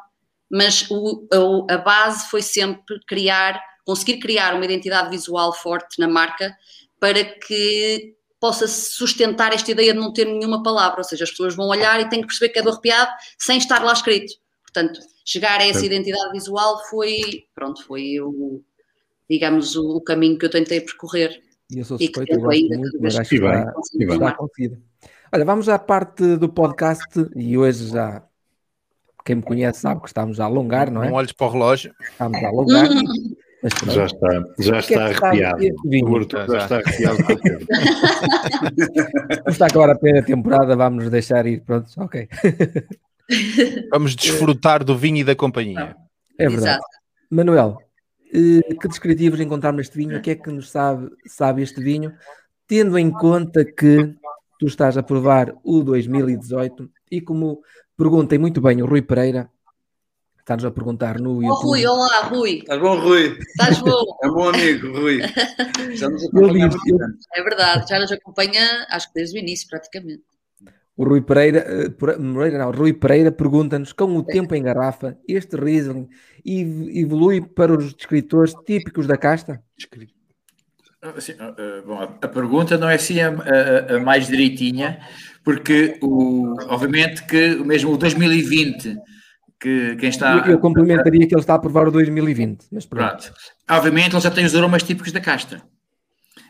mas 0.49 0.89
o, 0.89 1.27
a, 1.69 1.75
a 1.75 1.77
base 1.77 2.29
foi 2.29 2.41
sempre 2.41 2.99
criar, 3.07 3.61
conseguir 3.85 4.19
criar 4.19 4.55
uma 4.55 4.65
identidade 4.65 5.09
visual 5.09 5.53
forte 5.53 5.99
na 5.99 6.07
marca 6.07 6.55
para 6.99 7.23
que 7.23 8.15
possa 8.39 8.67
sustentar 8.67 9.53
esta 9.53 9.71
ideia 9.71 9.93
de 9.93 9.99
não 9.99 10.13
ter 10.13 10.25
nenhuma 10.25 10.61
palavra, 10.61 10.99
ou 10.99 11.03
seja, 11.03 11.23
as 11.23 11.31
pessoas 11.31 11.55
vão 11.55 11.67
olhar 11.67 11.99
e 11.99 12.09
têm 12.09 12.21
que 12.21 12.27
perceber 12.27 12.49
que 12.49 12.59
é 12.59 12.61
do 12.61 12.69
arrepiado 12.69 13.11
sem 13.39 13.57
estar 13.57 13.83
lá 13.83 13.93
escrito. 13.93 14.33
Portanto, 14.61 14.99
chegar 15.25 15.59
a 15.59 15.65
essa 15.65 15.79
Sim. 15.79 15.87
identidade 15.87 16.31
visual 16.31 16.79
foi, 16.89 17.45
pronto, 17.55 17.83
foi 17.83 18.19
o, 18.21 18.61
digamos, 19.29 19.75
o, 19.75 19.99
caminho 20.01 20.37
que 20.37 20.45
eu 20.45 20.49
tentei 20.49 20.81
percorrer. 20.81 21.41
E 21.71 21.79
eu 21.79 21.85
sou 21.85 21.97
suspeito, 21.97 22.33
eu 22.33 22.39
gosto 22.39 22.67
muito, 22.67 22.99
mas 23.01 23.15
acho 23.15 23.29
que 23.29 23.35
está, 23.35 23.73
está 23.97 24.31
conseguido. 24.33 24.77
Olha, 25.31 25.45
vamos 25.45 25.67
à 25.67 25.79
parte 25.79 26.37
do 26.37 26.47
podcast 26.47 27.09
e 27.35 27.57
hoje 27.57 27.87
já, 27.87 28.23
quem 29.25 29.37
me 29.37 29.41
conhece 29.41 29.81
sabe 29.81 30.01
que 30.01 30.07
estamos 30.07 30.39
a 30.39 30.45
alongar, 30.45 30.91
não 30.91 31.03
é? 31.03 31.07
Não 31.07 31.15
olhes 31.15 31.31
para 31.31 31.47
o 31.47 31.49
relógio. 31.49 31.93
Estamos 31.99 32.43
a 32.43 32.47
alongar. 32.47 32.87
já 33.87 34.05
está, 34.05 34.43
já 34.59 34.79
está 34.79 34.93
é 34.93 35.03
arrepiado. 35.05 35.63
Já, 36.31 36.45
já 36.45 36.57
está 36.59 36.75
arrepiado. 36.77 37.17
está 39.49 39.65
agora 39.65 39.93
a 39.93 39.97
primeira 39.97 40.25
temporada, 40.25 40.75
vamos 40.75 41.05
nos 41.05 41.11
deixar 41.11 41.47
ir. 41.47 41.61
Pronto, 41.61 41.89
ok. 41.97 42.29
Vamos 43.89 44.15
desfrutar 44.15 44.83
do 44.83 44.95
vinho 44.95 45.17
e 45.17 45.23
da 45.23 45.35
companhia. 45.35 45.95
É 46.37 46.47
verdade. 46.47 46.77
Exato. 46.77 46.85
Manuel, 47.31 47.77
eh, 48.31 48.75
que 48.79 48.87
descritivos 48.87 49.39
encontramos 49.39 49.79
neste 49.79 49.97
vinho? 49.97 50.19
O 50.19 50.21
que 50.21 50.31
é 50.31 50.35
que 50.35 50.51
nos 50.51 50.69
sabe, 50.69 51.09
sabe 51.25 51.63
este 51.63 51.81
vinho? 51.81 52.13
Tendo 52.67 52.99
em 52.99 53.09
conta 53.09 53.65
que 53.65 54.13
tu 54.59 54.67
estás 54.67 54.95
a 54.97 55.03
provar 55.03 55.55
o 55.63 55.81
2018 55.81 56.87
e 57.09 57.19
como 57.21 57.61
perguntem 57.97 58.37
muito 58.37 58.61
bem 58.61 58.81
o 58.81 58.85
Rui 58.85 59.01
Pereira, 59.01 59.49
está-nos 60.39 60.65
a 60.65 60.71
perguntar 60.71 61.19
no 61.19 61.41
YouTube. 61.41 61.65
Oh, 61.65 61.67
Rui, 61.67 61.87
olá, 61.87 62.21
Rui. 62.23 62.57
Estás 62.59 62.79
bom, 62.79 62.99
Rui? 62.99 63.37
Estás 63.39 63.79
bom? 63.79 64.03
É 64.23 64.27
bom 64.27 64.49
amigo, 64.49 64.99
Rui. 64.99 65.19
Já 65.95 66.09
nos 66.09 66.23
acompanha 66.23 66.69
É 67.35 67.43
verdade, 67.43 67.89
já 67.89 67.99
nos 67.99 68.11
acompanha, 68.11 68.85
acho 68.89 69.07
que 69.07 69.13
desde 69.15 69.37
o 69.37 69.39
início, 69.39 69.67
praticamente. 69.69 70.23
O 70.97 71.03
Rui 71.03 71.21
Pereira, 71.21 71.59
eh, 71.59 71.89
Pereira 71.89 72.57
não, 72.57 72.71
Rui 72.71 72.93
Pereira 72.93 73.31
pergunta-nos: 73.31 73.91
com 73.91 74.15
o 74.15 74.23
tempo 74.23 74.55
em 74.55 74.63
garrafa, 74.63 75.17
este 75.27 75.57
Riesling 75.57 76.07
evolui 76.45 77.41
para 77.41 77.73
os 77.73 77.93
descritores 77.93 78.53
típicos 78.65 79.05
da 79.05 79.17
casta? 79.17 79.61
Assim, 81.15 81.33
bom, 81.85 82.01
a 82.01 82.27
pergunta 82.27 82.77
não 82.77 82.89
é 82.89 82.95
assim 82.95 83.19
a, 83.19 83.29
a, 83.29 83.95
a, 83.95 83.99
mais 83.99 84.27
direitinha, 84.27 84.99
porque 85.43 85.97
o, 86.01 86.55
obviamente 86.67 87.25
que 87.25 87.55
mesmo 87.57 87.93
o 87.93 87.97
2020, 87.97 88.97
que 89.59 89.95
quem 89.97 90.09
está. 90.09 90.37
Eu, 90.37 90.53
eu 90.53 90.59
complementaria 90.59 91.27
que 91.27 91.33
ele 91.33 91.41
está 91.41 91.55
a 91.55 91.59
provar 91.59 91.87
o 91.87 91.91
2020, 91.91 92.67
mas 92.71 92.85
pronto. 92.85 93.07
pronto. 93.09 93.33
Obviamente 93.69 94.13
ele 94.13 94.21
já 94.21 94.31
tem 94.31 94.45
os 94.45 94.55
aromas 94.55 94.83
típicos 94.83 95.11
da 95.11 95.19
casta. 95.19 95.61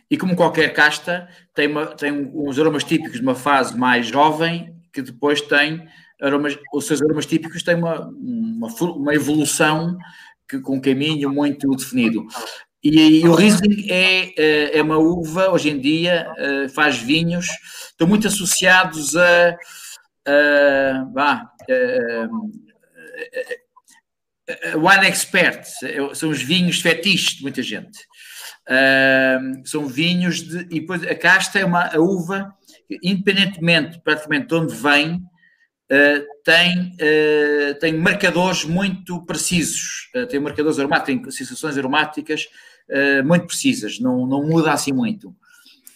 E 0.10 0.18
como 0.18 0.36
qualquer 0.36 0.72
casta, 0.74 1.28
tem, 1.54 1.68
uma, 1.68 1.88
tem 1.88 2.12
uns 2.12 2.60
aromas 2.60 2.84
típicos 2.84 3.16
de 3.16 3.22
uma 3.22 3.36
fase 3.36 3.76
mais 3.78 4.08
jovem, 4.08 4.76
que 4.94 5.02
depois 5.02 5.42
tem 5.42 5.88
aromas, 6.22 6.58
os 6.74 6.86
seus 6.86 7.02
aromas 7.02 7.26
típicos 7.26 7.64
têm 7.64 7.76
uma, 7.76 8.08
uma, 8.08 8.68
uma 8.68 9.14
evolução 9.16 9.98
que, 10.48 10.60
com 10.60 10.76
um 10.76 10.82
caminho 10.82 11.30
muito 11.32 11.68
definido. 11.76 12.26
E, 12.86 13.22
e, 13.22 13.28
o 13.28 13.34
Riesling 13.34 13.88
é, 13.90 14.34
eh, 14.38 14.78
é 14.78 14.82
uma 14.84 15.00
uva, 15.00 15.50
hoje 15.50 15.72
em 15.72 15.80
dia, 15.80 16.32
eh, 16.38 16.68
faz 16.70 16.98
vinhos, 16.98 17.48
estão 17.90 18.08
muito 18.08 18.28
associados 18.28 19.16
a, 19.16 19.58
a, 20.28 21.02
a, 21.18 22.30
a 24.72 24.78
wine 24.78 25.08
expert, 25.08 25.66
são 26.14 26.30
os 26.30 26.44
vinhos 26.44 26.80
fetiches 26.80 27.38
de 27.38 27.42
muita 27.42 27.64
gente. 27.64 27.98
Uh, 28.70 29.68
são 29.68 29.88
vinhos 29.88 30.44
de. 30.44 30.60
E 30.70 30.80
depois 30.80 31.02
a 31.04 31.16
casta 31.16 31.58
é 31.58 31.66
uma 31.66 31.88
a 31.88 32.00
uva, 32.00 32.54
independentemente 33.02 34.00
praticamente 34.04 34.48
de 34.48 34.56
onde 34.56 34.76
vem, 34.76 35.16
uh, 35.16 36.26
tem, 36.44 36.94
uh, 36.94 37.80
tem 37.80 37.94
marcadores 37.94 38.64
muito 38.64 39.26
precisos. 39.26 40.10
tem 40.30 40.40
marcadores 40.40 40.78
aromáticos, 40.78 41.36
tem 41.36 41.46
sensações 41.46 41.78
aromáticas 41.78 42.48
uh, 42.90 43.26
muito 43.26 43.48
precisas, 43.48 44.00
não, 44.00 44.26
não 44.26 44.44
muda 44.44 44.72
assim 44.72 44.92
muito. 44.92 45.36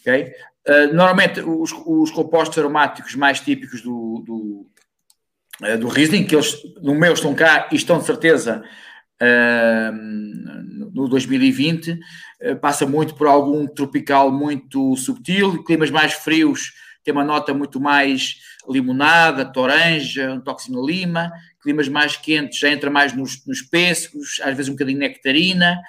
Okay? 0.02 0.32
Uh, 0.68 0.94
normalmente, 0.94 1.42
os, 1.42 1.72
os, 1.86 2.12
compostos 2.12 2.58
aromáticos 2.58 3.16
mais 3.16 3.40
típicos 3.40 3.82
do, 3.82 4.24
do, 4.26 4.68
uh, 5.68 5.78
do 5.78 5.88
Riesling, 5.88 6.26
que 6.26 6.36
eles 6.36 6.56
no 6.82 6.96
meu 6.96 7.14
estão 7.14 7.34
cá 7.34 7.70
e 7.72 7.76
estão 7.76 8.00
de 8.00 8.06
certeza 8.06 8.64
no 10.94 11.10
2020, 11.10 12.00
passa 12.62 12.86
muito 12.86 13.16
por 13.16 13.28
algum 13.28 13.68
tropical 13.68 14.32
muito 14.32 14.96
subtil, 14.96 15.62
climas 15.66 15.92
mais 15.92 16.14
frios 16.14 16.72
tem 17.04 17.14
uma 17.14 17.24
nota 17.24 17.54
muito 17.54 17.80
mais 17.80 18.36
limonada, 18.70 19.46
toranja, 19.46 20.32
um 20.32 20.42
toquezinho 20.42 20.86
lima, 20.86 21.32
climas 21.62 21.88
mais 21.88 22.16
quentes 22.16 22.60
já 22.60 22.70
entra 22.70 22.90
mais 22.90 23.14
nos, 23.14 23.46
nos 23.46 23.62
pêssegos, 23.62 24.40
às 24.42 24.56
vezes 24.56 24.70
um 24.70 24.74
bocadinho 24.74 25.00
nectarina, 25.00 25.80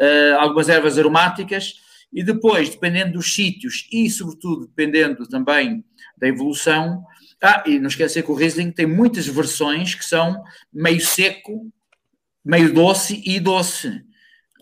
uh, 0.00 0.40
algumas 0.40 0.68
ervas 0.68 0.98
aromáticas, 0.98 1.74
e 2.12 2.22
depois, 2.22 2.68
dependendo 2.68 3.14
dos 3.14 3.34
sítios 3.34 3.88
e, 3.92 4.08
sobretudo, 4.08 4.68
dependendo 4.68 5.26
também 5.28 5.84
da 6.16 6.28
evolução, 6.28 7.04
ah, 7.42 7.62
e 7.66 7.78
não 7.78 7.88
esquecer 7.88 8.22
que 8.22 8.30
o 8.30 8.34
Riesling 8.34 8.70
tem 8.70 8.86
muitas 8.86 9.26
versões 9.26 9.94
que 9.94 10.04
são 10.04 10.42
meio 10.72 11.00
seco, 11.00 11.70
meio 12.44 12.72
doce 12.72 13.22
e 13.26 13.38
doce 13.40 14.04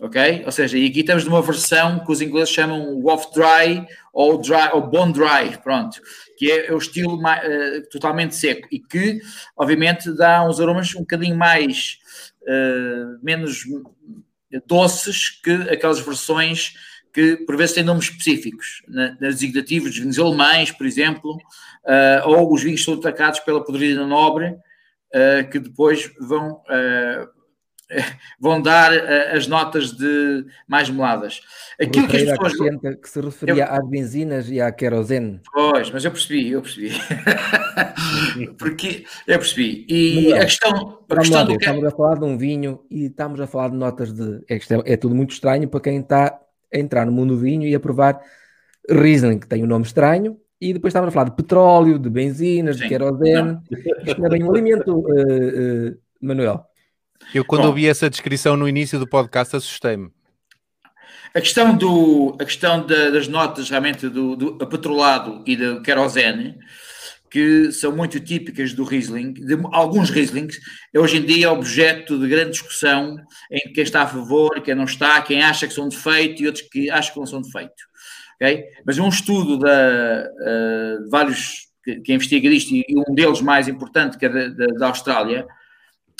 ok? 0.03 0.43
Ou 0.45 0.51
seja, 0.51 0.77
e 0.77 0.85
aqui 0.85 0.99
estamos 0.99 1.23
numa 1.23 1.41
versão 1.41 2.03
que 2.03 2.11
os 2.11 2.21
ingleses 2.21 2.53
chamam 2.53 3.03
off 3.05 3.27
dry 3.33 3.85
ou 4.11 4.37
dry 4.37 4.69
ou 4.73 4.81
bone 4.81 5.13
dry, 5.13 5.57
pronto, 5.63 5.99
que 6.43 6.51
é, 6.51 6.67
é 6.67 6.73
o 6.73 6.77
estilo 6.77 7.21
mais, 7.21 7.41
uh, 7.47 7.89
totalmente 7.89 8.35
seco 8.35 8.67
e 8.69 8.77
que, 8.77 9.21
obviamente, 9.55 10.11
dá 10.11 10.45
uns 10.45 10.59
aromas 10.59 10.93
um 10.93 10.99
bocadinho 10.99 11.37
mais 11.37 11.99
uh, 12.41 13.17
menos 13.23 13.63
doces 14.67 15.29
que 15.41 15.53
aquelas 15.71 16.01
versões 16.01 16.73
que 17.13 17.37
por 17.37 17.55
vezes 17.55 17.75
têm 17.75 17.83
nomes 17.83 18.05
específicos, 18.05 18.81
nas 18.87 19.35
designativos 19.35 19.91
dos 19.91 19.99
vinhos 19.99 20.19
alemães, 20.19 20.71
por 20.71 20.85
exemplo, 20.85 21.37
uh, 21.85 22.27
ou 22.27 22.51
os 22.51 22.61
vinhos 22.61 22.83
são 22.83 22.95
atacados 22.95 23.39
pela 23.39 23.63
podridão 23.63 24.07
nobre, 24.07 24.53
que 25.51 25.59
depois 25.59 26.11
vão 26.19 26.59
vão 28.39 28.61
dar 28.61 28.91
uh, 28.91 29.35
as 29.35 29.47
notas 29.47 29.91
de 29.91 30.45
mais 30.67 30.89
moladas. 30.89 31.41
Aquilo 31.79 32.07
que 32.07 32.17
as 32.17 32.37
pessoas. 32.37 32.75
que 33.01 33.09
se 33.09 33.21
referia 33.21 33.63
eu... 33.65 33.73
às 33.73 33.89
benzinas 33.89 34.49
e 34.49 34.61
à 34.61 34.71
querosene. 34.71 35.41
Pois, 35.51 35.91
mas 35.91 36.05
eu 36.05 36.11
percebi, 36.11 36.51
eu 36.51 36.61
percebi. 36.61 36.91
Porque 38.57 39.05
eu 39.27 39.39
percebi. 39.39 39.85
E 39.89 40.33
a 40.33 40.45
questão. 40.45 40.99
A 41.09 41.15
questão 41.17 41.45
do 41.45 41.57
que... 41.57 41.65
Estamos 41.65 41.83
a 41.85 41.91
falar 41.91 42.15
de 42.15 42.25
um 42.25 42.37
vinho 42.37 42.83
e 42.89 43.05
estamos 43.05 43.39
a 43.39 43.47
falar 43.47 43.69
de 43.69 43.77
notas 43.77 44.13
de. 44.13 44.43
É, 44.49 44.55
é, 44.55 44.93
é 44.93 44.97
tudo 44.97 45.15
muito 45.15 45.31
estranho 45.31 45.67
para 45.67 45.79
quem 45.79 45.99
está 45.99 46.39
a 46.73 46.77
entrar 46.77 47.05
no 47.05 47.11
mundo 47.11 47.35
do 47.35 47.39
vinho 47.39 47.67
e 47.67 47.75
a 47.75 47.79
provar 47.79 48.19
Riesling, 48.89 49.39
que 49.39 49.47
tem 49.47 49.63
um 49.63 49.67
nome 49.67 49.85
estranho, 49.85 50.37
e 50.59 50.73
depois 50.73 50.91
estávamos 50.91 51.13
a 51.13 51.13
falar 51.13 51.29
de 51.29 51.35
petróleo, 51.35 51.99
de 51.99 52.09
benzinas, 52.09 52.77
Sim. 52.77 52.83
de 52.83 52.89
querosene. 52.89 53.59
Isto 54.05 54.19
não 54.19 54.27
é 54.27 54.29
bem 54.29 54.43
um 54.43 54.51
alimento, 54.51 54.95
uh, 54.95 55.89
uh, 55.89 55.97
Manuel. 56.21 56.65
Eu, 57.33 57.45
quando 57.45 57.61
Bom, 57.61 57.67
ouvi 57.69 57.87
essa 57.87 58.09
descrição 58.09 58.57
no 58.57 58.67
início 58.67 58.97
do 58.97 59.07
podcast, 59.07 59.55
assustei-me. 59.55 60.11
A 61.35 61.41
questão, 61.41 61.75
do, 61.75 62.37
a 62.39 62.45
questão 62.45 62.85
da, 62.85 63.09
das 63.09 63.27
notas 63.27 63.69
realmente 63.69 64.07
do, 64.07 64.35
do 64.35 64.67
petrolado 64.67 65.43
e 65.47 65.55
do 65.55 65.81
querosene, 65.81 66.55
que 67.33 67.71
são 67.71 67.91
muito 67.91 68.19
típicas 68.19 68.73
do 68.73 68.83
Riesling, 68.83 69.33
de 69.33 69.57
alguns 69.71 70.11
Rieslings, 70.11 70.59
é 70.93 70.99
hoje 70.99 71.17
em 71.17 71.25
dia 71.25 71.51
objeto 71.51 72.19
de 72.19 72.27
grande 72.27 72.51
discussão 72.51 73.17
em 73.51 73.73
quem 73.73 73.83
está 73.83 74.03
a 74.03 74.07
favor, 74.07 74.61
quem 74.61 74.75
não 74.75 74.83
está, 74.83 75.19
quem 75.23 75.41
acha 75.41 75.67
que 75.67 75.73
são 75.73 75.89
defeito 75.89 76.43
e 76.43 76.45
outros 76.45 76.67
que 76.71 76.91
acham 76.91 77.13
que 77.13 77.19
não 77.19 77.25
são 77.25 77.41
defeito. 77.41 77.73
Okay? 78.35 78.65
Mas 78.85 78.99
um 78.99 79.09
estudo 79.09 79.57
da, 79.57 80.29
uh, 80.29 81.03
de 81.03 81.09
vários 81.09 81.67
que, 81.83 82.01
que 82.01 82.13
investiga 82.13 82.47
isto, 82.49 82.75
e 82.75 82.85
um 83.09 83.15
deles 83.15 83.41
mais 83.41 83.67
importante, 83.67 84.19
que 84.19 84.27
é 84.27 84.29
da, 84.29 84.49
da, 84.49 84.67
da 84.67 84.87
Austrália, 84.89 85.47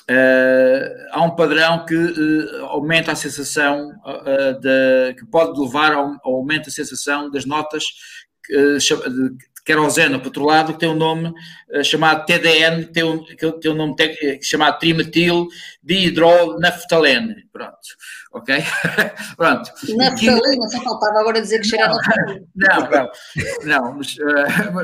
Uh, 0.10 1.08
há 1.12 1.24
um 1.24 1.34
padrão 1.34 1.86
que 1.86 1.96
uh, 1.96 2.66
aumenta 2.66 3.14
a 3.14 3.16
sensação 3.16 3.90
uh, 4.06 4.60
de, 4.60 5.14
que 5.18 5.26
pode 5.26 5.58
levar 5.58 5.94
ao, 5.94 6.18
ao 6.24 6.36
aumento 6.36 6.66
da 6.66 6.72
sensação 6.72 7.32
das 7.32 7.46
notas 7.46 7.86
de 8.50 9.38
querosene 9.66 10.20
petrolado 10.20 10.74
que 10.74 10.80
tem 10.80 10.90
um 10.90 10.96
nome 10.96 11.34
chamado 11.84 12.26
TDN, 12.26 12.86
tem 12.86 13.04
um, 13.04 13.24
que 13.24 13.52
tem 13.54 13.72
um 13.72 13.76
nome 13.76 13.96
chamado 14.42 14.78
trimetil 14.78 15.48
dihidronaftalene. 15.82 17.48
Pronto, 17.52 17.78
ok? 18.34 18.56
Pronto. 19.38 19.72
Naftalina, 19.96 20.68
só 20.70 20.82
faltava 20.82 21.20
agora 21.20 21.42
dizer 21.42 21.60
que 21.60 21.68
cheira. 21.68 21.94
Não, 22.56 22.90
não, 22.90 23.12
não, 23.64 23.94
mas, 23.98 24.16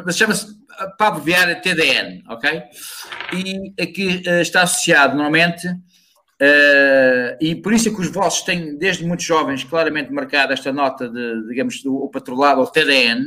mas 0.05 0.17
chama-se 0.17 0.59
para 0.97 1.07
abreviar 1.07 1.61
TDN, 1.61 2.23
ok? 2.29 2.63
E 3.33 3.73
aqui 3.81 4.23
uh, 4.27 4.41
está 4.41 4.63
associado 4.63 5.15
normalmente, 5.15 5.67
uh, 5.67 7.37
e 7.41 7.55
por 7.55 7.73
isso 7.73 7.89
é 7.89 7.91
que 7.93 8.01
os 8.01 8.11
vossos 8.11 8.43
têm, 8.43 8.77
desde 8.77 9.05
muito 9.05 9.23
jovens, 9.23 9.63
claramente 9.63 10.11
marcado 10.11 10.53
esta 10.53 10.71
nota 10.71 11.09
de, 11.09 11.47
digamos, 11.47 11.83
do 11.83 12.09
patrolado 12.11 12.61
ou 12.61 12.67
TDN, 12.67 13.25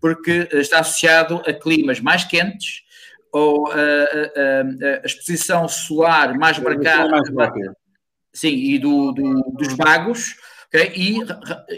porque 0.00 0.48
uh, 0.52 0.58
está 0.58 0.80
associado 0.80 1.42
a 1.46 1.52
climas 1.52 2.00
mais 2.00 2.24
quentes 2.24 2.84
ou 3.32 3.70
a 3.70 5.04
exposição 5.04 5.68
solar 5.68 6.38
mais 6.38 6.58
marcada. 6.58 7.10
Sim, 8.32 8.54
e 8.54 8.78
do, 8.78 9.12
do, 9.12 9.42
dos 9.52 9.74
vagos 9.74 10.36
okay? 10.68 10.92
e, 10.94 11.18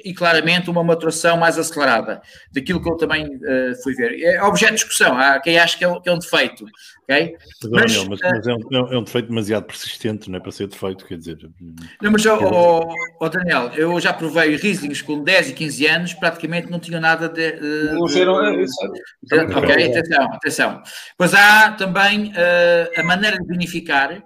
e 0.05 0.15
claramente 0.15 0.71
uma 0.71 0.83
maturação 0.83 1.37
mais 1.37 1.59
acelerada, 1.59 2.21
daquilo 2.53 2.83
que 2.83 2.89
eu 2.89 2.97
também 2.97 3.27
uh, 3.27 3.83
fui 3.83 3.95
ver. 3.95 4.21
É 4.23 4.43
objeto 4.43 4.73
de 4.73 4.79
discussão, 4.79 5.19
há 5.19 5.39
quem 5.41 5.59
acha 5.59 5.77
que 5.77 5.85
é, 5.85 6.01
que 6.01 6.09
é 6.09 6.13
um 6.13 6.19
defeito, 6.19 6.65
ok? 7.03 7.37
mas, 7.71 7.93
Daniel, 7.93 8.07
mas, 8.11 8.21
mas 8.21 8.47
é, 8.47 8.55
um, 8.55 8.93
é, 8.93 8.99
um, 8.99 9.03
defeito 9.03 9.29
demasiado 9.29 9.65
persistente, 9.65 10.31
não 10.31 10.39
é 10.39 10.41
para 10.41 10.53
ser 10.53 10.67
defeito, 10.69 11.05
quer 11.05 11.19
dizer... 11.19 11.39
Não, 12.01 12.11
mas, 12.11 12.25
oh, 12.27 12.89
oh, 13.21 13.29
Daniel, 13.29 13.71
eu 13.75 13.99
já 14.01 14.13
provei 14.13 14.57
Rieslings 14.57 15.03
com 15.03 15.23
10 15.23 15.51
e 15.51 15.53
15 15.55 15.87
anos, 15.87 16.15
praticamente 16.15 16.71
não 16.71 16.79
tinham 16.79 17.01
nada 17.01 17.29
de... 17.29 17.53
de, 17.53 17.93
não 17.93 18.07
serão, 18.07 18.45
é, 18.45 18.65
ok, 19.57 19.91
atenção, 19.91 20.25
atenção. 20.33 20.83
Pois 21.17 21.35
há 21.35 21.73
também 21.73 22.29
uh, 22.29 23.01
a 23.01 23.03
maneira 23.03 23.39
de 23.39 23.47
vinificar, 23.47 24.23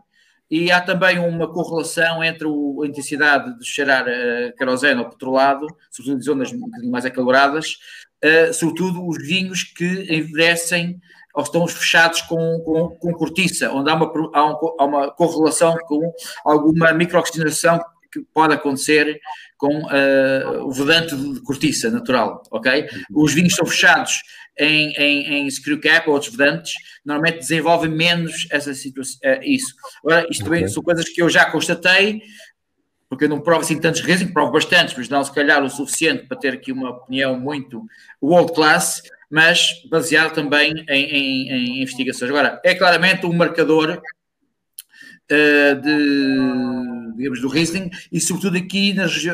e 0.53 0.71
há 0.71 0.83
também 0.83 1.19
uma 1.19 1.51
correlação 1.51 2.23
entre 2.23 2.47
a 2.47 2.87
intensidade 2.87 3.59
de 3.59 3.65
cheirar 3.65 4.05
uh, 4.05 4.55
querosene 4.55 5.01
ou 5.01 5.09
petrolado, 5.09 5.67
sobretudo 5.91 6.19
em 6.19 6.23
zonas 6.23 6.53
um 6.53 6.61
bocadinho 6.61 6.93
mais 6.93 7.07
acaloradas, 7.07 7.79
uh, 8.23 8.53
sobretudo 8.53 9.09
os 9.09 9.17
vinhos 9.27 9.63
que 9.63 10.15
envelhecem 10.15 11.01
ou 11.35 11.43
estão 11.43 11.67
fechados 11.67 12.21
com, 12.21 12.61
com, 12.61 12.91
com 12.91 13.15
cortiça, 13.15 13.73
onde 13.73 13.91
há 13.91 13.95
uma, 13.95 14.13
há, 14.35 14.45
um, 14.45 14.77
há 14.79 14.85
uma 14.85 15.11
correlação 15.13 15.75
com 15.87 16.13
alguma 16.45 16.93
microoxigenação 16.93 17.81
que 18.13 18.21
pode 18.35 18.55
acontecer 18.55 19.21
com 19.57 19.79
uh, 19.79 20.67
o 20.67 20.73
vedante 20.73 21.17
de 21.17 21.41
cortiça 21.41 21.91
natural, 21.91 22.43
ok? 22.51 22.87
Os 23.11 23.33
vinhos 23.33 23.55
são 23.55 23.65
fechados 23.65 24.23
em, 24.59 24.93
em, 24.93 25.35
em 25.35 25.51
screw 25.51 25.81
cap 25.81 26.09
ou 26.09 26.15
outros 26.15 26.31
vedantes, 26.31 26.75
normalmente 27.05 27.39
desenvolvem 27.39 27.91
menos 27.91 28.47
essa 28.51 28.75
situação, 28.75 29.19
uh, 29.25 29.43
isso. 29.43 29.75
Agora, 30.05 30.27
isto 30.31 30.45
também 30.45 30.61
okay. 30.61 30.75
são 30.75 30.83
coisas 30.83 31.09
que 31.09 31.23
eu 31.23 31.31
já 31.31 31.51
constatei, 31.51 32.21
porque 33.09 33.25
eu 33.25 33.29
não 33.29 33.41
provo 33.41 33.61
assim 33.61 33.79
tantos 33.79 34.01
riscos, 34.01 34.33
provo 34.33 34.53
bastantes, 34.53 34.95
mas 34.97 35.09
não 35.09 35.23
se 35.23 35.33
calhar 35.35 35.63
o 35.63 35.71
suficiente 35.71 36.27
para 36.27 36.39
ter 36.39 36.55
aqui 36.55 36.73
uma 36.73 36.91
opinião 36.91 37.39
muito 37.39 37.85
world 38.23 38.53
class, 38.55 39.03
mas 39.31 39.83
baseado 39.91 40.35
também 40.35 40.85
em, 40.89 41.05
em, 41.05 41.51
em 41.51 41.83
investigações. 41.83 42.31
Agora, 42.31 42.61
é 42.65 42.75
claramente 42.75 43.27
um 43.27 43.33
marcador 43.33 44.01
uh, 45.31 45.81
de, 45.81 46.92
digamos, 47.17 47.41
do 47.41 47.49
Riesling 47.49 47.91
e 48.11 48.21
sobretudo 48.21 48.57
aqui 48.57 48.93
nas, 48.93 49.25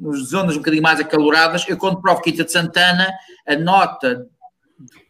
nas 0.00 0.18
zonas 0.28 0.54
um 0.54 0.58
bocadinho 0.58 0.82
mais 0.82 1.00
acaloradas, 1.00 1.64
eu 1.68 1.76
quando 1.76 2.00
provo 2.00 2.22
Quinta 2.22 2.44
de 2.44 2.52
Santana, 2.52 3.08
a 3.46 3.56
nota 3.56 4.26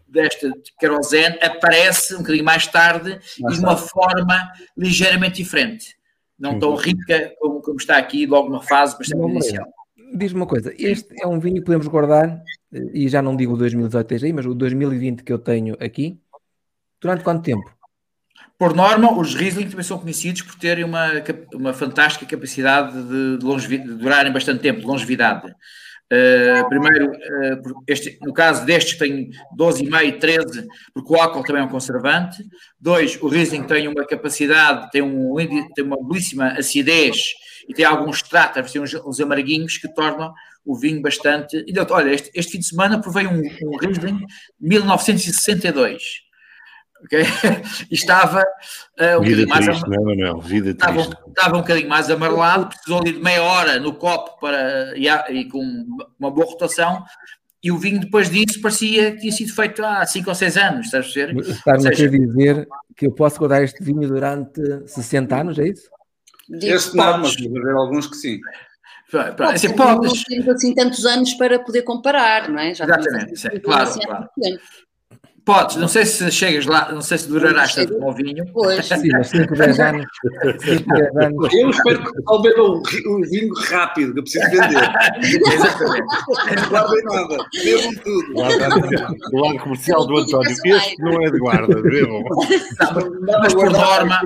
desta 0.09 0.51
querosene 0.79 1.39
aparece 1.43 2.14
um 2.14 2.18
bocadinho 2.18 2.45
mais 2.45 2.66
tarde 2.66 3.20
e 3.39 3.53
de 3.53 3.59
uma 3.61 3.76
forma 3.76 4.53
ligeiramente 4.76 5.43
diferente. 5.43 5.97
Não 6.39 6.59
tão 6.59 6.74
rica 6.76 7.33
como, 7.39 7.61
como, 7.61 7.76
está 7.76 7.99
aqui, 7.99 8.24
logo 8.24 8.49
numa 8.49 8.62
fase 8.62 8.97
bastante 8.97 9.29
inicial. 9.29 9.66
Diz-me 10.14 10.41
uma 10.41 10.47
coisa, 10.47 10.72
este 10.79 11.09
é 11.20 11.26
um 11.26 11.39
vinho 11.39 11.57
que 11.57 11.64
podemos 11.64 11.87
guardar, 11.89 12.43
e 12.95 13.09
já 13.09 13.20
não 13.20 13.37
digo 13.37 13.55
o 13.55 13.57
2018 13.57 14.24
aí, 14.24 14.33
mas 14.33 14.47
o 14.47 14.55
2020 14.55 15.22
que 15.22 15.33
eu 15.33 15.39
tenho 15.39 15.76
aqui, 15.81 16.18
durante 17.01 17.24
quanto 17.24 17.43
tempo? 17.43 17.78
Por 18.59 18.74
norma, 18.74 19.16
os 19.16 19.36
Riesling 19.36 19.68
também 19.68 19.84
são 19.84 19.98
conhecidos 19.98 20.42
por 20.42 20.56
terem 20.56 20.82
uma, 20.82 21.12
uma 21.54 21.72
fantástica 21.72 22.26
capacidade 22.26 22.92
de, 23.04 23.38
de, 23.38 23.78
de 23.78 23.94
durarem 23.94 24.32
bastante 24.32 24.61
tempo, 24.61 24.80
de 24.80 24.86
longevidade. 24.86 25.54
Uh, 26.11 26.68
primeiro, 26.68 27.12
uh, 27.12 27.82
este, 27.86 28.18
no 28.22 28.32
caso 28.32 28.66
destes 28.66 28.98
tem 28.98 29.30
12,5, 29.56 30.18
13, 30.18 30.66
porque 30.92 31.12
o 31.12 31.16
álcool 31.16 31.44
também 31.44 31.62
é 31.62 31.64
um 31.64 31.68
conservante. 31.68 32.42
Dois, 32.80 33.16
o 33.22 33.28
Riesling 33.28 33.62
tem 33.62 33.86
uma 33.86 34.04
capacidade, 34.04 34.90
tem, 34.90 35.02
um, 35.02 35.36
tem 35.74 35.84
uma 35.84 36.02
belíssima 36.02 36.48
acidez 36.48 37.18
e 37.68 37.74
tem 37.74 37.84
alguns 37.84 38.16
extratos, 38.16 38.72
tem 38.72 38.82
uns, 38.82 38.92
uns 38.94 39.20
amarguinhos 39.20 39.76
que 39.76 39.86
tornam 39.94 40.32
o 40.64 40.76
vinho 40.76 41.00
bastante. 41.00 41.64
Olha, 41.90 42.11
este, 42.11 42.30
este 42.34 42.52
fim 42.52 42.59
de 42.59 42.66
semana 42.66 43.00
provei 43.00 43.26
um, 43.26 43.40
um 43.40 43.76
Riesling 43.76 44.18
1962 44.59 46.28
ok? 47.05 47.22
E 47.90 47.94
estava 47.94 48.40
uh, 48.40 49.18
um 49.18 49.22
Vida 49.22 49.46
bocadinho 49.46 49.49
mais 49.49 49.64
triste, 49.64 49.88
não 49.88 49.94
é, 49.94 50.05
Manuel? 50.05 50.40
Vida 50.40 50.70
estava, 50.70 50.92
triste. 50.94 51.16
estava 51.28 51.57
um 51.57 51.61
bocadinho 51.61 51.88
mais 51.88 52.11
amarelado, 52.11 52.68
precisou 52.68 53.01
ali 53.01 53.12
de 53.12 53.20
meia 53.20 53.42
hora 53.42 53.78
no 53.78 53.94
copo 53.94 54.40
para, 54.40 54.96
e, 54.96 55.09
e, 55.09 55.44
com 55.46 55.62
uma 56.18 56.30
boa 56.30 56.46
rotação. 56.46 57.05
E 57.62 57.72
o 57.72 57.78
vinho 57.78 57.99
depois 57.99 58.30
disso 58.30 58.61
parecia 58.61 59.12
que 59.12 59.18
tinha 59.18 59.32
sido 59.32 59.53
feito 59.53 59.84
há 59.84 60.07
5 60.07 60.28
ou 60.28 60.34
6 60.34 60.57
anos, 60.57 60.86
estás 60.86 61.07
a 61.07 61.12
ver? 61.12 61.36
Está-me 61.36 61.82
seja... 61.82 62.07
a 62.07 62.09
dizer 62.09 62.68
que 62.96 63.07
eu 63.07 63.12
posso 63.12 63.38
guardar 63.38 63.64
este 63.64 63.82
vinho 63.82 64.07
durante 64.07 64.61
60 64.86 65.36
anos, 65.36 65.59
é 65.59 65.68
isso? 65.68 65.90
Este 66.51 66.96
não, 66.96 67.18
mas 67.18 67.36
deve 67.36 67.59
haver 67.59 67.74
alguns 67.74 68.07
que 68.07 68.16
sim. 68.16 68.38
Pronto, 69.11 69.42
assim, 69.42 69.74
podes. 69.74 70.12
Não 70.12 70.22
temos 70.24 70.49
assim 70.49 70.74
tantos 70.74 71.07
anos 71.07 71.34
para 71.34 71.59
poder 71.59 71.82
comparar, 71.82 72.49
não 72.49 72.59
é? 72.59 72.74
Já 72.74 72.84
Exatamente, 72.84 73.32
assim, 73.32 73.61
claro, 73.61 73.90
claro. 74.01 74.28
Podes, 75.49 75.76
não 75.76 75.88
sei 75.88 76.05
se 76.05 76.30
chegas 76.30 76.66
lá, 76.66 76.92
não 76.92 77.01
sei 77.01 77.16
se 77.16 77.26
durarás 77.26 77.74
tanto 77.74 77.99
com 77.99 78.11
o 78.11 78.12
vinho. 78.12 78.44
Pois. 78.53 78.84
Sim, 78.84 79.09
mas 79.12 79.28
5, 79.28 79.55
10 79.57 79.80
anos. 79.80 80.07
5, 80.61 80.94
10 80.94 81.16
anos. 81.16 81.55
Eu 81.55 81.70
espero 81.70 82.05
que 82.05 82.11
o 82.26 82.38
beba 82.42 82.62
um, 82.64 82.82
um 83.07 83.20
vinho 83.22 83.55
rápido, 83.70 84.12
que 84.12 84.18
eu 84.18 84.22
preciso 84.24 84.44
vender. 84.51 84.76
Exatamente. 85.55 86.07
Não 86.61 86.68
guardem 86.68 87.05
nada, 87.05 87.36
bebam 87.64 87.94
tudo. 88.05 88.34
O 89.32 89.40
lado 89.40 89.59
comercial 89.61 90.07
do 90.07 90.18
António, 90.18 90.51
este 90.51 91.03
não 91.03 91.22
é 91.22 91.30
de 91.30 91.38
guarda, 91.38 91.80
bebam. 91.80 92.24
Mas 93.40 93.55
por 93.55 93.70
norma, 93.70 94.20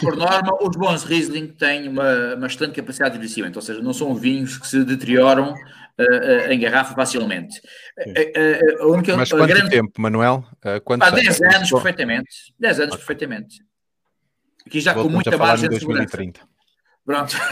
por 0.00 0.16
norma, 0.16 0.58
os 0.62 0.76
bons 0.76 1.02
Riesling 1.02 1.48
têm 1.48 1.88
uma, 1.88 2.36
uma 2.36 2.46
excelente 2.46 2.76
capacidade 2.76 3.14
de 3.14 3.16
envelhecimento, 3.18 3.58
ou 3.58 3.62
seja, 3.62 3.82
não 3.82 3.92
são 3.92 4.14
vinhos 4.14 4.58
que 4.58 4.68
se 4.68 4.84
deterioram 4.84 5.56
em 6.50 6.58
garrafa 6.58 6.94
facilmente. 6.94 7.60
Uh, 7.98 8.84
uh, 8.84 8.92
única, 8.92 9.16
Mas 9.16 9.30
quanto 9.30 9.46
grande... 9.46 9.70
tempo, 9.70 10.00
Manuel? 10.00 10.44
Quanto 10.84 11.10
10 11.10 11.42
anos, 11.42 11.70
perfeitamente. 11.70 12.54
10 12.58 12.80
anos, 12.80 12.96
perfeitamente. 12.96 13.62
Aqui 14.66 14.80
já 14.80 14.94
Vou 14.94 15.04
com 15.04 15.10
muita 15.10 15.36
margem 15.36 15.68
de 15.68 15.78
segurança. 15.78 16.16
Pronto. 17.04 17.36
uh, 17.36 17.42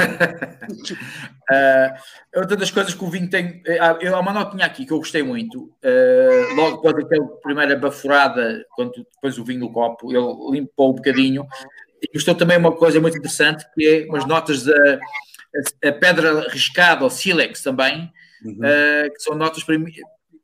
outra 2.38 2.57
das 2.57 2.70
coisas 2.70 2.95
que 2.95 3.05
o 3.05 3.11
vinho 3.11 3.28
tem. 3.28 3.62
Eu, 4.01 4.14
há 4.14 4.20
uma 4.20 4.32
notinha 4.32 4.64
aqui 4.64 4.86
que 4.86 4.93
eu 4.93 4.99
gostei 4.99 5.22
muito. 5.22 5.64
Uh, 5.84 6.55
logo 6.55 6.76
depois 6.76 7.05
daquela 7.05 7.26
primeira 7.43 7.76
baforada, 7.76 8.64
quando 8.76 8.93
depois 9.12 9.38
o 9.38 9.45
vinho 9.45 9.61
no 9.61 9.72
copo, 9.72 10.12
ele 10.12 10.59
limpou 10.59 10.93
um 10.93 10.95
bocadinho. 10.95 11.45
E 12.01 12.12
gostou 12.14 12.34
também 12.34 12.57
uma 12.57 12.72
coisa 12.72 13.01
muito 13.01 13.18
interessante, 13.18 13.66
que 13.74 13.86
é 13.86 14.07
umas 14.09 14.24
notas 14.24 14.62
da 14.62 14.99
a 15.84 15.93
pedra 15.93 16.49
riscada, 16.49 17.05
ou 17.05 17.11
sílex 17.11 17.62
também, 17.62 18.11
uhum. 18.45 18.53
uh, 18.53 19.12
que 19.12 19.22
são 19.22 19.34
notas 19.34 19.64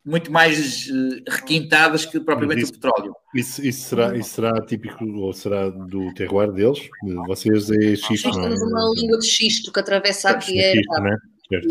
muito 0.05 0.31
mais 0.31 0.89
uh, 0.89 1.23
requintadas 1.29 2.07
que 2.07 2.21
propriamente 2.21 2.63
isso, 2.63 2.73
o 2.73 2.75
petróleo. 2.75 3.15
Isso, 3.35 3.67
isso, 3.67 3.89
será, 3.89 4.17
isso 4.17 4.31
será 4.31 4.53
típico 4.65 5.05
ou 5.05 5.33
será 5.33 5.69
do 5.69 6.15
terroir 6.15 6.53
deles? 6.53 6.79
Vocês 7.27 7.71
é 7.71 7.97
xisto, 7.97 8.31
não 8.31 8.47
é? 8.47 8.49
Nós 8.49 8.59
temos 8.59 8.73
uma 8.73 8.95
língua 8.95 9.19
de 9.19 9.27
xisto 9.27 9.73
que 9.73 9.81
atravessa 9.81 10.31
aqui 10.31 10.61
é, 10.61 10.75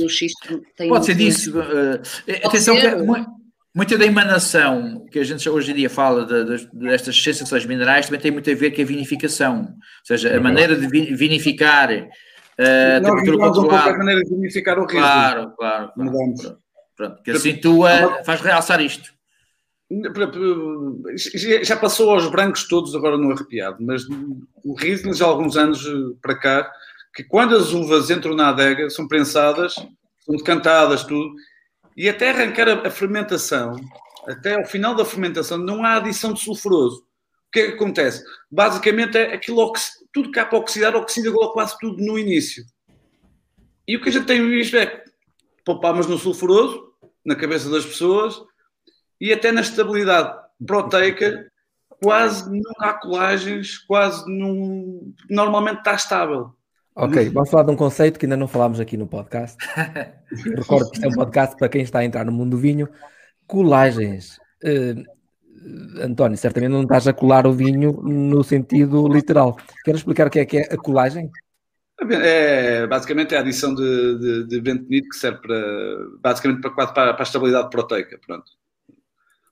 o 0.03 0.09
xisto 0.09 0.61
tem 0.75 0.89
Pode 0.89 1.05
ser 1.05 1.15
disso. 1.15 1.59
Uh, 1.59 2.01
atenção 2.45 2.75
ser. 2.75 2.95
que 2.95 3.05
muita 3.73 3.97
da 3.97 4.05
emanação 4.05 5.05
que 5.11 5.19
a 5.19 5.23
gente 5.23 5.47
hoje 5.49 5.71
em 5.71 5.75
dia 5.75 5.89
fala 5.89 6.25
de, 6.25 6.57
de, 6.57 6.69
destas 6.73 7.21
sensações 7.21 7.65
minerais 7.65 8.05
também 8.05 8.21
tem 8.21 8.31
muito 8.31 8.49
a 8.49 8.55
ver 8.55 8.71
com 8.71 8.81
a 8.81 8.85
vinificação. 8.85 9.61
Ou 9.61 10.05
seja, 10.05 10.35
a 10.35 10.39
maneira 10.39 10.75
de 10.75 10.87
vinificar 10.87 11.89
Uh, 12.59 13.01
Nós 13.01 13.23
mudamos 13.23 13.57
um 13.57 13.67
pouco 13.67 13.75
a 13.75 13.97
maneira 13.97 14.23
de 14.23 14.33
unificar 14.33 14.79
o 14.79 14.85
risco. 14.85 14.97
Claro, 14.97 15.51
claro. 15.57 15.91
claro. 15.93 16.11
Pronto, 16.11 16.57
pronto. 16.95 17.23
Que 17.23 17.31
assim 17.31 17.57
tu 17.57 17.85
uh, 17.85 18.23
faz 18.23 18.41
realçar 18.41 18.79
isto. 18.81 19.15
Já 21.61 21.77
passou 21.77 22.11
aos 22.11 22.27
brancos 22.29 22.67
todos 22.67 22.95
agora 22.95 23.17
no 23.17 23.31
arrepiado, 23.31 23.77
mas 23.79 24.03
o 24.63 24.73
Riesling 24.73 25.13
já 25.13 25.25
há 25.25 25.27
alguns 25.27 25.55
anos 25.55 25.85
eh, 25.85 26.17
para 26.23 26.39
cá, 26.39 26.71
que 27.13 27.23
quando 27.23 27.55
as 27.55 27.71
uvas 27.71 28.09
entram 28.09 28.35
na 28.35 28.49
adega, 28.49 28.89
são 28.89 29.07
prensadas, 29.07 29.75
são 29.75 30.35
decantadas, 30.35 31.03
tudo, 31.03 31.35
e 31.95 32.09
até 32.09 32.31
arrancar 32.31 32.67
a, 32.67 32.89
fermentação, 32.89 33.75
até 34.27 34.55
ao 34.55 34.65
final 34.65 34.95
da 34.95 35.05
fermentação, 35.05 35.59
não 35.59 35.85
há 35.85 35.97
adição 35.97 36.33
de 36.33 36.41
sulfuroso. 36.41 37.01
O 37.47 37.51
que 37.51 37.59
é 37.59 37.67
que 37.67 37.73
acontece? 37.73 38.23
Basicamente 38.51 39.17
é 39.17 39.35
aquilo 39.35 39.61
tudo 40.15 40.31
cá 40.31 40.45
para 40.45 40.57
oxidar, 40.57 40.95
oxida 40.95 41.29
quase 41.51 41.77
tudo 41.77 42.01
no 42.01 42.17
início. 42.17 42.63
E 43.85 43.97
o 43.97 44.01
que 44.01 44.07
a 44.07 44.11
gente 44.13 44.25
tem 44.25 44.49
visto 44.49 44.77
é 44.77 45.03
poupamos 45.65 46.07
no 46.07 46.17
sulfuroso, 46.17 46.93
na 47.25 47.35
cabeça 47.35 47.69
das 47.69 47.85
pessoas, 47.85 48.39
e 49.19 49.33
até 49.33 49.51
na 49.51 49.59
estabilidade 49.59 50.33
proteica, 50.65 51.51
quase 52.01 52.49
não 52.49 52.71
há 52.79 52.93
colagens, 52.93 53.77
quase 53.79 54.23
não. 54.25 55.13
Normalmente 55.29 55.79
está 55.79 55.95
estável. 55.95 56.51
Ok, 56.95 57.29
vamos 57.29 57.49
falar 57.49 57.63
de 57.63 57.71
um 57.71 57.75
conceito 57.75 58.17
que 58.17 58.25
ainda 58.25 58.37
não 58.37 58.47
falámos 58.47 58.79
aqui 58.79 58.95
no 58.95 59.05
podcast. 59.05 59.57
Recordo 60.55 60.91
que 60.91 60.95
isto 60.95 61.05
é 61.05 61.09
um 61.09 61.15
podcast 61.15 61.57
para 61.57 61.67
quem 61.67 61.81
está 61.81 61.99
a 61.99 62.05
entrar 62.05 62.23
no 62.23 62.31
mundo 62.31 62.51
do 62.51 62.57
vinho. 62.57 62.87
Colagens. 63.45 64.39
Uh, 64.63 65.03
António, 66.01 66.37
certamente 66.37 66.71
não 66.71 66.83
estás 66.83 67.07
a 67.07 67.13
colar 67.13 67.47
o 67.47 67.53
vinho 67.53 67.93
no 68.03 68.43
sentido 68.43 69.07
literal. 69.07 69.57
Queres 69.83 70.01
explicar 70.01 70.27
o 70.27 70.29
que 70.29 70.39
é 70.39 70.45
que 70.45 70.57
é 70.57 70.73
a 70.73 70.77
colagem? 70.77 71.31
É, 72.11 72.85
basicamente 72.87 73.33
é 73.33 73.37
a 73.37 73.41
adição 73.41 73.73
de, 73.73 74.19
de, 74.19 74.47
de 74.47 74.61
bentonite 74.61 75.07
que 75.07 75.15
serve 75.15 75.39
para, 75.39 75.97
basicamente 76.19 76.61
para, 76.61 76.71
para, 76.71 77.13
para 77.13 77.15
a 77.17 77.23
estabilidade 77.23 77.69
proteica, 77.69 78.19
pronto. 78.25 78.51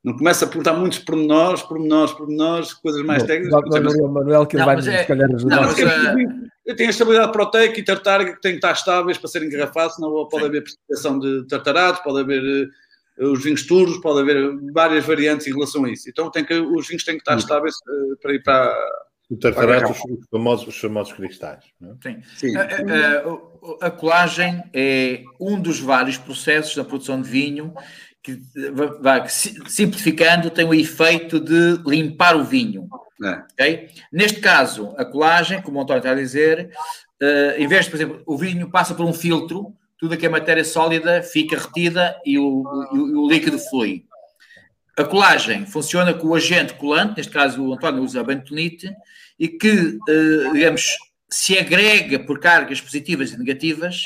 Não 0.04 0.18
começa 0.18 0.44
a 0.44 0.48
perguntar 0.50 0.74
muitos 0.74 1.00
pormenores, 1.00 1.62
pormenores, 1.62 2.12
pormenores, 2.12 2.74
coisas 2.74 3.02
mais 3.04 3.24
Bom, 3.24 3.28
técnicas. 3.28 3.62
Manuel, 3.70 4.08
Manuel, 4.10 4.46
que 4.46 4.58
não, 4.58 4.66
vai 4.66 4.78
é, 4.78 4.82
se 4.82 5.08
calhar 5.08 5.34
ajudar. 5.34 5.56
Não, 5.56 5.64
mas, 5.64 5.80
é... 5.80 6.76
Tem 6.76 6.88
a 6.88 6.90
estabilidade 6.90 7.32
proteica 7.32 7.80
e 7.80 7.84
tartárica 7.84 8.34
que 8.34 8.42
tem 8.42 8.52
que 8.52 8.58
estar 8.58 8.72
estáveis 8.74 9.18
para 9.18 9.30
serem 9.30 9.48
engarrafados, 9.48 9.96
senão 9.96 10.12
pode 10.28 10.44
Sim. 10.44 10.50
haver 10.50 10.62
precipitação 10.62 11.20
de 11.20 11.48
tartarados, 11.48 12.02
pode 12.02 12.20
haver 12.20 12.42
eh, 12.42 12.68
os 13.18 13.44
vinhos 13.44 13.66
turros, 13.66 14.00
pode 14.00 14.22
haver 14.22 14.56
várias 14.72 15.06
variantes 15.06 15.48
em 15.48 15.54
relação 15.54 15.86
a 15.86 15.92
isso. 15.92 16.10
Então 16.10 16.32
tem 16.32 16.44
que, 16.44 16.54
os 16.54 16.88
vinhos 16.88 17.04
têm 17.04 17.16
que 17.16 17.22
estar 17.22 17.38
estáveis 17.38 17.76
uh, 17.76 18.18
para 18.22 18.34
ir 18.34 18.44
para. 18.44 18.76
O 19.30 19.38
tartarato, 19.38 19.92
os, 19.92 20.00
os, 20.00 20.28
famosos, 20.30 20.68
os 20.68 20.78
famosos 20.78 21.14
cristais. 21.14 21.64
Não 21.80 21.92
é? 21.92 21.96
Sim. 22.04 22.22
Sim. 22.36 22.58
A, 22.58 22.62
a, 22.62 23.88
a, 23.88 23.92
colagem 23.92 24.64
é 24.74 25.24
um 25.40 25.60
dos 25.60 25.80
vários 25.80 26.18
processos 26.18 26.76
da 26.76 26.84
produção 26.84 27.22
de 27.22 27.30
vinho 27.30 27.74
que, 28.22 28.42
vai, 29.00 29.28
simplificando, 29.28 30.50
tem 30.50 30.66
o 30.66 30.74
efeito 30.74 31.40
de 31.40 31.78
limpar 31.86 32.36
o 32.36 32.44
vinho. 32.44 32.88
É. 33.24 33.44
Okay? 33.54 33.90
Neste 34.12 34.40
caso, 34.40 34.94
a 34.98 35.06
colagem, 35.06 35.62
como 35.62 35.80
o 35.80 35.82
António 35.82 36.00
está 36.00 36.12
a 36.12 36.16
dizer, 36.16 36.72
uh, 37.22 37.58
em 37.58 37.68
vez 37.68 37.86
de, 37.86 37.92
por 37.92 37.98
exemplo, 37.98 38.24
o 38.26 38.38
vinho 38.38 38.70
passa 38.70 38.94
por 38.96 39.06
um 39.06 39.14
filtro, 39.14 39.74
tudo 40.04 40.18
que 40.18 40.26
é 40.26 40.30
matéria 40.30 40.66
sólida 40.66 41.24
fica 41.24 41.58
retida 41.58 42.20
e 42.26 42.38
o, 42.38 42.62
o, 42.92 43.24
o 43.24 43.30
líquido 43.30 43.58
flui. 43.58 44.04
A 44.98 45.06
colagem 45.06 45.66
funciona 45.66 46.14
com 46.14 46.28
o 46.28 46.36
agente 46.36 46.74
colante, 46.74 47.16
neste 47.16 47.32
caso 47.32 47.64
o 47.64 47.74
António 47.74 48.04
usa 48.04 48.20
a 48.20 48.24
bentonite, 48.24 48.94
e 49.40 49.48
que, 49.48 49.98
eh, 50.10 50.52
digamos, 50.52 50.90
se 51.30 51.58
agrega 51.58 52.20
por 52.20 52.42
cargas 52.42 52.82
positivas 52.82 53.32
e 53.32 53.38
negativas 53.38 54.02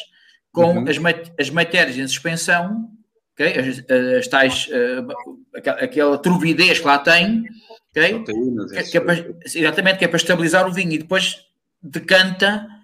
com 0.52 0.78
uhum. 0.78 0.88
as, 0.88 1.00
mat 1.00 1.32
as 1.39 1.50
matérias 1.50 1.98
em 1.98 2.08
suspensão, 2.08 2.91
okay? 3.34 3.56
as, 3.58 3.84
as 4.20 4.28
tais, 4.28 4.68
uh, 4.68 5.68
aquela 5.82 6.20
turvidez 6.20 6.78
que 6.78 6.86
lá 6.86 7.00
tem, 7.00 7.43
okay? 7.89 8.24
que, 8.24 8.91
que 8.91 8.98
é 8.98 9.02
para, 9.02 9.36
exatamente, 9.43 9.98
que 9.98 10.06
é 10.06 10.08
para 10.08 10.18
estabilizar 10.18 10.68
o 10.68 10.72
vinho 10.72 10.91
e 10.91 11.00
depois 11.00 11.38
decanta 11.82 12.76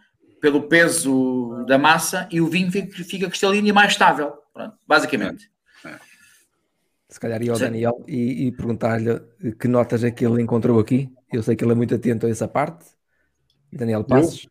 pelo 0.43 0.63
peso 0.63 1.63
da 1.65 1.77
massa 1.77 2.27
e 2.29 2.41
o 2.41 2.47
vinho 2.47 2.69
fica, 2.69 3.01
fica 3.05 3.29
cristalino 3.29 3.65
e 3.65 3.71
mais 3.71 3.93
estável. 3.93 4.33
Pronto, 4.53 4.77
basicamente. 4.85 5.49
É, 5.85 5.87
é. 5.87 5.99
Se 7.07 7.17
calhar 7.17 7.41
ia 7.41 7.51
ao 7.51 7.55
Sim. 7.55 7.63
Daniel 7.63 8.03
e, 8.05 8.47
e 8.47 8.51
perguntar-lhe 8.51 9.21
que 9.57 9.69
notas 9.69 10.03
é 10.03 10.11
que 10.11 10.25
ele 10.25 10.41
encontrou 10.41 10.81
aqui. 10.81 11.09
Eu 11.31 11.41
sei 11.41 11.55
que 11.55 11.63
ele 11.63 11.71
é 11.71 11.75
muito 11.75 11.95
atento 11.95 12.25
a 12.25 12.29
essa 12.29 12.45
parte. 12.45 12.83
Daniel 13.71 14.03
Passos. 14.03 14.45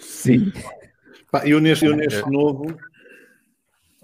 Sim. 0.00 0.52
eu 1.44 1.60
neste, 1.60 1.84
eu 1.84 1.96
neste 1.96 2.30
novo, 2.30 2.78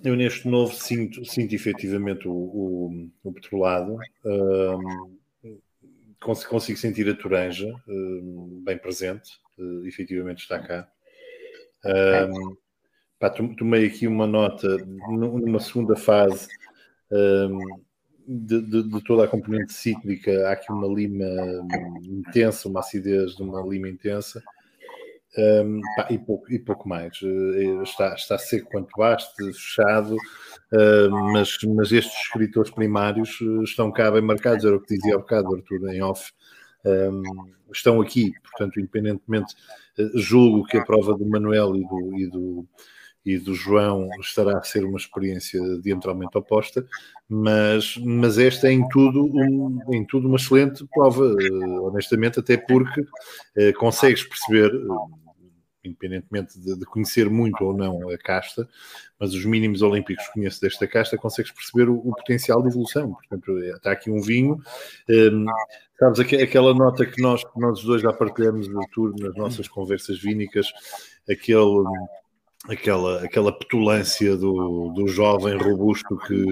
eu 0.02 0.16
neste 0.16 0.48
novo 0.48 0.74
sinto, 0.74 1.24
sinto 1.24 1.54
efetivamente 1.54 2.26
o, 2.26 2.32
o, 2.32 3.08
o 3.22 3.32
petrolado. 3.32 3.96
Um, 4.24 5.16
consigo, 6.20 6.50
consigo 6.50 6.78
sentir 6.78 7.08
a 7.08 7.14
toranja 7.14 7.72
um, 7.88 8.62
bem 8.64 8.78
presente 8.78 9.38
uh, 9.58 9.86
efetivamente 9.86 10.42
está 10.42 10.58
cá. 10.58 10.88
Um, 11.84 12.56
pá, 13.18 13.30
tomei 13.30 13.86
aqui 13.86 14.06
uma 14.06 14.26
nota 14.26 14.68
numa 15.08 15.60
segunda 15.60 15.96
fase 15.96 16.48
um, 17.10 17.82
de, 18.26 18.60
de, 18.60 18.82
de, 18.82 19.04
toda 19.04 19.24
a 19.24 19.28
componente 19.28 19.72
cíclica. 19.72 20.48
Há 20.48 20.52
aqui 20.52 20.70
uma 20.70 20.86
lima 20.86 21.24
intensa, 22.02 22.68
uma 22.68 22.80
acidez 22.80 23.34
de 23.36 23.42
uma 23.42 23.62
lima 23.62 23.88
intensa. 23.88 24.42
um, 25.36 25.80
pá, 25.96 26.08
e, 26.10 26.18
pouco, 26.18 26.52
e 26.52 26.58
pouco 26.58 26.88
mais. 26.88 27.20
Uh, 27.22 27.82
está, 27.82 28.14
está 28.14 28.38
seco 28.38 28.70
quanto 28.70 28.90
baste, 28.96 29.34
fechado, 29.36 30.14
uh, 30.14 30.18
mas, 31.32 31.56
mas 31.74 31.92
estes 31.92 32.14
escritores 32.22 32.70
primários 32.70 33.38
estão 33.62 33.90
cá 33.90 34.10
bem 34.10 34.22
marcados, 34.22 34.64
era 34.64 34.76
o 34.76 34.80
que 34.80 34.94
dizia 34.94 35.14
há 35.14 35.18
bocado, 35.18 35.54
Arthur, 35.54 35.88
em 35.92 36.02
off. 36.02 36.32
Um, 36.84 37.22
estão 37.72 38.00
aqui, 38.00 38.32
portanto, 38.42 38.78
independentemente, 38.78 39.54
julgo 40.14 40.64
que 40.64 40.76
a 40.76 40.84
prova 40.84 41.16
do 41.16 41.26
Manuel 41.26 41.76
e 41.76 41.86
do, 41.86 42.16
e 42.16 42.26
do, 42.26 42.66
e 43.24 43.38
do 43.38 43.54
João 43.54 44.08
estará 44.20 44.58
a 44.58 44.62
ser 44.62 44.84
uma 44.84 44.96
experiência 44.96 45.60
diametralmente 45.82 46.36
oposta, 46.38 46.86
mas, 47.28 47.96
mas 47.98 48.38
esta 48.38 48.68
é 48.68 48.72
em 48.72 48.88
tudo, 48.88 49.24
um, 49.24 49.80
em 49.92 50.04
tudo 50.04 50.28
uma 50.28 50.36
excelente 50.36 50.86
prova, 50.94 51.24
uh, 51.24 51.84
honestamente, 51.86 52.40
até 52.40 52.56
porque 52.56 53.04
consegues 53.78 54.22
perceber, 54.22 54.72
independentemente 55.84 56.58
de, 56.58 56.76
de, 56.78 56.84
conhecer 56.84 57.30
muito 57.30 57.62
ou 57.64 57.76
não 57.76 58.08
a 58.10 58.18
casta, 58.18 58.68
mas 59.18 59.34
os 59.34 59.44
mínimos 59.44 59.82
olímpicos 59.82 60.26
que 60.26 60.34
conheço 60.34 60.60
desta 60.60 60.86
casta, 60.86 61.16
consegues 61.16 61.52
perceber 61.52 61.88
o, 61.88 61.96
o 61.96 62.14
potencial 62.14 62.62
de 62.62 62.68
evolução. 62.68 63.14
Portanto, 63.14 63.58
está 63.58 63.92
aqui 63.92 64.10
um 64.10 64.20
vinho. 64.20 64.60
Um, 65.08 65.46
sabes, 65.98 66.20
aquela 66.20 66.74
nota 66.74 67.06
que 67.06 67.20
nós, 67.22 67.42
nós 67.56 67.82
dois 67.82 68.02
já 68.02 68.12
partilhamos 68.12 68.68
no 68.68 68.80
tour, 68.92 69.14
nas 69.18 69.34
nossas 69.34 69.68
conversas 69.68 70.18
vínicas, 70.18 70.72
aquele 71.28 71.84
aquela, 72.66 73.22
aquela 73.22 73.52
petulância 73.56 74.36
do, 74.36 74.92
do 74.94 75.06
jovem 75.06 75.56
robusto 75.56 76.16
que, 76.26 76.44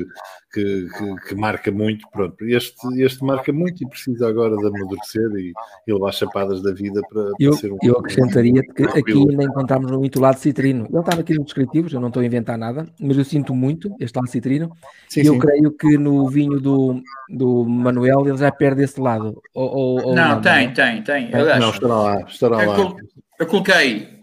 que, 0.52 0.88
que, 0.88 1.28
que, 1.28 1.34
marca 1.34 1.72
muito. 1.72 2.06
Pronto, 2.10 2.36
este, 2.44 3.02
este 3.02 3.24
marca 3.24 3.52
muito 3.52 3.82
e 3.82 3.88
precisa 3.88 4.28
agora 4.28 4.56
de 4.56 4.66
amadurecer 4.66 5.28
e, 5.36 5.52
e 5.86 5.92
levar 5.92 6.12
chapadas 6.12 6.62
da 6.62 6.72
vida 6.72 7.00
para, 7.10 7.32
eu, 7.40 7.50
para 7.50 7.60
ser 7.60 7.72
um. 7.72 7.78
Eu 7.82 7.98
acrescentaria 7.98 8.62
que 8.62 8.84
aqui 8.84 9.12
ainda 9.12 9.44
encontramos 9.44 9.90
um 9.90 10.20
lado 10.20 10.38
citrino. 10.38 10.86
Ele 10.88 10.98
estava 11.00 11.20
aqui 11.20 11.34
nos 11.34 11.46
descritivos, 11.46 11.92
eu 11.92 12.00
não 12.00 12.08
estou 12.08 12.22
a 12.22 12.26
inventar 12.26 12.56
nada, 12.56 12.86
mas 13.00 13.16
eu 13.16 13.24
sinto 13.24 13.54
muito 13.54 13.94
este 13.98 14.16
lado 14.16 14.28
citrino. 14.28 14.70
Sim, 15.08 15.22
e 15.22 15.26
eu 15.26 15.34
sim. 15.34 15.38
creio 15.40 15.72
que 15.72 15.98
no 15.98 16.28
vinho 16.28 16.60
do, 16.60 17.02
do 17.28 17.64
Manuel 17.64 18.26
ele 18.28 18.38
já 18.38 18.52
perde 18.52 18.84
esse 18.84 19.00
lado. 19.00 19.42
Ou, 19.52 20.02
ou 20.04 20.14
não, 20.14 20.36
não, 20.36 20.40
tem, 20.40 20.72
tem, 20.72 21.02
tem. 21.02 21.30
não, 21.30 21.70
estará 21.70 21.96
lá, 21.96 22.20
estará 22.22 22.64
eu 22.64 22.70
lá. 22.70 22.96
Eu 23.38 23.46
coloquei 23.46 24.15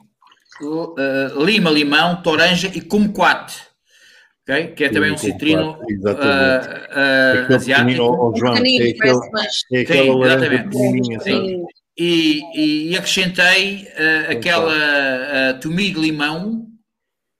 uh, 0.61 1.43
lima, 1.43 1.69
limão, 1.69 2.21
toranja 2.21 2.67
e 2.73 2.81
kumquat. 2.81 3.53
Okay? 4.43 4.67
Que 4.67 4.85
é 4.85 4.89
também 4.89 5.11
um 5.11 5.17
citrino 5.17 5.77
uh, 5.79 6.11
uh, 6.11 7.55
asiático. 7.55 8.03
Oh, 8.03 8.35
João, 8.35 8.55
é 8.55 8.59
aquele, 8.59 8.99
é 9.71 9.81
aquela 9.81 10.11
Sim, 11.21 11.65
e, 11.97 12.89
e, 12.89 12.97
acrescentei 12.97 13.83
uh, 13.83 14.31
aquela 14.31 14.73
uh, 14.73 15.59
tomilho 15.59 16.01
limão 16.01 16.67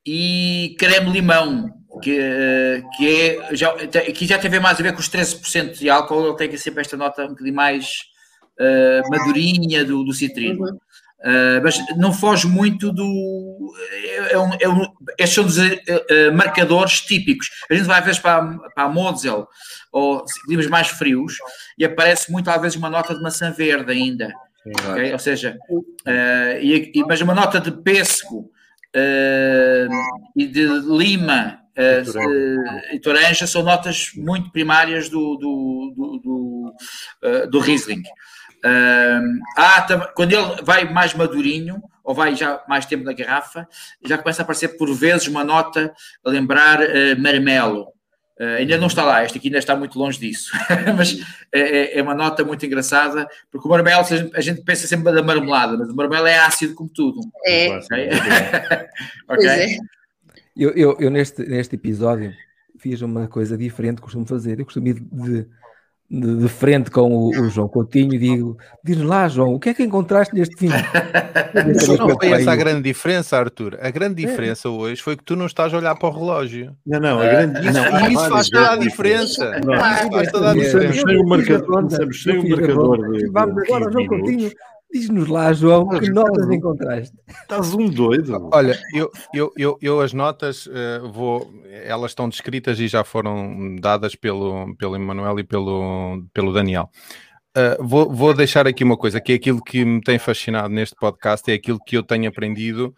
e 0.06 0.76
creme 0.78 1.12
limão, 1.12 1.72
que, 2.02 2.20
uh, 2.20 2.90
que 2.96 3.10
é 3.10 3.56
já, 3.56 3.74
que 3.88 4.26
já 4.28 4.38
tem 4.38 4.60
mais 4.60 4.80
a 4.80 4.84
ver 4.84 4.94
com 4.94 5.00
os 5.00 5.10
13% 5.10 5.80
de 5.80 5.90
álcool, 5.90 6.28
ele 6.28 6.38
tem 6.38 6.58
sempre 6.58 6.82
esta 6.82 6.96
nota 6.96 7.26
um 7.26 7.30
bocadinho 7.30 7.56
mais 7.56 7.88
uh, 8.60 9.10
madurinha 9.10 9.84
do, 9.84 10.04
do 10.04 10.14
citrino. 10.14 10.66
Uhum. 10.66 10.78
Uh, 11.24 11.64
mas 11.64 11.78
não 11.96 12.12
foge 12.12 12.46
muito 12.48 12.92
do. 12.92 13.74
É, 13.94 14.34
é 14.34 14.40
um, 14.40 14.50
é 14.60 14.68
um, 14.68 14.86
estes 15.18 15.34
são 15.34 15.46
dos 15.46 15.58
uh, 15.58 16.34
marcadores 16.34 17.00
típicos. 17.00 17.50
A 17.72 17.74
gente 17.74 17.86
vai 17.86 18.00
às 18.00 18.06
vezes 18.06 18.20
para, 18.20 18.44
para 18.76 18.84
a 18.84 18.90
Mosel 18.90 19.48
ou 19.90 20.26
climas 20.46 20.68
mais 20.68 20.90
frios 20.90 21.36
e 21.78 21.86
aparece 21.86 22.30
muito 22.30 22.50
às 22.50 22.62
vezes 22.62 22.78
uma 22.78 22.90
nota 22.90 23.16
de 23.16 23.22
maçã 23.22 23.52
verde 23.52 23.90
ainda. 23.90 24.34
Okay? 24.68 25.14
Ou 25.14 25.20
seja, 25.20 25.58
uh, 25.70 26.60
e, 26.62 26.92
e, 26.94 27.04
mas 27.06 27.22
uma 27.22 27.34
nota 27.34 27.58
de 27.58 27.72
pêssego 27.72 28.52
e 30.36 30.46
de 30.46 30.68
lima 30.68 31.60
e 32.92 33.00
toranja 33.00 33.48
são 33.48 33.64
notas 33.64 34.12
muito 34.16 34.52
primárias 34.52 35.10
do, 35.10 35.38
do, 35.38 35.94
do, 35.96 36.20
do, 36.20 37.48
do 37.48 37.60
Riesling. 37.60 38.04
Uh, 38.66 39.40
ah, 39.58 40.12
quando 40.16 40.32
ele 40.32 40.62
vai 40.64 40.90
mais 40.90 41.14
madurinho, 41.14 41.82
ou 42.04 42.14
vai 42.14 42.36
já 42.36 42.64
mais 42.68 42.86
tempo 42.86 43.04
na 43.04 43.14
garrafa, 43.14 43.68
já 44.04 44.18
começa 44.18 44.42
a 44.42 44.44
aparecer 44.44 44.70
por 44.78 44.94
vezes 44.94 45.28
uma 45.28 45.44
nota 45.44 45.94
a 46.24 46.30
lembrar 46.30 46.80
uh, 46.82 47.20
marmelo. 47.20 47.94
Uh, 48.40 48.58
ainda 48.58 48.78
não 48.78 48.88
está 48.88 49.06
lá, 49.06 49.24
este 49.24 49.38
aqui 49.38 49.48
ainda 49.48 49.60
está 49.60 49.76
muito 49.76 49.98
longe 49.98 50.20
disso, 50.20 50.52
mas 50.98 51.20
é, 51.52 51.60
é, 51.60 52.00
é, 52.00 52.02
uma 52.02 52.16
nota 52.16 52.44
muito 52.44 52.66
engraçada, 52.66 53.28
porque 53.52 53.68
o 53.68 53.70
marmelo, 53.70 54.02
a 54.02 54.04
gente, 54.04 54.36
a 54.36 54.42
gente, 54.42 54.62
pensa 54.64 54.88
sempre 54.88 55.14
da 55.14 55.22
marmelada, 55.22 55.78
mas 55.78 55.90
o 55.90 55.96
marmelo 55.96 56.26
é 56.26 56.40
ácido 56.40 56.74
como 56.74 56.90
tudo. 56.90 57.20
É. 57.46 57.78
Ok? 57.78 58.10
okay? 59.30 59.48
É. 59.50 59.78
Eu, 60.58 60.72
eu, 60.72 60.98
eu, 61.00 61.12
neste, 61.12 61.44
neste 61.44 61.76
episódio 61.76 62.34
fiz 62.80 63.02
uma 63.02 63.28
coisa 63.28 63.58
diferente 63.58 63.98
que 63.98 64.02
costumo 64.04 64.26
fazer. 64.26 64.60
Eu 64.60 64.66
costumo 64.66 64.88
ir 64.88 65.00
de 65.00 65.48
de, 66.14 66.36
de 66.38 66.48
frente 66.48 66.92
com 66.92 67.12
o, 67.12 67.30
o, 67.30 67.50
João 67.50 67.68
Coutinho 67.68 68.14
e 68.14 68.20
digo: 68.20 68.56
diz 68.84 69.02
lá, 69.02 69.28
João, 69.28 69.56
o 69.56 69.60
que 69.60 69.70
é 69.70 69.74
que 69.74 69.82
encontraste 69.82 70.36
neste 70.36 70.56
fim? 70.56 70.68
não 71.98 72.10
foi 72.20 72.32
essa 72.32 72.52
a 72.52 72.56
grande 72.56 72.84
diferença, 72.84 73.36
Arthur. 73.36 73.80
A 73.82 73.90
grande 73.90 74.24
é. 74.24 74.28
diferença 74.28 74.68
é. 74.68 74.72
hoje 74.72 75.02
foi 75.02 75.18
que 75.18 75.24
tu 75.24 75.36
não 75.36 75.48
estás 75.48 75.74
a 75.74 75.78
olhar 75.78 75.96
para 75.96 76.10
o 76.10 76.12
relógio. 76.12 76.76
Não, 76.86 77.00
não, 77.00 77.20
a 77.20 77.26
grande 77.26 77.68
isso, 77.68 77.74
não, 77.74 78.10
isso 78.10 78.30
faz 78.30 78.50
toda 78.50 78.72
a 78.72 78.76
diferença. 78.78 79.58
Isso 79.58 80.12
faz 80.12 80.32
toda 80.32 80.52
a 80.52 80.54
diferença. 80.54 81.02
Sem 81.02 81.18
o 81.20 81.28
marcador, 81.28 82.14
sem 82.14 82.38
o 82.38 82.50
marcador. 82.50 83.00
Vamos 83.32 83.64
agora, 83.64 83.92
João 83.92 84.08
Coutinho. 84.08 84.52
Diz-nos 84.94 85.28
lá, 85.28 85.52
João, 85.54 85.90
que 85.90 86.08
notas 86.12 86.48
encontraste? 86.52 87.18
Estás 87.28 87.74
um 87.74 87.90
doido. 87.90 88.50
Olha, 88.54 88.80
eu, 88.94 89.12
eu, 89.34 89.52
eu, 89.58 89.78
eu 89.82 90.02
as 90.02 90.14
notas 90.14 90.68
uh, 90.68 91.12
vou, 91.12 91.52
elas 91.66 92.12
estão 92.12 92.30
descritas 92.30 92.80
e 92.80 92.88
já 92.88 93.04
foram 93.04 93.76
dadas 93.78 94.16
pelo, 94.16 94.76
pelo 94.76 94.96
Emanuel 94.96 95.40
e 95.40 95.44
pelo, 95.44 96.24
pelo 96.32 96.54
Daniel. 96.54 96.92
Uh, 97.58 97.84
vou, 97.84 98.14
vou 98.14 98.36
deixar 98.36 98.68
aqui 98.68 98.84
uma 98.84 98.96
coisa, 98.96 99.20
que 99.20 99.32
é 99.32 99.36
aquilo 99.36 99.64
que 99.64 99.84
me 99.84 100.00
tem 100.00 100.20
fascinado 100.20 100.70
neste 100.70 100.96
podcast, 100.96 101.50
é 101.50 101.56
aquilo 101.56 101.80
que 101.84 101.98
eu 101.98 102.04
tenho 102.04 102.30
aprendido 102.30 102.94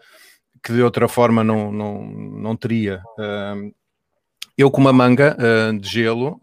que 0.61 0.73
de 0.73 0.81
outra 0.81 1.07
forma 1.07 1.45
não, 1.45 1.71
não, 1.71 2.05
não 2.05 2.55
teria. 2.57 3.01
Uh, 3.17 3.73
eu 4.57 4.69
com 4.69 4.81
uma 4.81 4.91
manga 4.91 5.37
uh, 5.39 5.79
de 5.79 5.87
gelo 5.87 6.39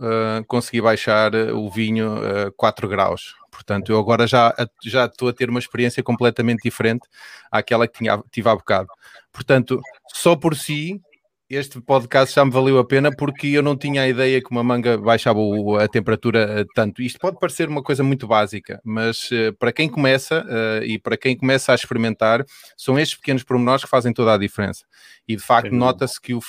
consegui 0.46 0.80
baixar 0.80 1.34
o 1.34 1.70
vinho 1.70 2.14
uh, 2.18 2.52
4 2.56 2.88
graus 2.88 3.34
Portanto, 3.62 3.92
eu 3.92 3.98
agora 3.98 4.26
já, 4.26 4.52
já 4.84 5.06
estou 5.06 5.28
a 5.28 5.32
ter 5.32 5.48
uma 5.48 5.60
experiência 5.60 6.02
completamente 6.02 6.62
diferente 6.62 7.08
àquela 7.50 7.86
que 7.86 7.98
tinha, 7.98 8.20
tive 8.30 8.48
há 8.48 8.54
bocado. 8.54 8.88
Portanto, 9.32 9.80
só 10.12 10.34
por 10.34 10.56
si, 10.56 11.00
este 11.48 11.80
podcast 11.80 12.34
já 12.34 12.44
me 12.44 12.50
valeu 12.50 12.78
a 12.78 12.84
pena 12.84 13.14
porque 13.14 13.46
eu 13.48 13.62
não 13.62 13.76
tinha 13.76 14.02
a 14.02 14.08
ideia 14.08 14.42
que 14.42 14.50
uma 14.50 14.64
manga 14.64 14.98
baixava 14.98 15.38
a 15.80 15.86
temperatura 15.86 16.60
eh, 16.60 16.64
tanto. 16.74 17.02
Isto 17.02 17.20
pode 17.20 17.38
parecer 17.38 17.68
uma 17.68 17.82
coisa 17.82 18.02
muito 18.02 18.26
básica, 18.26 18.80
mas 18.82 19.30
uh, 19.30 19.52
para 19.58 19.70
quem 19.70 19.88
começa 19.88 20.44
uh, 20.44 20.82
e 20.82 20.98
para 20.98 21.16
quem 21.16 21.36
começa 21.36 21.70
a 21.70 21.74
experimentar, 21.74 22.44
são 22.76 22.98
estes 22.98 23.16
pequenos 23.16 23.44
pormenores 23.44 23.84
que 23.84 23.90
fazem 23.90 24.12
toda 24.12 24.34
a 24.34 24.38
diferença. 24.38 24.84
E 25.26 25.36
de 25.36 25.42
facto 25.42 25.72
nota-se 25.72 26.20
que 26.20 26.34
o, 26.34 26.40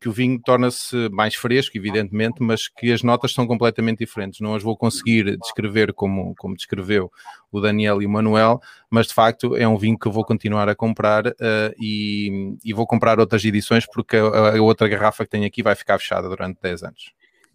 que 0.00 0.08
o 0.08 0.12
vinho 0.12 0.40
torna-se 0.40 1.08
mais 1.10 1.34
fresco, 1.34 1.76
evidentemente, 1.76 2.40
mas 2.40 2.68
que 2.68 2.92
as 2.92 3.02
notas 3.02 3.32
são 3.32 3.46
completamente 3.46 3.98
diferentes. 3.98 4.40
Não 4.40 4.54
as 4.54 4.62
vou 4.62 4.76
conseguir 4.76 5.36
descrever 5.36 5.92
como, 5.92 6.34
como 6.36 6.54
descreveu 6.54 7.10
o 7.50 7.60
Daniel 7.60 8.00
e 8.00 8.06
o 8.06 8.10
Manuel, 8.10 8.60
mas 8.88 9.08
de 9.08 9.14
facto 9.14 9.56
é 9.56 9.66
um 9.66 9.76
vinho 9.76 9.98
que 9.98 10.06
eu 10.06 10.12
vou 10.12 10.24
continuar 10.24 10.68
a 10.68 10.76
comprar 10.76 11.26
uh, 11.26 11.74
e, 11.78 12.56
e, 12.64 12.72
vou 12.72 12.86
comprar 12.86 13.18
outras 13.18 13.44
edições 13.44 13.84
porque 13.84 14.16
a, 14.16 14.56
a, 14.56 14.62
outra 14.62 14.86
garrafa 14.86 15.24
que 15.24 15.30
tenho 15.30 15.46
aqui 15.46 15.60
vai 15.60 15.74
ficar 15.74 15.98
fechada 15.98 16.28
durante 16.28 16.60
10 16.62 16.84
anos. 16.84 17.12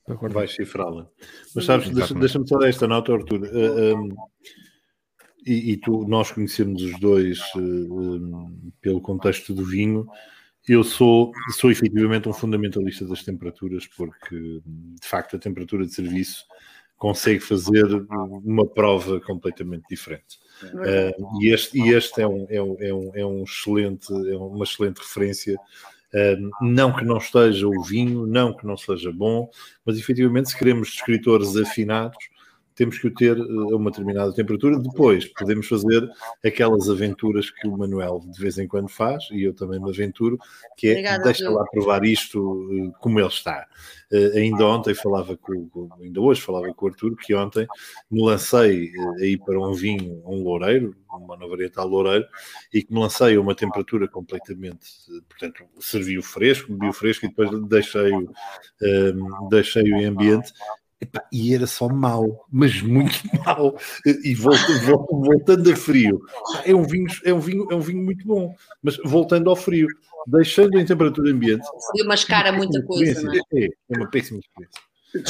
Vai 0.07 0.47
cifrá-la. 0.47 1.07
Mas 1.55 1.65
sabes, 1.65 1.89
deixa-me 1.89 2.19
deixa 2.19 2.39
só 2.45 2.59
dar 2.59 2.69
esta 2.69 2.87
nota, 2.87 3.13
Arthur. 3.13 3.41
Uh, 3.41 3.45
eh, 3.45 3.93
um, 3.95 4.09
e, 5.45 5.71
e, 5.71 5.77
tu, 5.77 6.05
nós 6.07 6.31
conhecemos 6.31 6.81
os 6.83 6.99
dois 6.99 7.39
uh, 7.55 7.59
um, 7.59 8.71
pelo 8.81 9.01
contexto 9.01 9.53
do 9.53 9.65
vinho. 9.65 10.07
Eu 10.67 10.83
sou, 10.83 11.31
sou 11.57 11.69
efetivamente 11.69 12.27
um 12.27 12.33
fundamentalista 12.33 13.05
das 13.05 13.23
temperaturas, 13.23 13.85
porque 13.85 14.61
de 14.65 15.07
facto 15.07 15.35
a 15.35 15.39
temperatura 15.39 15.85
de 15.85 15.93
serviço 15.93 16.45
consegue 16.97 17.39
fazer 17.39 17.85
uma 18.43 18.65
prova 18.65 19.19
completamente 19.19 19.83
diferente. 19.89 20.39
Uh, 20.63 21.41
e, 21.41 21.53
este, 21.53 21.77
e 21.77 21.89
este 21.89 22.21
é, 22.21 22.27
um, 22.27 22.47
é, 22.49 22.61
um, 22.61 22.77
é, 22.79 22.93
um, 22.93 23.11
é 23.15 23.25
um 23.25 23.43
excelente, 23.43 24.11
é 24.11 24.37
uma 24.37 24.63
excelente 24.63 24.99
referência. 24.99 25.55
Uh, 26.13 26.65
não 26.65 26.95
que 26.95 27.03
não 27.03 27.17
esteja 27.17 27.67
o 27.67 27.83
vinho, 27.83 28.25
não 28.25 28.55
que 28.55 28.65
não 28.65 28.77
seja 28.77 29.11
bom, 29.11 29.49
mas 29.85 29.99
efetivamente, 29.99 30.49
se 30.49 30.57
queremos 30.57 30.89
escritores 30.89 31.55
afinados, 31.57 32.17
temos 32.75 32.99
que 32.99 33.07
o 33.07 33.13
ter 33.13 33.37
a 33.37 33.75
uma 33.75 33.89
determinada 33.89 34.33
temperatura. 34.33 34.77
Depois 34.77 35.25
podemos 35.25 35.67
fazer 35.67 36.07
aquelas 36.45 36.89
aventuras 36.89 37.49
que 37.49 37.67
o 37.67 37.77
Manuel 37.77 38.21
de 38.27 38.39
vez 38.39 38.57
em 38.57 38.67
quando 38.67 38.89
faz, 38.89 39.27
e 39.31 39.43
eu 39.43 39.53
também 39.53 39.79
me 39.79 39.89
aventuro, 39.89 40.37
que 40.77 40.87
é 40.87 40.91
Obrigada, 40.91 41.23
deixa 41.23 41.49
lá 41.49 41.63
provar 41.65 42.03
isto 42.03 42.93
como 42.99 43.19
ele 43.19 43.27
está. 43.27 43.65
Uh, 44.11 44.37
ainda 44.37 44.65
ontem 44.65 44.93
falava 44.93 45.35
com, 45.35 45.89
ainda 45.99 46.21
hoje 46.21 46.41
falava 46.41 46.71
com 46.73 46.85
o 46.85 46.89
Arthur, 46.89 47.15
que 47.15 47.33
ontem 47.33 47.65
me 48.11 48.23
lancei 48.23 48.91
uh, 48.91 49.15
aí 49.19 49.37
para 49.37 49.59
um 49.59 49.73
vinho, 49.73 50.21
um 50.25 50.43
loureiro, 50.43 50.95
uma 51.09 51.35
nova 51.35 51.51
varietal 51.51 51.87
loureiro, 51.87 52.25
e 52.73 52.83
que 52.83 52.93
me 52.93 52.99
lancei 52.99 53.35
a 53.35 53.41
uma 53.41 53.55
temperatura 53.55 54.07
completamente, 54.07 54.89
portanto, 55.27 55.63
servi 55.79 56.17
o 56.17 56.23
fresco, 56.23 56.73
bebi 56.73 56.89
o 56.89 56.93
fresco 56.93 57.25
e 57.25 57.29
depois 57.29 57.49
deixei-o 57.67 58.25
uh, 58.25 59.49
deixei 59.49 59.83
em 59.83 60.05
ambiente 60.05 60.53
e 61.31 61.53
era 61.53 61.67
só 61.67 61.87
mau, 61.87 62.45
mas 62.51 62.81
muito 62.81 63.19
mau. 63.45 63.77
E 64.05 64.33
voltando, 64.35 65.05
voltando 65.09 65.71
a 65.71 65.75
frio, 65.75 66.21
é 66.65 66.73
um, 66.73 66.83
vinho, 66.83 67.07
é, 67.23 67.33
um 67.33 67.39
vinho, 67.39 67.67
é 67.71 67.75
um 67.75 67.81
vinho 67.81 68.03
muito 68.03 68.25
bom, 68.25 68.55
mas 68.81 68.97
voltando 69.03 69.49
ao 69.49 69.55
frio, 69.55 69.87
deixando 70.27 70.79
em 70.79 70.85
temperatura 70.85 71.31
ambiente. 71.31 71.65
Frio 71.91 72.07
mascara 72.07 72.51
muita 72.51 72.81
coisa, 72.83 73.21
não 73.21 73.33
é? 73.33 73.39
É, 73.53 73.65
é 73.65 73.97
uma 73.97 74.09
péssima 74.09 74.39
experiência. 74.39 74.81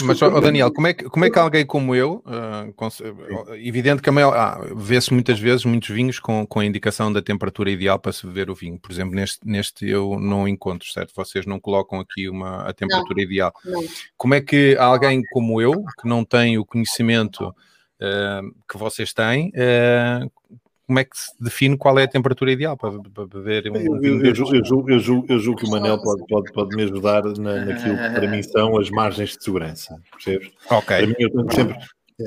Mas, 0.04 0.22
oh, 0.22 0.42
Daniel, 0.42 0.72
como 0.72 0.88
é, 0.88 0.94
que, 0.94 1.06
como 1.06 1.26
é 1.26 1.30
que 1.30 1.38
alguém 1.38 1.66
como 1.66 1.94
eu, 1.94 2.24
uh, 2.26 3.54
evidente 3.56 4.02
que 4.02 4.10
a 4.10 4.12
maior, 4.12 4.36
ah, 4.36 4.60
vê-se 4.76 5.14
muitas 5.14 5.40
vezes 5.40 5.66
muitos 5.66 5.90
vinhos 5.90 6.20
com, 6.20 6.46
com 6.46 6.60
a 6.60 6.66
indicação 6.66 7.12
da 7.12 7.22
temperatura 7.22 7.70
ideal 7.70 8.00
para 8.00 8.12
se 8.12 8.26
beber 8.26 8.50
o 8.50 8.56
vinho. 8.56 8.80
Por 8.80 8.92
exemplo, 8.92 9.16
neste, 9.16 9.40
neste 9.46 9.88
eu 9.88 10.20
não 10.20 10.48
encontro, 10.48 10.88
certo? 10.92 11.14
Vocês 11.16 11.46
não 11.46 11.60
colocam 11.60 12.00
aqui 12.00 12.30
uma, 12.30 12.64
a 12.64 12.74
temperatura 12.74 13.16
não, 13.16 13.24
ideal. 13.24 13.54
Não. 13.64 13.84
Como 14.18 14.34
é 14.34 14.42
que 14.42 14.76
alguém 14.80 15.22
como 15.32 15.62
eu, 15.62 15.74
que 16.02 16.08
não 16.08 16.24
tem 16.24 16.58
o 16.58 16.66
conhecimento 16.66 17.48
uh, 17.50 18.56
que 18.70 18.78
vocês 18.78 19.14
têm, 19.14 19.50
uh, 19.50 20.32
como 20.86 21.00
é 21.00 21.04
que 21.04 21.18
se 21.18 21.32
define 21.40 21.78
qual 21.78 21.98
é 21.98 22.04
a 22.04 22.08
temperatura 22.08 22.52
ideal 22.52 22.78
para, 22.78 23.00
para 23.00 23.26
beber 23.26 23.72
um 23.72 23.76
eu, 23.76 24.04
eu, 24.04 24.26
eu, 24.26 24.36
julgo, 24.36 24.56
eu, 24.56 24.66
julgo, 24.66 24.92
eu, 24.92 25.00
julgo, 25.00 25.26
eu 25.30 25.40
julgo 25.40 25.60
que 25.60 25.66
o 25.66 25.72
Manel 25.72 26.02
pode, 26.02 26.26
pode, 26.28 26.52
pode 26.54 26.76
me 26.76 26.84
ajudar 26.84 27.24
na, 27.24 27.66
naquilo 27.66 27.96
que 27.96 28.10
para 28.10 28.28
mim 28.28 28.44
são 28.44 28.78
as 28.78 28.90
margens 28.90 29.36
de 29.36 29.44
segurança, 29.44 30.00
percebes? 30.12 30.52
Ok. 30.70 30.98
Para 30.98 31.08
mim 31.08 31.16
eu 31.18 31.30
tenho 31.32 31.52
sempre... 31.54 31.78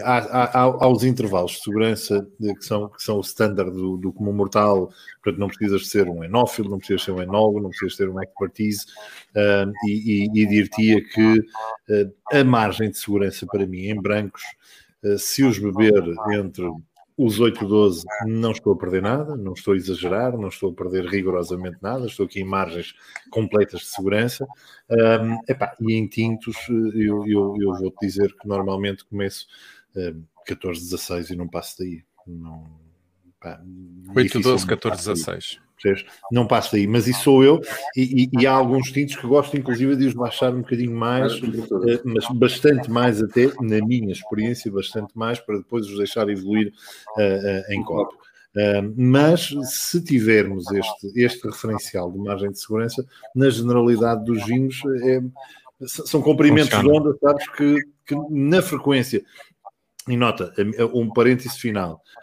Há, 0.02 0.18
há, 0.18 0.60
há, 0.60 0.88
os 0.88 1.02
intervalos 1.02 1.52
de 1.52 1.62
segurança 1.62 2.28
que 2.38 2.62
são, 2.62 2.90
que 2.90 3.02
são 3.02 3.16
o 3.16 3.22
standard 3.22 3.70
do, 3.70 3.96
do 3.96 4.12
comum 4.12 4.34
mortal, 4.34 4.90
portanto 5.22 5.40
não 5.40 5.48
precisas 5.48 5.88
ser 5.88 6.06
um 6.10 6.22
enófilo, 6.22 6.68
não 6.68 6.76
precisas 6.76 7.04
ser 7.04 7.12
um 7.12 7.22
enólogo, 7.22 7.60
não 7.60 7.70
precisas 7.70 7.96
ter 7.96 8.06
uma 8.06 8.22
expertise, 8.22 8.84
uh, 9.34 9.72
e, 9.86 10.28
e, 10.30 10.42
e 10.42 10.46
dir-te 10.46 11.00
que 11.00 11.38
uh, 11.38 12.14
a 12.30 12.44
margem 12.44 12.90
de 12.90 12.98
segurança 12.98 13.46
para 13.46 13.66
mim 13.66 13.86
em 13.86 13.98
brancos, 13.98 14.42
uh, 15.04 15.18
se 15.18 15.42
os 15.42 15.58
beber 15.58 16.04
entre 16.32 16.66
os 17.18 17.40
8-12 17.40 18.04
não 18.26 18.52
estou 18.52 18.72
a 18.72 18.78
perder 18.78 19.02
nada, 19.02 19.36
não 19.36 19.52
estou 19.52 19.74
a 19.74 19.76
exagerar, 19.76 20.38
não 20.38 20.48
estou 20.48 20.70
a 20.70 20.74
perder 20.74 21.04
rigorosamente 21.04 21.78
nada, 21.82 22.06
estou 22.06 22.26
aqui 22.26 22.40
em 22.40 22.44
margens 22.44 22.94
completas 23.28 23.80
de 23.80 23.86
segurança. 23.86 24.46
Um, 24.88 25.38
epá, 25.48 25.74
e 25.80 25.94
em 25.94 26.06
tintos, 26.06 26.56
eu, 26.68 27.26
eu, 27.26 27.56
eu 27.60 27.74
vou-te 27.74 28.06
dizer 28.06 28.32
que 28.36 28.46
normalmente 28.46 29.04
começo 29.04 29.48
um, 29.96 30.22
14-16 30.48 31.30
e 31.30 31.36
não 31.36 31.48
passo 31.48 31.78
daí. 31.80 32.04
Não, 32.24 32.87
8-12, 34.14 34.66
14-16. 34.66 35.58
Não 36.32 36.46
passa 36.46 36.76
aí, 36.76 36.86
mas 36.86 37.06
isso 37.06 37.22
sou 37.22 37.44
eu, 37.44 37.60
e, 37.96 38.24
e, 38.24 38.40
e, 38.40 38.46
há 38.46 38.52
alguns 38.52 38.90
tintos 38.90 39.14
que 39.14 39.26
gosto, 39.26 39.56
inclusive, 39.56 39.94
de 39.94 40.06
os 40.06 40.14
baixar 40.14 40.52
um 40.52 40.62
bocadinho 40.62 40.92
mais, 40.92 41.34
eh, 41.34 42.00
mas 42.04 42.26
bastante 42.34 42.90
mais, 42.90 43.22
até 43.22 43.46
na 43.60 43.84
minha 43.86 44.10
experiência, 44.10 44.72
bastante 44.72 45.16
mais, 45.16 45.38
para 45.38 45.58
depois 45.58 45.86
os 45.86 45.96
deixar 45.96 46.28
evoluir 46.28 46.72
uh, 47.16 47.20
uh, 47.20 47.72
em 47.72 47.82
copo. 47.84 48.12
Uh, 48.56 48.92
mas 48.96 49.54
se 49.62 50.02
tivermos 50.02 50.68
este, 50.72 51.12
este 51.14 51.46
referencial 51.46 52.10
de 52.10 52.18
margem 52.18 52.50
de 52.50 52.58
segurança, 52.58 53.06
na 53.36 53.48
generalidade 53.48 54.24
dos 54.24 54.44
vinhos, 54.46 54.80
é, 55.04 55.20
são 55.86 56.20
comprimentos 56.20 56.76
de 56.76 56.88
onda, 56.88 57.16
sabes, 57.20 57.48
que, 57.50 57.76
que 58.04 58.16
na 58.30 58.60
frequência, 58.60 59.22
e 60.08 60.16
nota, 60.16 60.52
um 60.94 61.12
parêntese 61.12 61.58
final, 61.58 62.02
eh, 62.16 62.17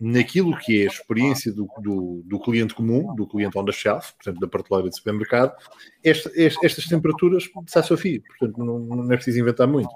naquilo 0.00 0.56
que 0.56 0.80
é 0.80 0.84
a 0.84 0.90
experiência 0.90 1.52
do, 1.52 1.68
do, 1.82 2.22
do, 2.24 2.40
cliente 2.40 2.74
comum, 2.74 3.14
do 3.14 3.26
cliente 3.26 3.58
on 3.58 3.64
the 3.64 3.72
shelf, 3.72 4.12
portanto, 4.14 4.40
da 4.40 4.48
prateleira 4.48 4.88
de 4.88 4.96
supermercado, 4.96 5.54
esta, 6.02 6.30
estas 6.36 6.86
temperaturas 6.86 7.44
ao 7.54 7.96
fio, 7.96 8.22
portanto, 8.22 8.58
não, 8.58 8.78
não 8.78 9.12
é 9.12 9.16
preciso 9.16 9.38
inventar 9.38 9.68
muito. 9.68 9.90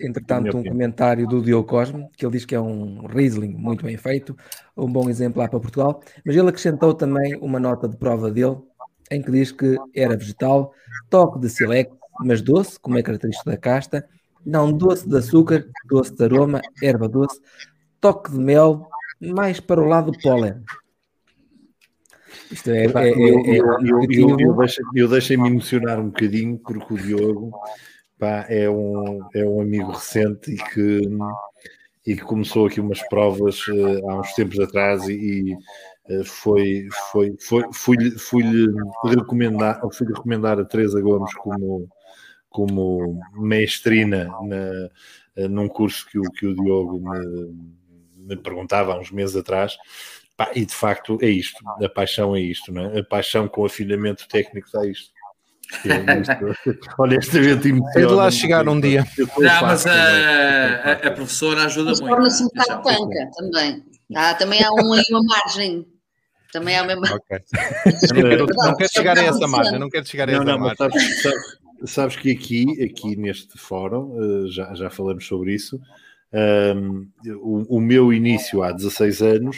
Entretanto, 0.00 0.56
um 0.56 0.64
comentário 0.64 1.26
do 1.26 1.42
Diogo 1.42 1.68
Cosme, 1.68 2.08
que 2.16 2.24
ele 2.24 2.32
diz 2.32 2.46
que 2.46 2.54
é 2.54 2.60
um 2.60 3.06
Riesling 3.06 3.54
muito 3.54 3.84
bem 3.84 3.98
feito, 3.98 4.34
um 4.76 4.90
bom 4.90 5.08
exemplar 5.10 5.50
para 5.50 5.60
Portugal, 5.60 6.02
mas 6.24 6.34
ele 6.34 6.48
acrescentou 6.48 6.94
também 6.94 7.36
uma 7.36 7.60
nota 7.60 7.86
de 7.86 7.96
prova 7.96 8.30
dele, 8.30 8.56
em 9.10 9.20
que 9.20 9.30
diz 9.30 9.52
que 9.52 9.76
era 9.94 10.16
vegetal, 10.16 10.72
toque 11.10 11.38
de 11.38 11.50
silex, 11.50 11.94
mas 12.24 12.40
doce, 12.40 12.80
como 12.80 12.98
é 12.98 13.02
característico 13.02 13.50
da 13.50 13.58
casta, 13.58 14.08
não 14.44 14.72
doce 14.72 15.08
de 15.08 15.16
açúcar, 15.16 15.66
doce 15.86 16.14
de 16.14 16.24
aroma, 16.24 16.62
erva 16.82 17.08
doce, 17.08 17.40
toque 18.06 18.30
de 18.30 18.38
mel, 18.38 18.88
mais 19.20 19.58
para 19.58 19.80
o 19.80 19.88
lado 19.88 20.12
do 20.12 20.18
pólen. 20.20 20.62
Isto 22.52 22.70
é, 22.70 22.84
é, 22.84 22.86
é, 22.86 23.10
eu, 23.10 23.40
é 23.40 23.58
eu, 23.58 24.02
eu, 24.08 24.36
eu, 24.38 24.66
eu 24.94 25.08
deixei-me 25.08 25.48
emocionar 25.48 25.98
um 25.98 26.06
bocadinho 26.06 26.56
porque 26.58 26.94
o 26.94 26.96
Diogo 26.96 27.50
pá, 28.16 28.46
é, 28.48 28.70
um, 28.70 29.28
é 29.34 29.44
um 29.44 29.60
amigo 29.60 29.90
recente 29.90 30.52
e 30.52 30.56
que, 30.56 31.00
e 32.06 32.14
que 32.14 32.22
começou 32.22 32.66
aqui 32.66 32.80
umas 32.80 33.02
provas 33.08 33.66
uh, 33.66 34.08
há 34.08 34.20
uns 34.20 34.32
tempos 34.34 34.60
atrás 34.60 35.08
e, 35.08 35.52
uh, 36.08 36.24
foi, 36.24 36.86
foi, 37.10 37.34
foi, 37.40 37.64
fui-lhe 37.72 38.12
fui 38.12 38.44
recomendar, 39.04 39.80
fui 39.92 40.06
recomendar 40.06 40.60
a 40.60 40.64
Teresa 40.64 41.00
Gomes 41.00 41.34
como, 41.34 41.88
como 42.48 43.20
mestrina 43.34 44.26
na, 44.42 45.44
uh, 45.44 45.48
num 45.48 45.66
curso 45.66 46.06
que 46.08 46.20
o, 46.20 46.22
que 46.30 46.46
o 46.46 46.54
Diogo 46.54 47.00
me 47.00 47.75
me 48.26 48.36
perguntava 48.36 48.92
há 48.92 48.98
uns 48.98 49.10
meses 49.10 49.36
atrás, 49.36 49.76
pá, 50.36 50.50
e 50.54 50.66
de 50.66 50.74
facto 50.74 51.18
é 51.22 51.28
isto, 51.28 51.58
a 51.82 51.88
paixão 51.88 52.34
é 52.36 52.40
isto, 52.40 52.72
não 52.72 52.82
é? 52.82 53.00
A 53.00 53.04
paixão 53.04 53.48
com 53.48 53.64
afinamento 53.64 54.28
técnico 54.28 54.66
está 54.66 54.86
isto. 54.86 55.16
É 55.84 57.02
Honestamente, 57.02 57.68
emociona. 57.68 58.06
de 58.06 58.12
lá 58.14 58.30
chegar 58.30 58.68
um 58.68 58.80
dia. 58.80 59.04
Não, 59.18 59.62
mas 59.62 59.86
a, 59.86 59.92
a, 59.92 60.92
a, 60.92 61.10
professora 61.10 61.64
ajuda 61.64 61.90
mas 61.90 62.00
muito. 62.00 62.14
Torna-se 62.14 62.44
um 62.44 62.48
bocado 62.48 62.82
panca 62.82 63.30
também. 63.36 63.84
Ah, 64.14 64.34
também 64.34 64.62
há 64.62 64.70
uma, 64.70 65.02
uma 65.10 65.22
margem. 65.24 65.86
Também 66.52 66.76
há 66.76 66.82
a 66.82 66.86
mesma. 66.86 67.06
Okay. 67.16 67.38
não, 68.38 68.46
não 68.46 68.76
quero 68.76 68.92
chegar 68.92 69.18
a 69.18 69.22
essa 69.22 69.48
margem, 69.48 69.78
não 69.78 69.90
quero 69.90 70.06
chegar 70.06 70.28
a 70.28 70.32
essa 70.32 70.44
não, 70.44 70.58
margem. 70.58 70.76
Sabes, 70.76 71.22
sabes, 71.22 71.58
sabes, 71.84 72.16
que 72.16 72.30
aqui, 72.30 72.82
aqui 72.82 73.16
neste 73.16 73.58
fórum, 73.58 74.16
eh, 74.16 74.50
já, 74.50 74.72
já 74.74 74.88
falamos 74.88 75.26
sobre 75.26 75.54
isso, 75.54 75.80
um, 76.36 77.08
o, 77.36 77.76
o, 77.76 77.80
meu 77.80 78.12
início 78.12 78.62
há 78.62 78.72
16 78.72 79.22
anos 79.22 79.56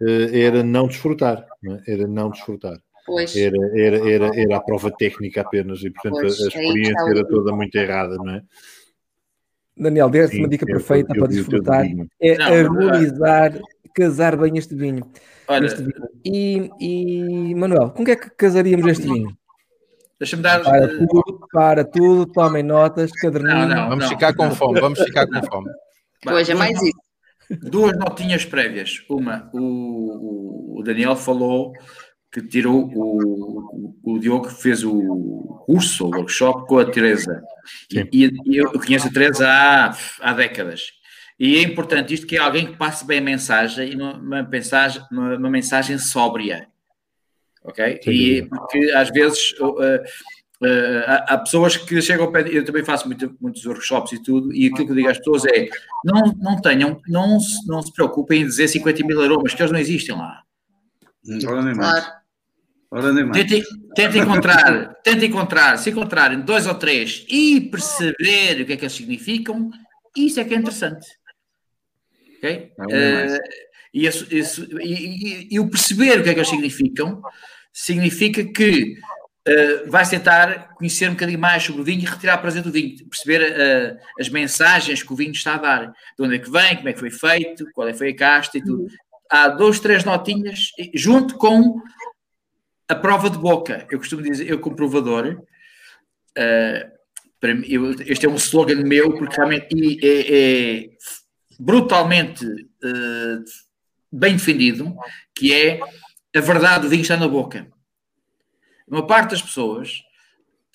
uh, 0.00 0.34
era 0.34 0.62
não 0.62 0.88
desfrutar, 0.88 1.46
não 1.62 1.76
é? 1.76 1.82
era 1.86 2.06
não 2.06 2.30
desfrutar. 2.30 2.78
Pois. 3.06 3.36
Era, 3.36 3.56
era, 3.78 4.10
era, 4.10 4.40
era 4.40 4.56
a 4.56 4.60
prova 4.60 4.90
técnica 4.90 5.42
apenas 5.42 5.82
e, 5.82 5.90
portanto, 5.90 6.20
pois, 6.20 6.40
a, 6.40 6.44
a 6.44 6.48
experiência 6.48 7.10
era 7.10 7.24
toda 7.28 7.52
muito 7.52 7.76
errada, 7.76 8.16
não 8.16 8.30
é? 8.30 8.42
Daniel, 9.76 10.08
deste 10.08 10.38
uma 10.38 10.48
dica 10.48 10.64
perfeita 10.64 11.14
eu, 11.14 11.20
para 11.20 11.28
desfrutar 11.28 11.86
é 12.20 12.38
não, 12.38 12.46
harmonizar, 12.46 13.54
não. 13.54 13.62
casar 13.94 14.36
bem 14.36 14.56
este 14.56 14.74
vinho. 14.74 15.08
Olha, 15.46 15.66
este 15.66 15.82
vinho. 15.82 16.08
E, 16.24 16.70
e, 16.80 17.54
Manuel, 17.54 17.90
com 17.90 18.04
que 18.04 18.12
é 18.12 18.16
que 18.16 18.30
casaríamos 18.30 18.86
este 18.90 19.06
vinho? 19.06 19.36
Deixa-me 20.18 20.42
dar. 20.42 20.62
Para 20.62 20.88
tudo, 20.88 21.48
para 21.52 21.84
tudo, 21.84 22.26
tomem 22.32 22.62
notas, 22.62 23.12
caderninho. 23.12 23.54
Não, 23.54 23.68
não, 23.68 23.88
vamos 23.90 24.08
ficar 24.08 24.34
com 24.34 24.50
fome, 24.50 24.80
vamos 24.80 24.98
ficar 24.98 25.26
com 25.26 25.42
fome. 25.46 25.70
Pois, 26.22 26.48
é 26.48 26.54
mais 26.54 26.80
isso. 26.82 27.06
Duas 27.62 27.96
notinhas 27.96 28.44
prévias. 28.44 29.04
Uma, 29.08 29.48
o, 29.52 30.78
o 30.80 30.82
Daniel 30.82 31.14
falou 31.16 31.72
que 32.32 32.42
tirou 32.42 32.90
o, 32.92 34.00
o, 34.02 34.18
Diogo 34.18 34.50
fez 34.50 34.84
o 34.84 35.62
curso, 35.64 36.06
o 36.06 36.10
workshop 36.10 36.66
com 36.66 36.78
a 36.78 36.84
Teresa. 36.84 37.42
E, 38.12 38.30
e, 38.44 38.56
eu 38.56 38.72
conheço 38.72 39.08
a 39.08 39.12
Teresa 39.12 39.48
há, 39.48 39.96
há 40.20 40.32
décadas. 40.34 40.92
E 41.38 41.56
é 41.56 41.62
importante 41.62 42.14
isto 42.14 42.26
que 42.26 42.36
é 42.36 42.38
alguém 42.38 42.66
que 42.66 42.76
passe 42.76 43.06
bem 43.06 43.18
a 43.18 43.22
mensagem 43.22 43.92
e 43.92 43.96
uma, 43.96 44.42
mensagem, 44.42 45.02
uma, 45.10 45.36
uma 45.36 45.50
mensagem 45.50 45.98
sóbria. 45.98 46.68
Ok? 47.62 48.00
Sim. 48.02 48.10
E 48.10 48.42
porque 48.48 48.90
às 48.90 49.10
vezes 49.10 49.54
uh, 50.62 51.04
há, 51.06 51.14
há, 51.34 51.38
pessoas 51.38 51.76
que 51.76 52.00
chegam 52.00 52.26
ao 52.26 52.32
pé, 52.32 52.46
eu 52.48 52.64
também 52.64 52.84
faço 52.84 53.06
muito, 53.06 53.36
muitos 53.40 53.64
workshops 53.64 54.12
e 54.12 54.22
tudo, 54.22 54.52
e 54.52 54.66
aquilo 54.66 54.86
que 54.86 54.92
eu 54.92 54.96
digo 54.96 55.08
às 55.08 55.18
pessoas 55.18 55.44
é: 55.46 55.68
não, 56.04 56.34
não 56.38 56.60
tenham, 56.60 57.00
não 57.08 57.38
se, 57.40 57.66
não 57.66 57.82
se 57.82 57.92
preocupem 57.92 58.42
em 58.42 58.46
dizer 58.46 58.68
50 58.68 59.04
mil 59.04 59.20
aromas, 59.20 59.54
que 59.54 59.62
eles 59.62 59.72
não 59.72 59.78
existem 59.78 60.16
lá. 60.16 60.42
Ora 61.46 61.62
nem 61.62 61.74
mais. 61.74 62.12
Ora 62.90 63.12
nem 63.12 63.24
mais. 63.24 63.36
Tentem, 63.36 63.62
tentem 63.94 64.22
encontrar, 64.22 64.94
tentem 65.02 65.28
encontrar, 65.28 65.78
se 65.78 65.90
encontrarem 65.90 66.40
dois 66.40 66.66
ou 66.66 66.74
três 66.74 67.26
e 67.28 67.60
perceber 67.60 68.62
o 68.62 68.66
que 68.66 68.72
é 68.72 68.76
que 68.76 68.84
eles 68.84 68.92
significam, 68.92 69.70
isso 70.16 70.40
é 70.40 70.44
que 70.44 70.54
é 70.54 70.56
interessante. 70.56 71.06
Ok? 72.38 72.72
Uh, 72.78 73.66
e, 73.92 74.06
isso, 74.06 74.26
isso, 74.30 74.66
e, 74.80 74.92
e, 74.92 75.48
e, 75.52 75.60
o 75.60 75.68
perceber 75.68 76.20
o 76.20 76.22
que 76.22 76.30
é 76.30 76.34
que 76.34 76.38
eles 76.38 76.48
significam 76.48 77.22
significa 77.72 78.44
que 78.44 78.96
uh, 79.46 79.90
vais 79.90 80.08
tentar 80.08 80.74
conhecer 80.74 81.08
um 81.08 81.12
bocadinho 81.12 81.38
mais 81.38 81.62
sobre 81.62 81.80
o 81.80 81.84
vinho 81.84 82.02
e 82.02 82.04
retirar 82.04 82.38
prazer 82.38 82.62
do 82.62 82.72
vinho, 82.72 82.96
perceber 83.08 83.52
uh, 83.52 83.98
as 84.18 84.28
mensagens 84.28 85.02
que 85.02 85.12
o 85.12 85.16
vinho 85.16 85.32
está 85.32 85.54
a 85.54 85.58
dar, 85.58 85.86
de 85.86 86.24
onde 86.24 86.36
é 86.36 86.38
que 86.38 86.50
vem, 86.50 86.76
como 86.76 86.88
é 86.88 86.92
que 86.92 86.98
foi 86.98 87.10
feito, 87.10 87.66
qual 87.72 87.88
é 87.88 87.92
que 87.92 87.98
foi 87.98 88.10
a 88.10 88.16
casta 88.16 88.58
e 88.58 88.62
tudo. 88.62 88.88
Há 89.30 89.48
dois, 89.48 89.80
três 89.80 90.04
notinhas, 90.04 90.70
junto 90.94 91.36
com 91.36 91.80
a 92.88 92.94
prova 92.94 93.28
de 93.28 93.38
boca. 93.38 93.86
Eu 93.90 93.98
costumo 93.98 94.22
dizer, 94.22 94.48
eu 94.48 94.60
como 94.60 94.76
provador, 94.76 95.42
uh, 96.38 96.96
para 97.40 97.54
mim, 97.54 97.66
eu, 97.68 97.92
este 98.06 98.26
é 98.26 98.28
um 98.28 98.36
slogan 98.36 98.82
meu, 98.82 99.12
porque 99.16 99.36
realmente 99.36 99.98
é, 100.02 100.82
é 100.82 100.90
brutalmente 101.58 102.44
bem 104.12 104.34
defendido, 104.34 104.94
que 105.34 105.52
é 105.52 105.80
a 106.34 106.40
verdade 106.40 106.82
do 106.82 106.88
vinho 106.88 107.02
está 107.02 107.16
na 107.16 107.28
boca. 107.28 107.66
Uma 108.88 109.06
parte 109.06 109.30
das 109.30 109.42
pessoas 109.42 110.02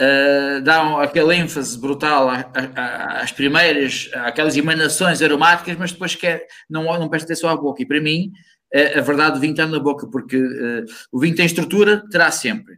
uh, 0.02 0.62
dão 0.62 1.00
aquela 1.00 1.36
ênfase 1.36 1.80
brutal 1.80 2.30
às 2.76 3.32
primeiras, 3.32 4.10
aquelas 4.14 4.58
emanações 4.58 5.22
aromáticas, 5.22 5.78
mas 5.78 5.92
depois 5.92 6.16
quer, 6.16 6.46
não, 6.70 6.84
não 7.00 7.10
presta 7.10 7.28
atenção 7.28 7.50
à 7.50 7.56
boca. 7.56 7.82
E 7.82 7.86
para 7.86 8.02
mim, 8.02 8.32
uh, 8.76 9.00
a 9.00 9.02
verdade 9.02 9.36
do 9.36 9.40
vinho 9.40 9.52
está 9.52 9.66
na 9.66 9.80
boca, 9.80 10.08
porque 10.08 10.38
uh, 10.38 10.86
o 11.12 11.20
vinho 11.20 11.36
tem 11.36 11.46
estrutura, 11.46 12.04
terá 12.10 12.32
sempre. 12.32 12.76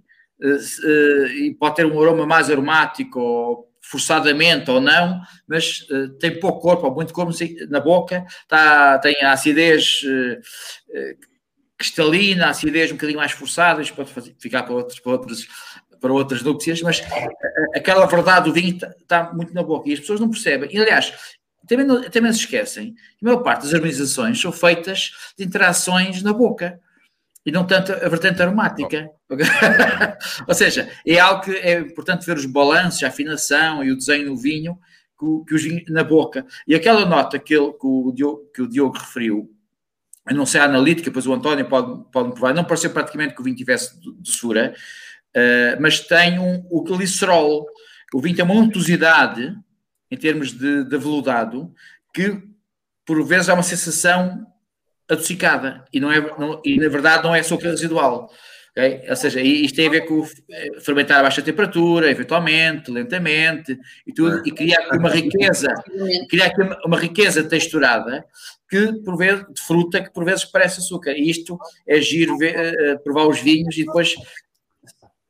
e 1.37 1.55
pode 1.59 1.75
ter 1.75 1.85
um 1.85 2.01
aroma 2.01 2.25
mais 2.25 2.49
aromático 2.49 3.19
ou 3.19 3.73
forçadamente 3.83 4.71
ou 4.71 4.79
não, 4.79 5.19
mas 5.47 5.81
uh, 5.91 6.09
tem 6.17 6.39
pouco 6.39 6.61
corpo 6.61 6.87
ou 6.87 6.95
muito 6.95 7.13
corpo 7.13 7.33
na 7.69 7.81
boca, 7.81 8.25
tá, 8.47 8.97
tem 8.99 9.15
a 9.21 9.33
acidez 9.33 10.01
uh, 10.03 11.32
cristalina, 11.83 12.49
acidez 12.49 12.91
um 12.91 12.95
bocadinho 12.95 13.19
mais 13.19 13.33
forçada, 13.33 13.81
isto 13.81 13.93
pode 13.93 14.11
fazer, 14.11 14.33
ficar 14.39 14.63
para, 14.63 14.73
outros, 14.73 14.99
para, 14.99 15.11
outros, 15.11 15.47
para 15.99 16.13
outras 16.13 16.41
núpcias, 16.41 16.81
mas 16.81 17.03
aquela 17.75 18.05
verdade 18.05 18.45
do 18.45 18.53
vinho 18.53 18.75
está 18.75 18.93
tá 19.07 19.33
muito 19.33 19.53
na 19.53 19.61
boca 19.61 19.89
e 19.89 19.93
as 19.93 19.99
pessoas 19.99 20.19
não 20.19 20.29
percebem. 20.29 20.69
E, 20.71 20.79
aliás, 20.79 21.13
também, 21.67 21.85
não, 21.85 22.01
também 22.09 22.31
se 22.31 22.39
esquecem 22.39 22.93
que 22.93 23.25
a 23.25 23.25
maior 23.25 23.43
parte 23.43 23.63
das 23.63 23.73
harmonizações 23.73 24.39
são 24.39 24.51
feitas 24.51 25.11
de 25.37 25.45
interações 25.45 26.23
na 26.23 26.31
boca 26.31 26.79
e 27.45 27.51
não 27.51 27.65
tanto 27.65 27.91
a 27.91 28.09
vertente 28.09 28.41
aromática. 28.41 29.09
Ou 30.47 30.53
seja, 30.53 30.89
é 31.05 31.19
algo 31.19 31.43
que 31.43 31.51
é 31.51 31.79
importante 31.79 32.25
ver 32.25 32.37
os 32.37 32.45
balanços, 32.45 33.03
a 33.03 33.09
afinação 33.09 33.83
e 33.83 33.91
o 33.91 33.97
desenho 33.97 34.27
no 34.27 34.37
vinho 34.37 34.79
que, 35.19 35.45
que 35.47 35.55
os 35.55 35.63
vinhos 35.63 35.83
na 35.89 36.03
boca. 36.03 36.45
E 36.65 36.75
aquela 36.75 37.05
nota 37.05 37.37
que, 37.37 37.53
ele, 37.53 37.71
que, 37.73 37.85
o, 37.85 38.11
Diogo, 38.13 38.51
que 38.53 38.61
o 38.61 38.67
Diogo 38.67 38.97
referiu, 38.97 39.52
eu 40.29 40.35
não 40.35 40.45
sei 40.45 40.61
a 40.61 40.65
analítica, 40.65 41.09
depois 41.09 41.27
o 41.27 41.33
António 41.33 41.67
pode, 41.67 42.03
pode 42.11 42.29
me 42.29 42.33
provar, 42.33 42.53
não 42.53 42.63
pareceu 42.63 42.91
praticamente 42.91 43.35
que 43.35 43.41
o 43.41 43.43
vinho 43.43 43.55
tivesse 43.55 43.99
doçura, 44.19 44.73
uh, 45.35 45.81
mas 45.81 45.99
tem 45.99 46.39
um, 46.39 46.65
o 46.69 46.83
glicerol. 46.83 47.67
O 48.13 48.21
vinho 48.21 48.35
tem 48.35 48.45
uma 48.45 48.53
untuosidade, 48.53 49.55
em 50.09 50.17
termos 50.17 50.51
de, 50.51 50.85
de 50.85 50.95
aveludado, 50.95 51.73
que 52.13 52.41
por 53.05 53.25
vezes 53.25 53.49
há 53.49 53.53
uma 53.53 53.63
sensação 53.63 54.45
adocicada 55.09 55.83
e, 55.91 55.99
não 55.99 56.11
é, 56.11 56.21
não, 56.21 56.61
e 56.63 56.77
na 56.77 56.87
verdade 56.87 57.23
não 57.23 57.35
é 57.35 57.39
açúcar 57.39 57.71
residual. 57.71 58.31
Okay? 58.71 59.01
Ou 59.07 59.15
seja, 59.15 59.41
isto 59.41 59.75
tem 59.75 59.87
a 59.87 59.91
ver 59.91 60.01
com 60.01 60.25
eh, 60.49 60.79
fermentar 60.81 61.19
a 61.19 61.23
baixa 61.23 61.41
temperatura, 61.41 62.09
eventualmente, 62.09 62.89
lentamente, 62.89 63.77
e 64.05 64.13
tudo, 64.13 64.41
e 64.45 64.51
criar 64.51 64.79
aqui 64.79 64.97
uma 64.97 65.09
riqueza, 65.09 65.73
criar 66.29 66.45
aqui 66.47 66.61
uma, 66.61 66.79
uma 66.85 66.99
riqueza 66.99 67.43
texturada 67.43 68.25
que 68.73 68.93
por 69.03 69.15
vezes, 69.15 69.45
de 69.53 69.61
fruta 69.61 70.01
que 70.01 70.11
por 70.11 70.25
vezes 70.25 70.45
parece 70.45 70.79
açúcar. 70.79 71.11
E 71.11 71.29
isto 71.29 71.59
é 71.85 72.01
giro 72.01 72.37
ver, 72.37 72.55
uh, 72.55 72.99
provar 73.03 73.27
os 73.27 73.39
vinhos 73.39 73.77
e 73.77 73.85
depois 73.85 74.15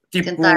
tipo 0.09 0.29
Tentar, 0.29 0.55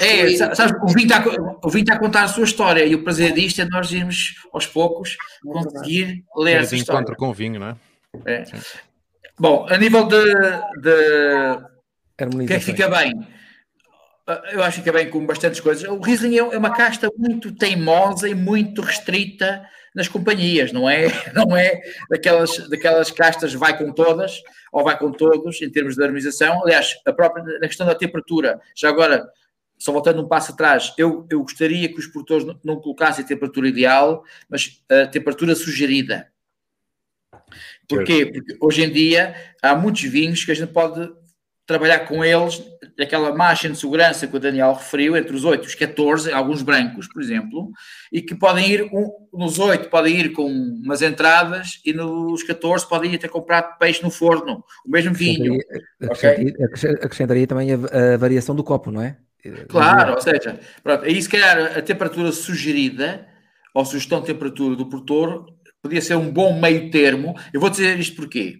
é, 0.00 0.36
sabes, 0.52 0.74
o 0.82 0.88
vinho, 0.88 1.06
está, 1.06 1.24
o 1.62 1.70
vinho 1.70 1.84
está 1.84 1.94
a 1.94 1.98
contar 1.98 2.24
a 2.24 2.28
sua 2.28 2.42
história 2.42 2.84
e 2.84 2.92
o 2.92 3.04
prazer 3.04 3.32
disto 3.32 3.60
é 3.62 3.64
nós 3.64 3.92
irmos 3.92 4.34
aos 4.52 4.66
poucos 4.66 5.16
conseguir 5.44 6.24
ler 6.36 6.54
é 6.54 6.54
essa 6.56 6.74
história. 6.74 6.98
encontro 6.98 7.16
com 7.16 7.28
o 7.28 7.32
vinho, 7.32 7.60
não 7.60 7.68
é? 7.68 7.76
É. 8.26 8.44
Bom, 9.38 9.64
a 9.70 9.78
nível 9.78 10.08
de, 10.08 10.24
de 10.82 12.46
quem 12.48 12.58
fica 12.58 12.88
bem, 12.88 13.12
eu 14.50 14.62
acho 14.64 14.78
que 14.78 14.82
fica 14.82 14.92
bem 14.92 15.08
com 15.08 15.24
bastantes 15.24 15.60
coisas. 15.60 15.88
O 15.88 16.00
Riesling 16.00 16.34
é, 16.34 16.40
é 16.40 16.58
uma 16.58 16.74
casta 16.74 17.08
muito 17.16 17.52
teimosa 17.52 18.28
e 18.28 18.34
muito 18.34 18.82
restrita 18.82 19.64
nas 19.98 20.06
companhias, 20.08 20.72
não 20.72 20.88
é? 20.88 21.08
Não 21.34 21.56
é 21.56 21.82
daquelas, 22.08 22.56
daquelas 22.68 23.10
castas 23.10 23.52
vai 23.52 23.76
com 23.76 23.92
todas 23.92 24.40
ou 24.72 24.84
vai 24.84 24.96
com 24.96 25.10
todos 25.10 25.60
em 25.60 25.68
termos 25.68 25.96
de 25.96 26.02
harmonização. 26.02 26.62
Aliás, 26.62 26.94
a 27.04 27.12
própria 27.12 27.42
na 27.42 27.66
questão 27.66 27.86
da 27.86 27.94
temperatura, 27.94 28.60
já 28.74 28.88
agora, 28.88 29.28
só 29.76 29.92
voltando 29.92 30.22
um 30.22 30.28
passo 30.28 30.52
atrás, 30.52 30.94
eu, 30.96 31.26
eu 31.28 31.42
gostaria 31.42 31.88
que 31.88 31.98
os 31.98 32.06
produtores 32.06 32.44
não, 32.46 32.58
não 32.64 32.76
colocassem 32.76 33.24
a 33.24 33.28
temperatura 33.28 33.68
ideal, 33.68 34.24
mas 34.48 34.82
a 34.88 35.06
temperatura 35.08 35.54
sugerida. 35.56 36.28
Porquê? 37.88 38.26
Porque 38.26 38.56
hoje 38.60 38.82
em 38.84 38.92
dia 38.92 39.34
há 39.60 39.74
muitos 39.74 40.02
vinhos 40.02 40.44
que 40.44 40.52
a 40.52 40.54
gente 40.54 40.72
pode 40.72 41.10
trabalhar 41.68 42.00
com 42.06 42.24
eles, 42.24 42.62
aquela 42.98 43.32
margem 43.36 43.70
de 43.70 43.78
segurança 43.78 44.26
que 44.26 44.34
o 44.34 44.40
Daniel 44.40 44.72
referiu, 44.72 45.14
entre 45.14 45.36
os 45.36 45.44
8 45.44 45.64
e 45.64 45.66
os 45.66 45.74
14, 45.74 46.32
alguns 46.32 46.62
brancos, 46.62 47.06
por 47.06 47.22
exemplo, 47.22 47.70
e 48.10 48.22
que 48.22 48.34
podem 48.34 48.70
ir, 48.70 48.88
um, 48.90 49.10
nos 49.34 49.58
8 49.58 49.90
podem 49.90 50.18
ir 50.18 50.32
com 50.32 50.46
umas 50.46 51.02
entradas 51.02 51.78
e 51.84 51.92
nos 51.92 52.42
14 52.42 52.88
podem 52.88 53.12
ir 53.12 53.16
até 53.16 53.28
comprar 53.28 53.62
peixe 53.76 54.02
no 54.02 54.10
forno, 54.10 54.64
o 54.84 54.90
mesmo 54.90 55.12
vinho. 55.12 55.58
Acrescentaria, 56.02 56.54
okay? 56.72 56.90
acrescentaria 57.02 57.46
também 57.46 57.70
a, 57.70 57.74
a, 58.14 58.16
variação 58.16 58.56
do 58.56 58.64
copo, 58.64 58.90
não 58.90 59.02
é? 59.02 59.18
Claro, 59.68 60.14
ou 60.14 60.20
seja, 60.22 60.58
pronto, 60.82 61.04
aí 61.04 61.20
se 61.20 61.28
calhar 61.28 61.76
a 61.78 61.82
temperatura 61.82 62.32
sugerida, 62.32 63.26
ou 63.74 63.84
sugestão 63.84 64.22
de 64.22 64.26
temperatura 64.26 64.74
do 64.74 64.88
produtor, 64.88 65.44
podia 65.82 66.00
ser 66.00 66.16
um 66.16 66.32
bom 66.32 66.58
meio 66.58 66.90
termo. 66.90 67.38
Eu 67.52 67.60
vou 67.60 67.68
dizer 67.68 67.98
isto 68.00 68.16
porquê? 68.16 68.56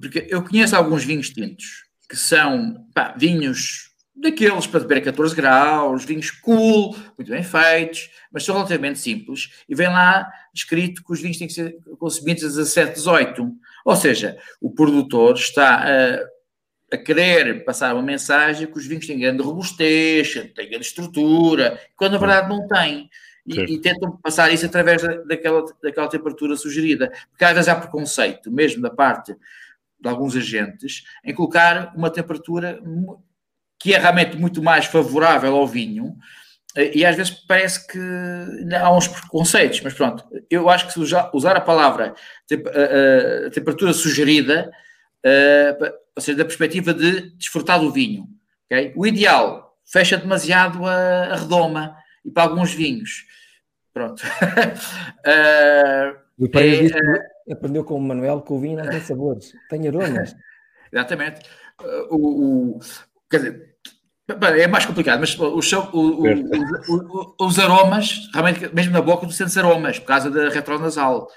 Porque 0.00 0.26
eu 0.28 0.42
conheço 0.42 0.74
alguns 0.74 1.04
vinhos 1.04 1.30
tintos 1.30 1.83
que 2.08 2.16
são 2.16 2.86
pá, 2.94 3.14
vinhos 3.16 3.94
daqueles 4.14 4.66
para 4.66 4.80
beber 4.80 4.98
a 4.98 5.02
14 5.02 5.34
graus, 5.34 6.04
vinhos 6.04 6.30
cool, 6.30 6.96
muito 7.18 7.30
bem 7.30 7.42
feitos, 7.42 8.10
mas 8.32 8.44
são 8.44 8.54
relativamente 8.54 8.98
simples. 8.98 9.50
E 9.68 9.74
vem 9.74 9.88
lá 9.88 10.30
escrito 10.54 11.04
que 11.04 11.12
os 11.12 11.20
vinhos 11.20 11.36
têm 11.36 11.48
que 11.48 11.54
ser 11.54 11.76
consumidos 11.98 12.44
a 12.44 12.48
17, 12.48 12.94
18. 12.94 13.52
Ou 13.84 13.96
seja, 13.96 14.38
o 14.60 14.70
produtor 14.70 15.34
está 15.34 15.84
a, 15.84 16.94
a 16.94 16.98
querer 16.98 17.64
passar 17.64 17.94
uma 17.94 18.02
mensagem 18.02 18.66
que 18.66 18.78
os 18.78 18.86
vinhos 18.86 19.06
têm 19.06 19.18
grande 19.18 19.42
robustez, 19.42 20.32
têm 20.54 20.70
grande 20.70 20.86
estrutura, 20.86 21.80
quando 21.96 22.12
na 22.12 22.18
verdade 22.18 22.48
não 22.48 22.66
têm 22.68 23.10
e, 23.46 23.60
e, 23.60 23.80
tentam 23.80 24.16
passar 24.22 24.50
isso 24.52 24.64
através 24.64 25.02
da, 25.02 25.16
daquela, 25.16 25.64
daquela 25.82 26.08
temperatura 26.08 26.56
sugerida. 26.56 27.12
Porque 27.30 27.44
às 27.44 27.52
vezes 27.52 27.68
há 27.68 27.74
preconceito, 27.74 28.50
mesmo 28.50 28.80
da 28.80 28.90
parte 28.90 29.36
de 30.00 30.08
alguns 30.08 30.36
agentes, 30.36 31.04
em 31.24 31.34
colocar 31.34 31.92
uma 31.96 32.10
temperatura 32.10 32.80
que 33.78 33.94
é 33.94 33.98
realmente 33.98 34.36
muito 34.36 34.62
mais 34.62 34.86
favorável 34.86 35.54
ao 35.56 35.66
vinho, 35.66 36.16
e 36.76 37.04
às 37.04 37.14
vezes 37.16 37.30
parece 37.30 37.86
que 37.86 37.98
há 38.74 38.92
uns 38.92 39.06
preconceitos, 39.06 39.80
mas 39.80 39.94
pronto, 39.94 40.24
eu 40.50 40.68
acho 40.68 40.86
que 40.86 40.92
se 40.92 40.98
usar 41.00 41.56
a 41.56 41.60
palavra 41.60 42.14
a 43.46 43.50
temperatura 43.50 43.92
sugerida, 43.92 44.70
ou 46.16 46.22
seja, 46.22 46.38
da 46.38 46.44
perspectiva 46.44 46.92
de 46.92 47.30
desfrutar 47.36 47.78
do 47.78 47.92
vinho, 47.92 48.26
okay? 48.66 48.92
o 48.96 49.06
ideal 49.06 49.64
fecha 49.84 50.16
demasiado 50.16 50.84
a, 50.86 51.36
redoma 51.36 51.96
e 52.24 52.30
para 52.30 52.44
alguns 52.44 52.72
vinhos. 52.72 53.26
Pronto. 53.92 54.22
uh, 55.26 56.16
o 56.38 56.46
é, 56.58 56.86
uh, 56.86 57.22
aprendeu 57.50 57.84
com 57.84 57.94
o 57.94 58.00
Manuel 58.00 58.42
que 58.42 58.52
o 58.52 58.58
vinho 58.58 58.78
não 58.82 58.90
tem 58.90 59.00
sabores, 59.00 59.52
tem 59.68 59.86
aromas. 59.88 60.34
Exatamente. 60.92 61.42
Uh, 61.82 62.14
o, 62.14 62.76
o, 62.76 62.80
quer 63.28 63.38
dizer, 63.38 63.74
é 64.28 64.66
mais 64.66 64.86
complicado, 64.86 65.20
mas 65.20 65.38
o, 65.38 65.60
o, 65.92 67.36
os 67.40 67.58
aromas, 67.58 68.28
realmente, 68.32 68.74
mesmo 68.74 68.92
na 68.92 69.02
boca, 69.02 69.26
tu 69.26 69.32
sentes 69.32 69.56
aromas 69.58 69.98
por 69.98 70.06
causa 70.06 70.30
da 70.30 70.48
retronasal. 70.48 71.28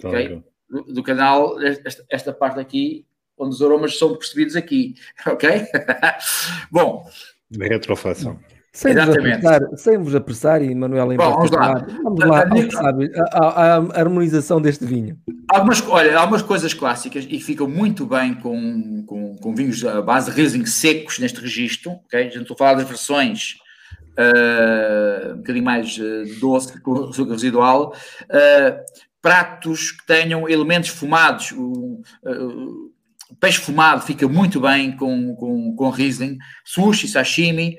Claro. 0.00 0.16
Okay? 0.16 0.44
Do, 0.68 0.82
do, 0.94 1.02
canal, 1.02 1.62
esta, 1.62 2.04
esta 2.10 2.32
parte 2.32 2.60
aqui, 2.60 3.06
onde 3.38 3.54
os 3.54 3.62
aromas 3.62 3.98
são 3.98 4.16
percebidos 4.16 4.56
aqui. 4.56 4.94
Ok? 5.26 5.48
Bom. 6.70 7.08
Retrofação. 7.50 8.38
Sem 8.74 8.90
Exatamente. 8.90 9.40
Vos 9.40 9.46
apressar, 9.46 9.76
sem 9.76 9.98
vos 9.98 10.14
apressar, 10.16 10.62
e 10.62 10.74
Manuel 10.74 11.12
em 11.12 11.16
Bom, 11.16 11.30
vamos 11.30 11.50
lá, 11.52 11.74
vamos 12.02 12.24
lá 12.24 12.44
sabe, 12.72 13.12
a, 13.14 13.38
a, 13.38 13.76
a, 13.76 14.00
harmonização 14.00 14.60
deste 14.60 14.84
vinho. 14.84 15.16
Algumas, 15.48 15.80
olha, 15.86 16.18
algumas 16.18 16.42
coisas 16.42 16.74
clássicas 16.74 17.24
e 17.30 17.38
ficam 17.38 17.68
muito 17.68 18.04
bem 18.04 18.34
com, 18.34 19.04
com, 19.06 19.36
com 19.36 19.54
vinhos 19.54 19.84
à 19.84 20.02
base 20.02 20.28
de 20.28 20.36
Riesling 20.36 20.66
secos 20.66 21.20
neste 21.20 21.40
registro, 21.40 21.92
ok? 22.04 22.32
Já 22.32 22.40
estou 22.40 22.56
a 22.56 22.58
falar 22.58 22.74
das 22.74 22.88
versões 22.88 23.54
uh, 24.18 25.34
um 25.34 25.36
bocadinho 25.36 25.64
mais 25.64 25.96
uh, 25.96 26.40
doce, 26.40 26.80
com 26.80 27.04
açúcar 27.04 27.34
residual. 27.34 27.94
Uh, 28.24 28.82
pratos 29.22 29.92
que 29.92 30.04
tenham 30.04 30.48
elementos 30.48 30.90
fumados. 30.90 31.52
O, 31.52 32.02
o 33.30 33.36
peixe 33.38 33.60
fumado 33.60 34.02
fica 34.02 34.26
muito 34.26 34.60
bem 34.60 34.96
com, 34.96 35.36
com, 35.36 35.76
com 35.76 35.90
Riesling. 35.90 36.38
Sushi, 36.64 37.06
sashimi. 37.06 37.78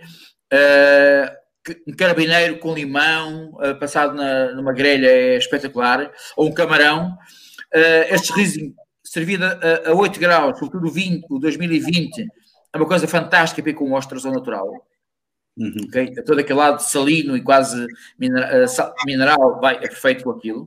Um 1.88 1.96
carabineiro 1.96 2.60
com 2.60 2.74
limão 2.74 3.58
passado 3.80 4.14
na, 4.14 4.52
numa 4.52 4.74
grelha 4.74 5.08
é 5.08 5.38
espetacular. 5.38 6.12
Ou 6.36 6.48
um 6.48 6.54
camarão. 6.54 7.18
estes 8.10 8.30
Riesling 8.36 8.76
servido 9.16 9.46
a, 9.46 9.90
a 9.90 9.94
8 9.94 10.20
graus, 10.20 10.60
sobretudo 10.60 10.88
o 10.88 10.92
20, 10.92 11.26
o 11.30 11.40
2020, 11.40 12.28
é 12.74 12.78
uma 12.78 12.88
coisa 12.88 13.08
fantástica 13.08 13.62
para 13.62 13.72
ir 13.72 13.76
com 13.76 13.94
ostras 13.94 14.26
ao 14.26 14.34
natural. 14.34 14.86
Uhum. 15.58 15.86
Okay? 15.88 16.14
Todo 16.24 16.40
aquele 16.40 16.60
lado 16.60 16.82
salino 16.82 17.38
e 17.38 17.42
quase 17.42 17.88
mineral, 18.20 19.62
vai, 19.62 19.76
é 19.76 19.88
perfeito 19.88 20.26
com 20.26 20.32
aquilo. 20.32 20.64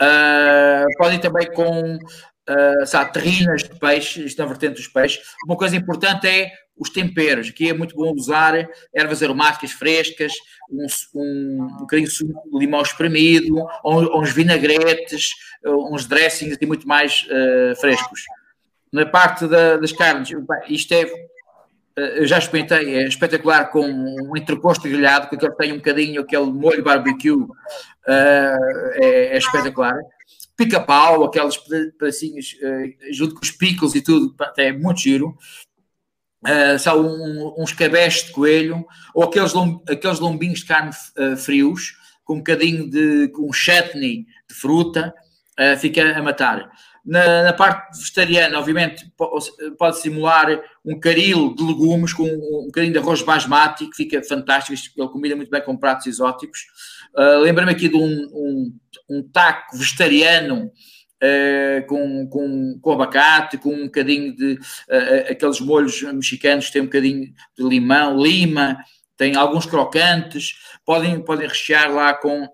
Uh, 0.00 0.86
pode 0.96 1.16
ir 1.16 1.20
também 1.20 1.52
com 1.52 1.96
uh, 1.96 2.86
sabe, 2.86 3.12
terrinas 3.12 3.64
de 3.64 3.78
peixe, 3.78 4.24
isto 4.24 4.40
na 4.40 4.48
vertente 4.48 4.76
dos 4.76 4.88
peixes. 4.88 5.22
Uma 5.44 5.56
coisa 5.56 5.76
importante 5.76 6.26
é 6.26 6.50
os 6.76 6.90
temperos. 6.90 7.48
Aqui 7.48 7.68
é 7.68 7.74
muito 7.74 7.94
bom 7.94 8.12
usar 8.12 8.68
ervas 8.94 9.22
aromáticas 9.22 9.72
frescas, 9.72 10.32
um, 10.70 10.86
um, 11.14 11.62
um 11.62 11.76
bocadinho 11.78 12.08
de 12.08 12.58
limão 12.58 12.82
espremido, 12.82 13.64
uns 13.84 14.32
vinagretes, 14.32 15.30
uns 15.64 16.06
dressings 16.06 16.56
e 16.60 16.66
muito 16.66 16.86
mais 16.86 17.26
uh, 17.30 17.80
frescos. 17.80 18.22
Na 18.92 19.06
parte 19.06 19.46
da, 19.46 19.76
das 19.76 19.92
carnes, 19.92 20.30
isto 20.68 20.92
é 20.94 21.04
eh, 21.96 22.20
eu 22.22 22.26
já 22.26 22.38
experimentei, 22.38 22.96
é 22.96 23.06
espetacular 23.06 23.70
com 23.70 23.86
um 23.86 24.36
entrecosto 24.36 24.88
grelhado, 24.88 25.28
que 25.28 25.36
tem 25.56 25.72
um 25.72 25.76
bocadinho 25.76 26.20
aquele 26.20 26.46
molho 26.46 26.82
barbecue, 26.82 27.32
uh, 27.32 27.48
é, 28.06 29.34
é, 29.34 29.38
espetacular. 29.38 29.96
Pica-pau, 30.56 31.24
aqueles 31.24 31.56
pedacinhos 31.98 32.56
uh, 32.62 33.12
junto 33.12 33.34
com 33.34 33.42
os 33.42 33.50
picos 33.50 33.94
e 33.94 34.02
tudo, 34.02 34.34
é 34.56 34.72
muito 34.72 35.00
giro. 35.00 35.36
Uh, 36.46 36.78
são 36.78 37.06
um, 37.06 37.54
uns 37.58 37.72
cabestes 37.72 38.26
de 38.26 38.32
coelho, 38.32 38.84
ou 39.14 39.24
aqueles, 39.24 39.52
lom, 39.52 39.80
aqueles 39.88 40.18
lombinhos 40.18 40.60
de 40.60 40.66
carne 40.66 40.90
uh, 41.18 41.36
frios, 41.36 41.94
com 42.24 42.34
um 42.34 42.38
bocadinho 42.38 42.88
de 42.88 43.32
um 43.38 43.52
chutney 43.52 44.26
de 44.48 44.54
fruta, 44.54 45.14
uh, 45.58 45.78
fica 45.78 46.16
a 46.16 46.22
matar. 46.22 46.70
Na, 47.04 47.42
na, 47.42 47.52
parte 47.52 47.98
vegetariana, 47.98 48.58
obviamente, 48.58 49.12
pode 49.78 50.00
simular 50.00 50.58
um 50.82 50.98
caril 50.98 51.54
de 51.54 51.62
legumes 51.62 52.14
com 52.14 52.24
um, 52.24 52.66
bocadinho 52.66 52.94
de 52.94 52.98
arroz 52.98 53.20
basmati, 53.20 53.86
que 53.88 53.96
fica 53.96 54.22
fantástico. 54.22 54.74
Ele 54.96 55.08
combina 55.08 55.36
muito 55.36 55.50
bem 55.50 55.62
com 55.62 55.76
pratos 55.76 56.06
exóticos. 56.06 56.60
Uh, 57.14 57.40
Lembra-me 57.40 57.72
aqui 57.72 57.90
de 57.90 57.96
um, 57.96 58.00
um, 58.32 58.78
um 59.10 59.22
taco 59.22 59.76
vegetariano 59.76 60.70
uh, 61.24 61.86
com, 61.86 62.28
com, 62.28 62.78
com 62.80 62.92
abacate, 62.92 63.58
com 63.58 63.72
um 63.72 63.84
bocadinho 63.84 64.34
de 64.36 64.54
uh, 64.54 65.30
aqueles 65.30 65.60
molhos 65.60 66.02
mexicanos, 66.02 66.70
tem 66.70 66.82
um 66.82 66.86
bocadinho 66.86 67.32
de 67.56 67.64
limão, 67.64 68.20
lima, 68.20 68.78
tem 69.16 69.36
alguns 69.36 69.66
crocantes. 69.66 70.56
Podem, 70.84 71.20
podem 71.20 71.48
rechear 71.48 71.92
lá 71.92 72.14
com 72.14 72.48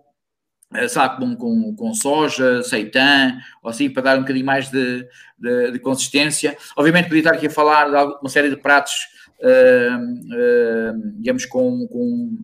eh, 0.72 0.86
sabe, 0.86 1.16
com, 1.18 1.34
com, 1.34 1.74
com 1.74 1.94
soja, 1.94 2.62
seitã, 2.62 3.36
ou 3.60 3.70
assim, 3.70 3.90
para 3.90 4.02
dar 4.02 4.18
um 4.18 4.20
bocadinho 4.20 4.46
mais 4.46 4.70
de, 4.70 5.04
de, 5.36 5.72
de 5.72 5.78
consistência. 5.80 6.56
Obviamente, 6.76 7.08
podia 7.08 7.20
estar 7.20 7.34
aqui 7.34 7.48
a 7.48 7.50
falar 7.50 7.88
de 7.90 8.18
uma 8.20 8.30
série 8.30 8.50
de 8.50 8.56
pratos, 8.56 8.94
uh, 9.40 9.98
uh, 9.98 11.12
digamos, 11.16 11.44
com, 11.44 11.88
com 11.88 12.38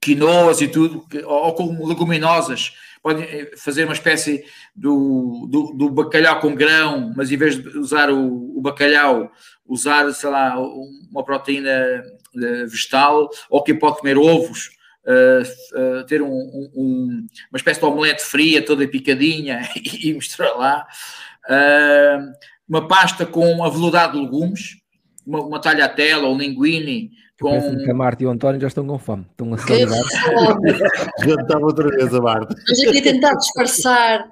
quinoas 0.00 0.62
e 0.62 0.68
tudo, 0.68 1.06
ou, 1.26 1.54
com 1.54 1.86
leguminosas. 1.86 2.72
Podem 3.04 3.50
fazer 3.58 3.84
uma 3.84 3.92
espécie 3.92 4.42
do, 4.74 5.46
do, 5.50 5.74
do, 5.74 5.90
bacalhau 5.90 6.40
com 6.40 6.54
grão, 6.54 7.12
mas 7.14 7.30
em 7.30 7.36
vez 7.36 7.62
de 7.62 7.78
usar 7.78 8.10
o, 8.10 8.56
o 8.56 8.62
bacalhau, 8.62 9.30
usar, 9.66 10.10
sei 10.14 10.30
lá, 10.30 10.58
uma 10.58 11.22
proteína 11.22 12.02
vegetal, 12.66 13.28
ou 13.50 13.62
quem 13.62 13.78
pode 13.78 13.98
comer 13.98 14.16
ovos, 14.16 14.70
uh, 15.04 16.00
uh, 16.00 16.04
ter 16.06 16.22
um, 16.22 16.70
um, 16.74 17.26
uma 17.50 17.56
espécie 17.56 17.78
de 17.78 17.84
omelete 17.84 18.24
fria, 18.24 18.64
toda 18.64 18.88
picadinha, 18.88 19.68
e, 19.76 20.08
e 20.08 20.14
misturar 20.14 20.56
lá. 20.56 20.86
Uh, 21.46 22.32
uma 22.66 22.88
pasta 22.88 23.26
com 23.26 23.62
aveludado 23.62 24.14
de 24.14 24.24
legumes, 24.24 24.78
uma, 25.26 25.42
uma 25.42 25.60
talhatela 25.60 26.26
ou 26.26 26.38
linguine. 26.38 27.10
Com... 27.44 27.76
Que 27.84 27.90
a 27.90 27.94
Marta 27.94 28.22
e 28.22 28.26
o 28.26 28.30
António 28.30 28.60
já 28.60 28.68
estão 28.68 28.86
com 28.86 28.98
fome, 28.98 29.26
estão 29.30 29.52
a 29.52 29.58
salvar. 29.58 29.98
já 31.26 31.34
estava 31.42 31.66
outra 31.66 31.88
vez 31.88 32.14
a 32.14 32.20
Marta. 32.20 32.56
Mas 32.68 32.80
aqui 32.80 32.98
a 32.98 33.02
tentar 33.02 33.34
disfarçar 33.34 34.28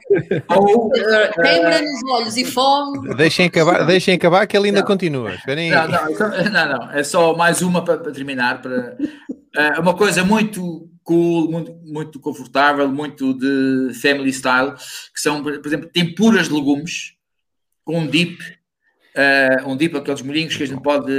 ou 0.49 0.91
queimra 0.91 1.83
nos 1.83 2.11
olhos 2.11 2.37
e 2.39 2.45
fome. 2.45 3.15
Deixem 3.17 3.47
acabar, 3.47 3.85
deixem 3.85 4.15
acabar 4.15 4.47
que 4.47 4.57
ele 4.57 4.69
ainda 4.69 4.81
não. 4.81 4.87
continua. 4.87 5.33
Não, 5.47 5.89
não, 5.89 6.51
não, 6.51 6.79
não, 6.79 6.91
é 6.91 7.05
só 7.05 7.37
mais 7.37 7.61
uma 7.61 7.85
para, 7.85 7.99
para 7.99 8.13
terminar, 8.13 8.63
para, 8.63 8.97
é 9.55 9.79
uma 9.79 9.95
coisa 9.95 10.25
muito 10.25 10.89
cool, 11.05 11.51
muito, 11.51 11.75
muito 11.85 12.19
confortável, 12.19 12.89
muito 12.89 13.35
de 13.35 13.93
family 13.95 14.33
style, 14.33 14.73
que 14.73 15.21
são, 15.21 15.43
por 15.43 15.67
exemplo, 15.67 15.91
tempuras 15.93 16.49
de 16.49 16.55
legumes 16.55 17.15
com 17.85 17.99
um 17.99 18.07
dip, 18.07 18.39
uh, 19.17 19.69
um 19.69 19.77
dip, 19.77 19.97
aqueles 19.97 20.23
molhinhos 20.23 20.57
que 20.57 20.63
a 20.63 20.67
gente 20.67 20.83
pode, 20.83 21.13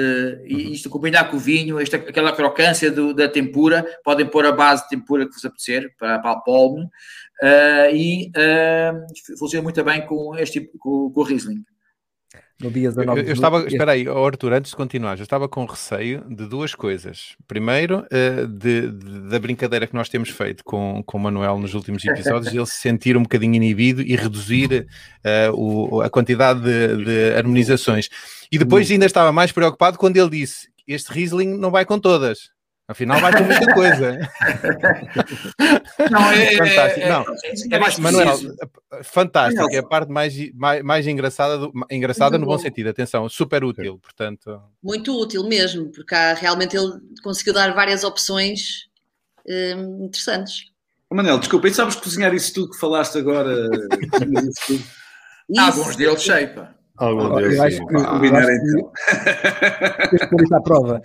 e 0.46 0.74
isto 0.74 0.90
combinar 0.90 1.30
com 1.30 1.38
o 1.38 1.40
vinho, 1.40 1.80
esta, 1.80 1.98
aquela 1.98 2.32
crocância 2.32 2.92
do, 2.92 3.14
da 3.14 3.28
tempura, 3.28 3.86
podem 4.04 4.26
pôr 4.26 4.46
a 4.46 4.52
base 4.52 4.84
de 4.84 4.90
tempura 4.90 5.26
que 5.26 5.34
vos 5.34 5.46
apetecer, 5.46 5.94
para, 5.98 6.20
para 6.20 6.32
a 6.32 6.40
polme, 6.40 6.84
uh, 6.84 7.96
e 7.96 8.30
uh, 8.30 9.38
funciona 9.38 9.64
muito 9.64 9.84
bem 9.84 10.06
com, 10.06 10.36
este, 10.38 10.62
com, 10.80 11.12
com 11.12 11.22
o 11.22 11.24
Riesling 11.24 11.64
no 12.64 12.72
dia 12.72 12.90
19 12.90 13.20
eu, 13.20 13.26
eu 13.26 13.34
estava, 13.34 13.68
espera 13.68 13.92
aí, 13.92 14.08
Arthur, 14.08 14.54
antes 14.54 14.72
de 14.72 14.78
continuar, 14.78 15.18
eu 15.18 15.24
estava 15.24 15.50
com 15.50 15.66
receio 15.66 16.24
de 16.28 16.48
duas 16.48 16.74
coisas. 16.74 17.36
Primeiro, 17.48 18.06
uh, 18.06 18.48
de, 18.48 18.90
de, 18.90 19.30
da 19.30 19.38
brincadeira 19.40 19.86
que 19.86 19.94
nós 19.94 20.08
temos 20.08 20.30
feito 20.30 20.64
com, 20.64 21.04
com 21.06 21.18
o 21.18 21.22
Manuel 21.22 21.60
nos 21.60 21.74
últimos 21.74 22.04
episódios, 22.06 22.54
ele 22.54 22.66
se 22.66 22.78
sentir 22.78 23.18
um 23.18 23.24
bocadinho 23.24 23.54
inibido 23.56 24.02
e 24.02 24.16
reduzir 24.16 24.88
uh, 25.26 25.54
o, 25.54 26.02
a 26.02 26.10
quantidade 26.10 26.62
de, 26.62 27.04
de, 27.04 27.36
harmonizações. 27.36 28.10
E 28.52 28.58
depois 28.58 28.90
ainda 28.90 29.06
estava 29.06 29.32
mais 29.32 29.52
preocupado 29.52 29.98
quando 29.98 30.18
ele 30.18 30.30
disse: 30.30 30.70
Este 30.88 31.12
Riesling 31.12 31.58
não 31.58 31.70
vai 31.70 31.86
com 31.86 32.00
todas. 32.00 32.54
Afinal, 32.86 33.20
vai 33.22 33.32
com 33.32 33.44
muita 33.46 33.74
coisa. 33.74 34.20
Não, 36.12 36.32
é, 36.32 36.58
fantástico. 36.58 37.06
É, 37.06 37.10
não, 37.10 37.22
é, 37.22 37.54
é 37.72 37.80
mais 37.80 37.98
Manuel, 37.98 38.38
fantástico. 39.04 39.70
É 39.72 39.78
a 39.78 39.84
parte 39.84 40.12
mais, 40.12 40.34
mais, 40.54 40.84
mais 40.84 41.08
engraçada, 41.08 41.58
do, 41.58 41.72
engraçada 41.90 42.38
no 42.38 42.46
bom. 42.46 42.52
bom 42.52 42.58
sentido. 42.58 42.90
Atenção, 42.90 43.30
super 43.30 43.64
útil, 43.64 43.98
portanto. 44.00 44.62
Muito 44.84 45.18
útil 45.18 45.48
mesmo, 45.48 45.92
porque 45.92 46.14
há, 46.14 46.34
realmente 46.34 46.76
ele 46.76 47.00
conseguiu 47.24 47.54
dar 47.54 47.74
várias 47.74 48.04
opções 48.04 48.90
hum, 49.48 50.06
interessantes. 50.06 50.74
Manel, 51.10 51.40
desculpa, 51.40 51.68
e 51.68 51.74
sabes 51.74 51.96
cozinhar 51.96 52.34
isso 52.34 52.54
tudo 52.54 52.72
que 52.72 52.80
falaste 52.80 53.18
agora? 53.18 53.70
isso 54.68 54.84
Alguns 55.58 55.96
deles 55.96 56.22
sei, 56.22 56.48
pá. 56.48 56.74
Algum 56.96 57.36
Deus, 57.36 57.56
eu 57.56 57.64
acho 57.64 57.86
que, 57.88 58.04
combinar 58.04 58.44
então. 58.44 58.92
à 60.58 60.62
prova. 60.62 61.02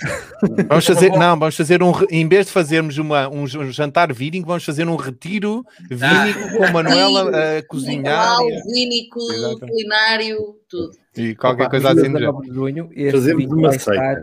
Vamos 0.69 0.85
fazer, 0.85 1.09
não, 1.11 1.39
vamos 1.39 1.57
fazer 1.57 1.83
um, 1.83 1.93
em 2.11 2.29
vez 2.29 2.45
de 2.47 2.53
fazermos 2.53 2.99
uma, 2.99 3.27
um, 3.31 3.47
jantar 3.47 4.13
vínico, 4.13 4.47
vamos 4.47 4.65
fazer 4.65 4.87
um 4.87 4.97
retiro 4.97 5.65
vínico 5.91 6.41
ah. 6.41 6.59
com 6.59 6.65
a 6.65 6.73
Manuela 6.73 7.31
a 7.31 7.63
cozinhar. 7.67 8.37
vínico, 8.67 9.19
culinário, 9.61 10.57
tudo. 10.69 10.91
E 11.17 11.35
qualquer 11.35 11.63
Opa, 11.63 11.71
coisa 11.71 11.93
assim. 11.93 12.13
De 12.13 12.53
junho, 12.53 12.91
Fazemos 13.11 13.47
uma 13.47 13.73
seita. 13.79 14.23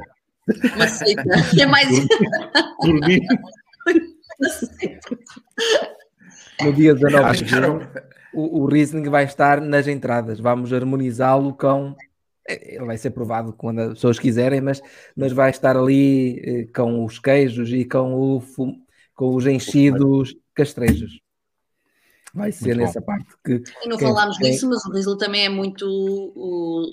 Uma 0.76 0.88
seita. 0.88 1.24
É 1.60 1.66
mais. 1.66 1.90
Dormir. 2.80 3.24
no 6.62 6.74
dia 6.74 6.94
19 6.94 7.44
de 7.44 7.50
junho 7.50 7.80
o, 8.36 8.62
o 8.62 8.66
Riesling 8.68 9.10
vai 9.10 9.24
estar 9.24 9.62
nas 9.62 9.88
entradas. 9.88 10.40
Vamos 10.40 10.72
harmonizá-lo 10.74 11.54
com. 11.54 11.96
Eh, 12.48 12.76
ele 12.76 12.86
vai 12.86 12.98
ser 12.98 13.12
provado 13.12 13.54
quando 13.54 13.80
as 13.80 13.94
pessoas 13.94 14.20
quiserem, 14.20 14.62
mas, 14.62 14.82
mas 15.16 15.32
vai 15.32 15.50
estar 15.50 15.76
ali 15.78 16.40
eh, 16.40 16.68
com 16.76 17.06
os 17.06 17.18
queijos 17.20 17.72
e 17.72 17.86
com, 17.86 18.14
o, 18.14 18.44
com 19.14 19.36
os 19.36 19.48
enchidos 19.48 20.36
castrejos. 20.54 21.20
Vai 22.34 22.52
ser 22.52 22.76
muito 22.76 22.80
nessa 22.80 23.00
bom. 23.00 23.06
parte 23.06 23.34
que. 23.44 23.64
E 23.84 23.88
não 23.88 23.98
falámos 23.98 24.38
disso, 24.38 24.70
mas 24.70 24.84
o 24.86 24.92
Riesling 24.92 25.18
também 25.18 25.46
é 25.46 25.50
muito 25.50 25.86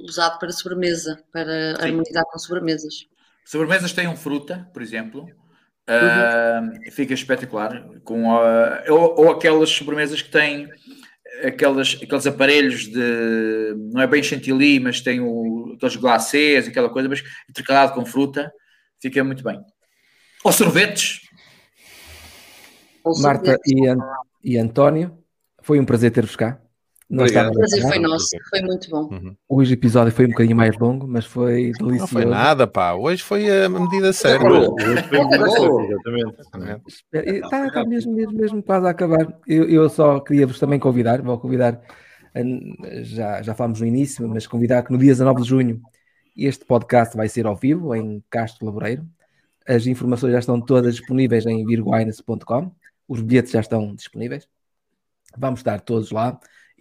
usado 0.05 0.39
para 0.39 0.52
sobremesa, 0.52 1.23
para 1.32 1.77
Sim. 1.77 1.82
harmonizar 1.82 2.24
com 2.24 2.39
sobremesas. 2.39 3.06
Sobremesas 3.44 3.93
têm 3.93 4.06
um 4.06 4.16
fruta, 4.16 4.70
por 4.73 4.81
exemplo, 4.81 5.28
uh, 5.89 6.90
fica 6.93 7.12
espetacular. 7.12 7.85
Com, 8.05 8.32
uh, 8.32 8.39
ou, 8.89 9.20
ou, 9.20 9.31
aquelas 9.32 9.69
sobremesas 9.70 10.23
que 10.23 10.31
têm 10.31 10.69
aquelas, 11.44 11.98
aqueles 12.02 12.26
aparelhos 12.26 12.86
de. 12.86 13.74
não 13.92 14.00
é 14.00 14.06
bem 14.06 14.22
chantilly, 14.22 14.78
mas 14.78 15.00
tem 15.00 15.20
o, 15.20 15.72
aqueles 15.76 15.96
glacês, 15.96 16.68
aquela 16.68 16.90
coisa, 16.90 17.09
mas 17.09 17.22
intercalado 17.48 17.94
com 17.94 18.04
fruta, 18.04 18.52
fica 19.00 19.22
muito 19.24 19.42
bem. 19.42 19.60
Ou 20.44 20.52
sorvetes, 20.52 21.20
Marta 23.20 23.59
e, 23.66 23.86
An 23.86 23.98
e 24.42 24.59
António, 24.59 25.18
foi 25.60 25.80
um 25.80 25.84
prazer 25.84 26.10
ter-vos 26.12 26.36
cá. 26.36 26.61
O 27.12 27.52
prazer 27.52 27.82
foi 27.82 27.98
nosso, 27.98 28.28
foi 28.48 28.62
muito 28.62 28.89
bom. 28.89 29.10
Uhum. 29.12 29.36
Hoje 29.47 29.74
o 29.74 29.74
episódio 29.74 30.10
foi 30.10 30.24
um 30.24 30.30
bocadinho 30.30 30.56
mais 30.56 30.78
longo, 30.78 31.06
mas 31.06 31.26
foi 31.26 31.72
delicioso. 31.78 31.98
Não 31.98 32.06
foi 32.06 32.24
nada, 32.24 32.66
pá. 32.66 32.94
Hoje 32.94 33.22
foi 33.22 33.64
a 33.64 33.68
medida 33.68 34.14
certa. 34.14 34.47
Está, 37.12 37.66
está 37.66 37.84
mesmo, 37.84 38.14
mesmo, 38.14 38.32
mesmo 38.32 38.62
quase 38.62 38.86
a 38.86 38.90
acabar. 38.90 39.39
Eu, 39.47 39.68
eu 39.68 39.90
só 39.90 40.20
queria 40.20 40.47
vos 40.47 40.59
também 40.59 40.80
convidar, 40.80 41.20
vou 41.20 41.39
convidar, 41.39 41.82
já, 43.02 43.43
já 43.43 43.55
falámos 43.55 43.82
no 43.82 43.86
início, 43.86 44.26
mas 44.26 44.47
convidar 44.47 44.82
que 44.82 44.90
no 44.90 44.97
dia 44.97 45.12
19 45.12 45.43
de 45.43 45.48
junho 45.48 45.82
este 46.34 46.64
podcast 46.64 47.14
vai 47.14 47.28
ser 47.28 47.47
ao 47.47 47.55
vivo 47.55 47.94
em 47.94 48.24
Castro 48.30 48.64
Laboreiro. 48.64 49.06
As 49.68 49.86
informações 49.86 50.32
já 50.32 50.39
estão 50.39 50.59
todas 50.59 50.94
disponíveis 50.97 51.44
em 51.44 51.62
virguines.com. 51.66 52.72
Os 53.06 53.20
bilhetes 53.20 53.52
já 53.52 53.60
estão 53.60 53.94
disponíveis. 53.94 54.48
Vamos 55.36 55.60
estar 55.60 55.78
todos 55.82 56.10
lá 56.10 56.40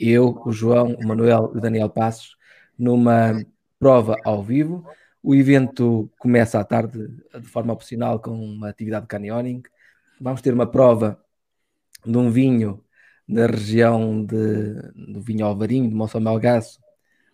eu, 0.10 0.41
o 0.45 0.52
João, 0.52 0.95
o 0.95 1.07
Manuel 1.07 1.52
e 1.53 1.57
o 1.57 1.61
Daniel 1.61 1.90
Passos, 1.90 2.36
numa 2.78 3.34
prova 3.80 4.15
ao 4.23 4.44
vivo. 4.44 4.86
O 5.23 5.36
evento 5.36 6.10
começa 6.18 6.60
à 6.60 6.64
tarde 6.64 7.07
de 7.40 7.48
forma 7.48 7.73
opcional 7.73 8.19
com 8.19 8.32
uma 8.32 8.69
atividade 8.69 9.03
de 9.03 9.07
canyoning. 9.10 9.61
Vamos 10.19 10.41
ter 10.41 10.53
uma 10.53 10.65
prova 10.65 11.19
de 12.06 12.18
um 12.18 12.30
vinho 12.30 12.84
da 13.28 13.48
região 13.48 14.26
de, 14.26 14.73
do 15.14 15.22
vinho 15.22 15.45
Alvarinho, 15.45 15.90
de 15.90 15.95
Monção 15.95 16.19
Melgaço, 16.19 16.80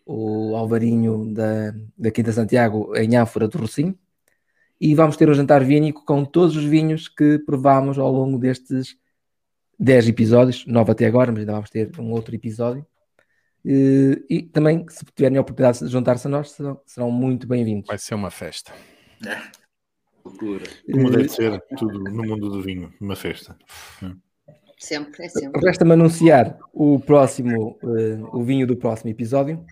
o 0.06 0.56
Alvarinho 0.56 1.34
da, 1.34 1.74
da 1.98 2.12
Quinta 2.12 2.32
Santiago, 2.32 2.96
em 2.96 3.18
Áfora 3.18 3.48
do 3.48 3.58
Rocinho. 3.58 3.98
E 4.80 4.94
vamos 4.94 5.18
ter 5.18 5.30
um 5.30 5.34
jantar 5.34 5.64
vínico 5.64 6.06
com 6.06 6.24
todos 6.24 6.56
os 6.56 6.64
vinhos 6.64 7.08
que 7.08 7.40
provamos 7.40 7.98
ao 7.98 8.12
longo 8.12 8.38
destes 8.38 8.96
10 9.80 10.10
episódios, 10.10 10.66
9 10.66 10.92
até 10.92 11.06
agora, 11.06 11.32
mas 11.32 11.42
ainda 11.42 11.54
vamos 11.54 11.70
ter 11.70 11.92
um 12.00 12.12
outro 12.12 12.34
episódio. 12.34 12.86
E, 13.64 14.26
e 14.30 14.42
também, 14.44 14.86
se 14.90 15.06
tiverem 15.16 15.38
a 15.38 15.42
oportunidade 15.42 15.80
de 15.80 15.92
juntar-se 15.92 16.28
a 16.28 16.30
nós, 16.30 16.52
serão, 16.52 16.82
serão 16.86 17.12
muito 17.12 17.46
bem-vindos. 17.48 17.88
Vai 17.88 17.98
ser 17.98 18.16
uma 18.16 18.32
festa. 18.32 18.72
É. 19.26 19.38
Como 20.24 21.12
deve 21.12 21.30
ser 21.30 21.62
tudo 21.78 22.00
no 22.00 22.24
mundo 22.24 22.50
do 22.50 22.62
vinho, 22.62 22.94
uma 23.00 23.16
festa. 23.16 23.58
Sempre, 24.78 25.26
é 25.26 25.30
sempre. 25.30 25.62
Resta-me 25.66 25.94
anunciar 25.94 26.58
o 26.74 27.00
próximo, 27.00 27.80
uh, 27.82 28.38
o 28.38 28.44
vinho 28.44 28.68
do 28.68 28.76
próximo 28.76 29.10
episódio, 29.10 29.66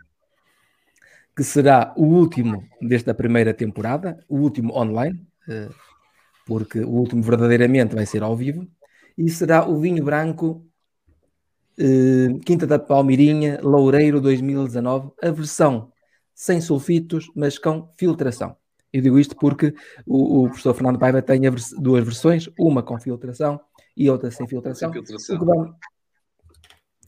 que 1.36 1.44
será 1.44 1.94
o 1.98 2.06
último 2.06 2.68
desta 2.82 3.14
primeira 3.14 3.54
temporada, 3.54 4.24
o 4.30 4.38
último 4.38 4.74
online, 4.74 5.20
uh, 5.48 5.74
porque 6.46 6.80
o 6.80 6.90
último 6.90 7.22
verdadeiramente 7.22 7.96
vai 7.96 8.06
ser 8.06 8.24
ao 8.24 8.36
vivo 8.36 8.68
e 9.18 9.30
será 9.30 9.68
o 9.68 9.80
vinho 9.80 10.04
branco 10.04 10.66
eh, 11.78 12.40
Quinta 12.46 12.66
da 12.66 12.80
Palmeirinha 12.80 13.60
Loureiro 13.62 14.22
2019, 14.22 15.12
a 15.22 15.32
versão 15.32 15.92
sem 16.34 16.60
sulfitos, 16.62 17.32
mas 17.36 17.58
com 17.58 17.90
filtração. 17.98 18.56
Eu 18.92 19.02
digo 19.02 19.20
isto 19.20 19.36
porque 19.36 19.74
o, 20.06 20.44
o 20.44 20.48
professor 20.48 20.74
Fernando 20.74 21.00
Paiva 21.00 21.22
tem 21.22 21.42
vers 21.42 21.72
duas 21.78 22.04
versões, 22.04 22.50
uma 22.58 22.82
com 22.82 23.00
filtração 23.00 23.60
e 23.96 24.10
outra 24.10 24.32
sem 24.32 24.48
filtração. 24.48 24.92
Sem 24.92 25.04
filtração. 25.04 25.36
O, 25.36 25.40
que 25.40 25.46
vamos, 25.46 25.76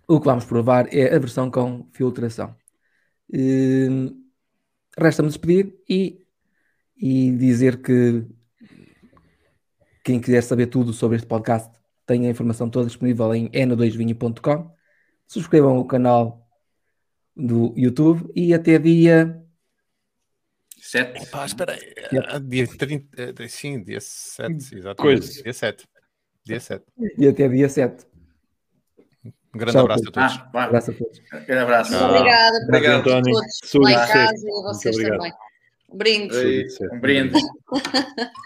o, 0.08 0.20
que 0.20 0.26
vamos, 0.26 0.46
provar 0.46 0.94
é 0.94 1.16
a 1.16 1.20
versão 1.20 1.50
com 1.50 1.88
filtração. 1.94 2.56
Eh, 3.34 4.12
Resta-me 5.00 5.30
despedir 5.30 5.78
e, 5.88 6.26
e 6.98 7.32
dizer 7.32 7.84
que 7.84 8.26
quem 10.04 10.20
quiser 10.20 10.42
saber 10.42 10.68
tudo 10.68 10.92
sobre 10.92 11.18
este 11.18 11.28
podcast 11.28 11.77
tem 12.08 12.26
a 12.26 12.30
informação 12.32 12.70
toda 12.70 12.88
disponível 12.88 13.36
em 13.36 13.50
n2vinho.com. 13.50 14.72
Subscrevam 15.28 15.78
o 15.78 15.86
canal 15.86 16.48
do 17.36 17.74
YouTube 17.76 18.32
e 18.34 18.54
até 18.54 18.80
dia 18.80 19.44
7. 20.80 21.24
Epá, 21.24 21.46
espera 21.46 21.74
aí. 21.74 21.94
Ah, 22.28 22.40
dia 22.40 22.66
30, 22.66 23.44
eh, 23.44 23.48
sim, 23.50 23.84
dia 23.84 24.00
7, 24.00 24.54
exatamente. 24.54 24.96
Coisa. 24.96 25.44
Dia 25.44 25.54
7. 25.54 25.88
Dia 26.46 26.60
7. 26.62 26.86
E 27.18 27.28
até 27.28 27.50
dia 27.50 27.70
7. 27.70 28.06
Um 29.54 29.58
grande 29.58 29.74
Tchau, 29.74 29.82
abraço 29.82 30.08
a 30.08 30.12
todos. 30.12 30.38
Ah, 30.38 30.52
um 30.54 30.60
abraço 30.60 30.92
a 30.92 30.94
todos. 30.94 31.20
Um 31.20 31.46
grande 31.46 31.62
abraço. 31.64 31.96
Ah. 31.96 32.10
Obrigada. 32.10 32.58
Obrigado, 32.64 33.00
António. 33.00 33.34
Todos 33.34 33.92
lá 33.92 33.92
em 33.92 34.08
casa 34.08 34.48
e 34.48 34.64
vocês 34.64 34.96
também. 34.96 35.34
Um 35.90 35.98
brinde. 35.98 36.68
Um 36.94 37.00
brinde. 37.00 37.40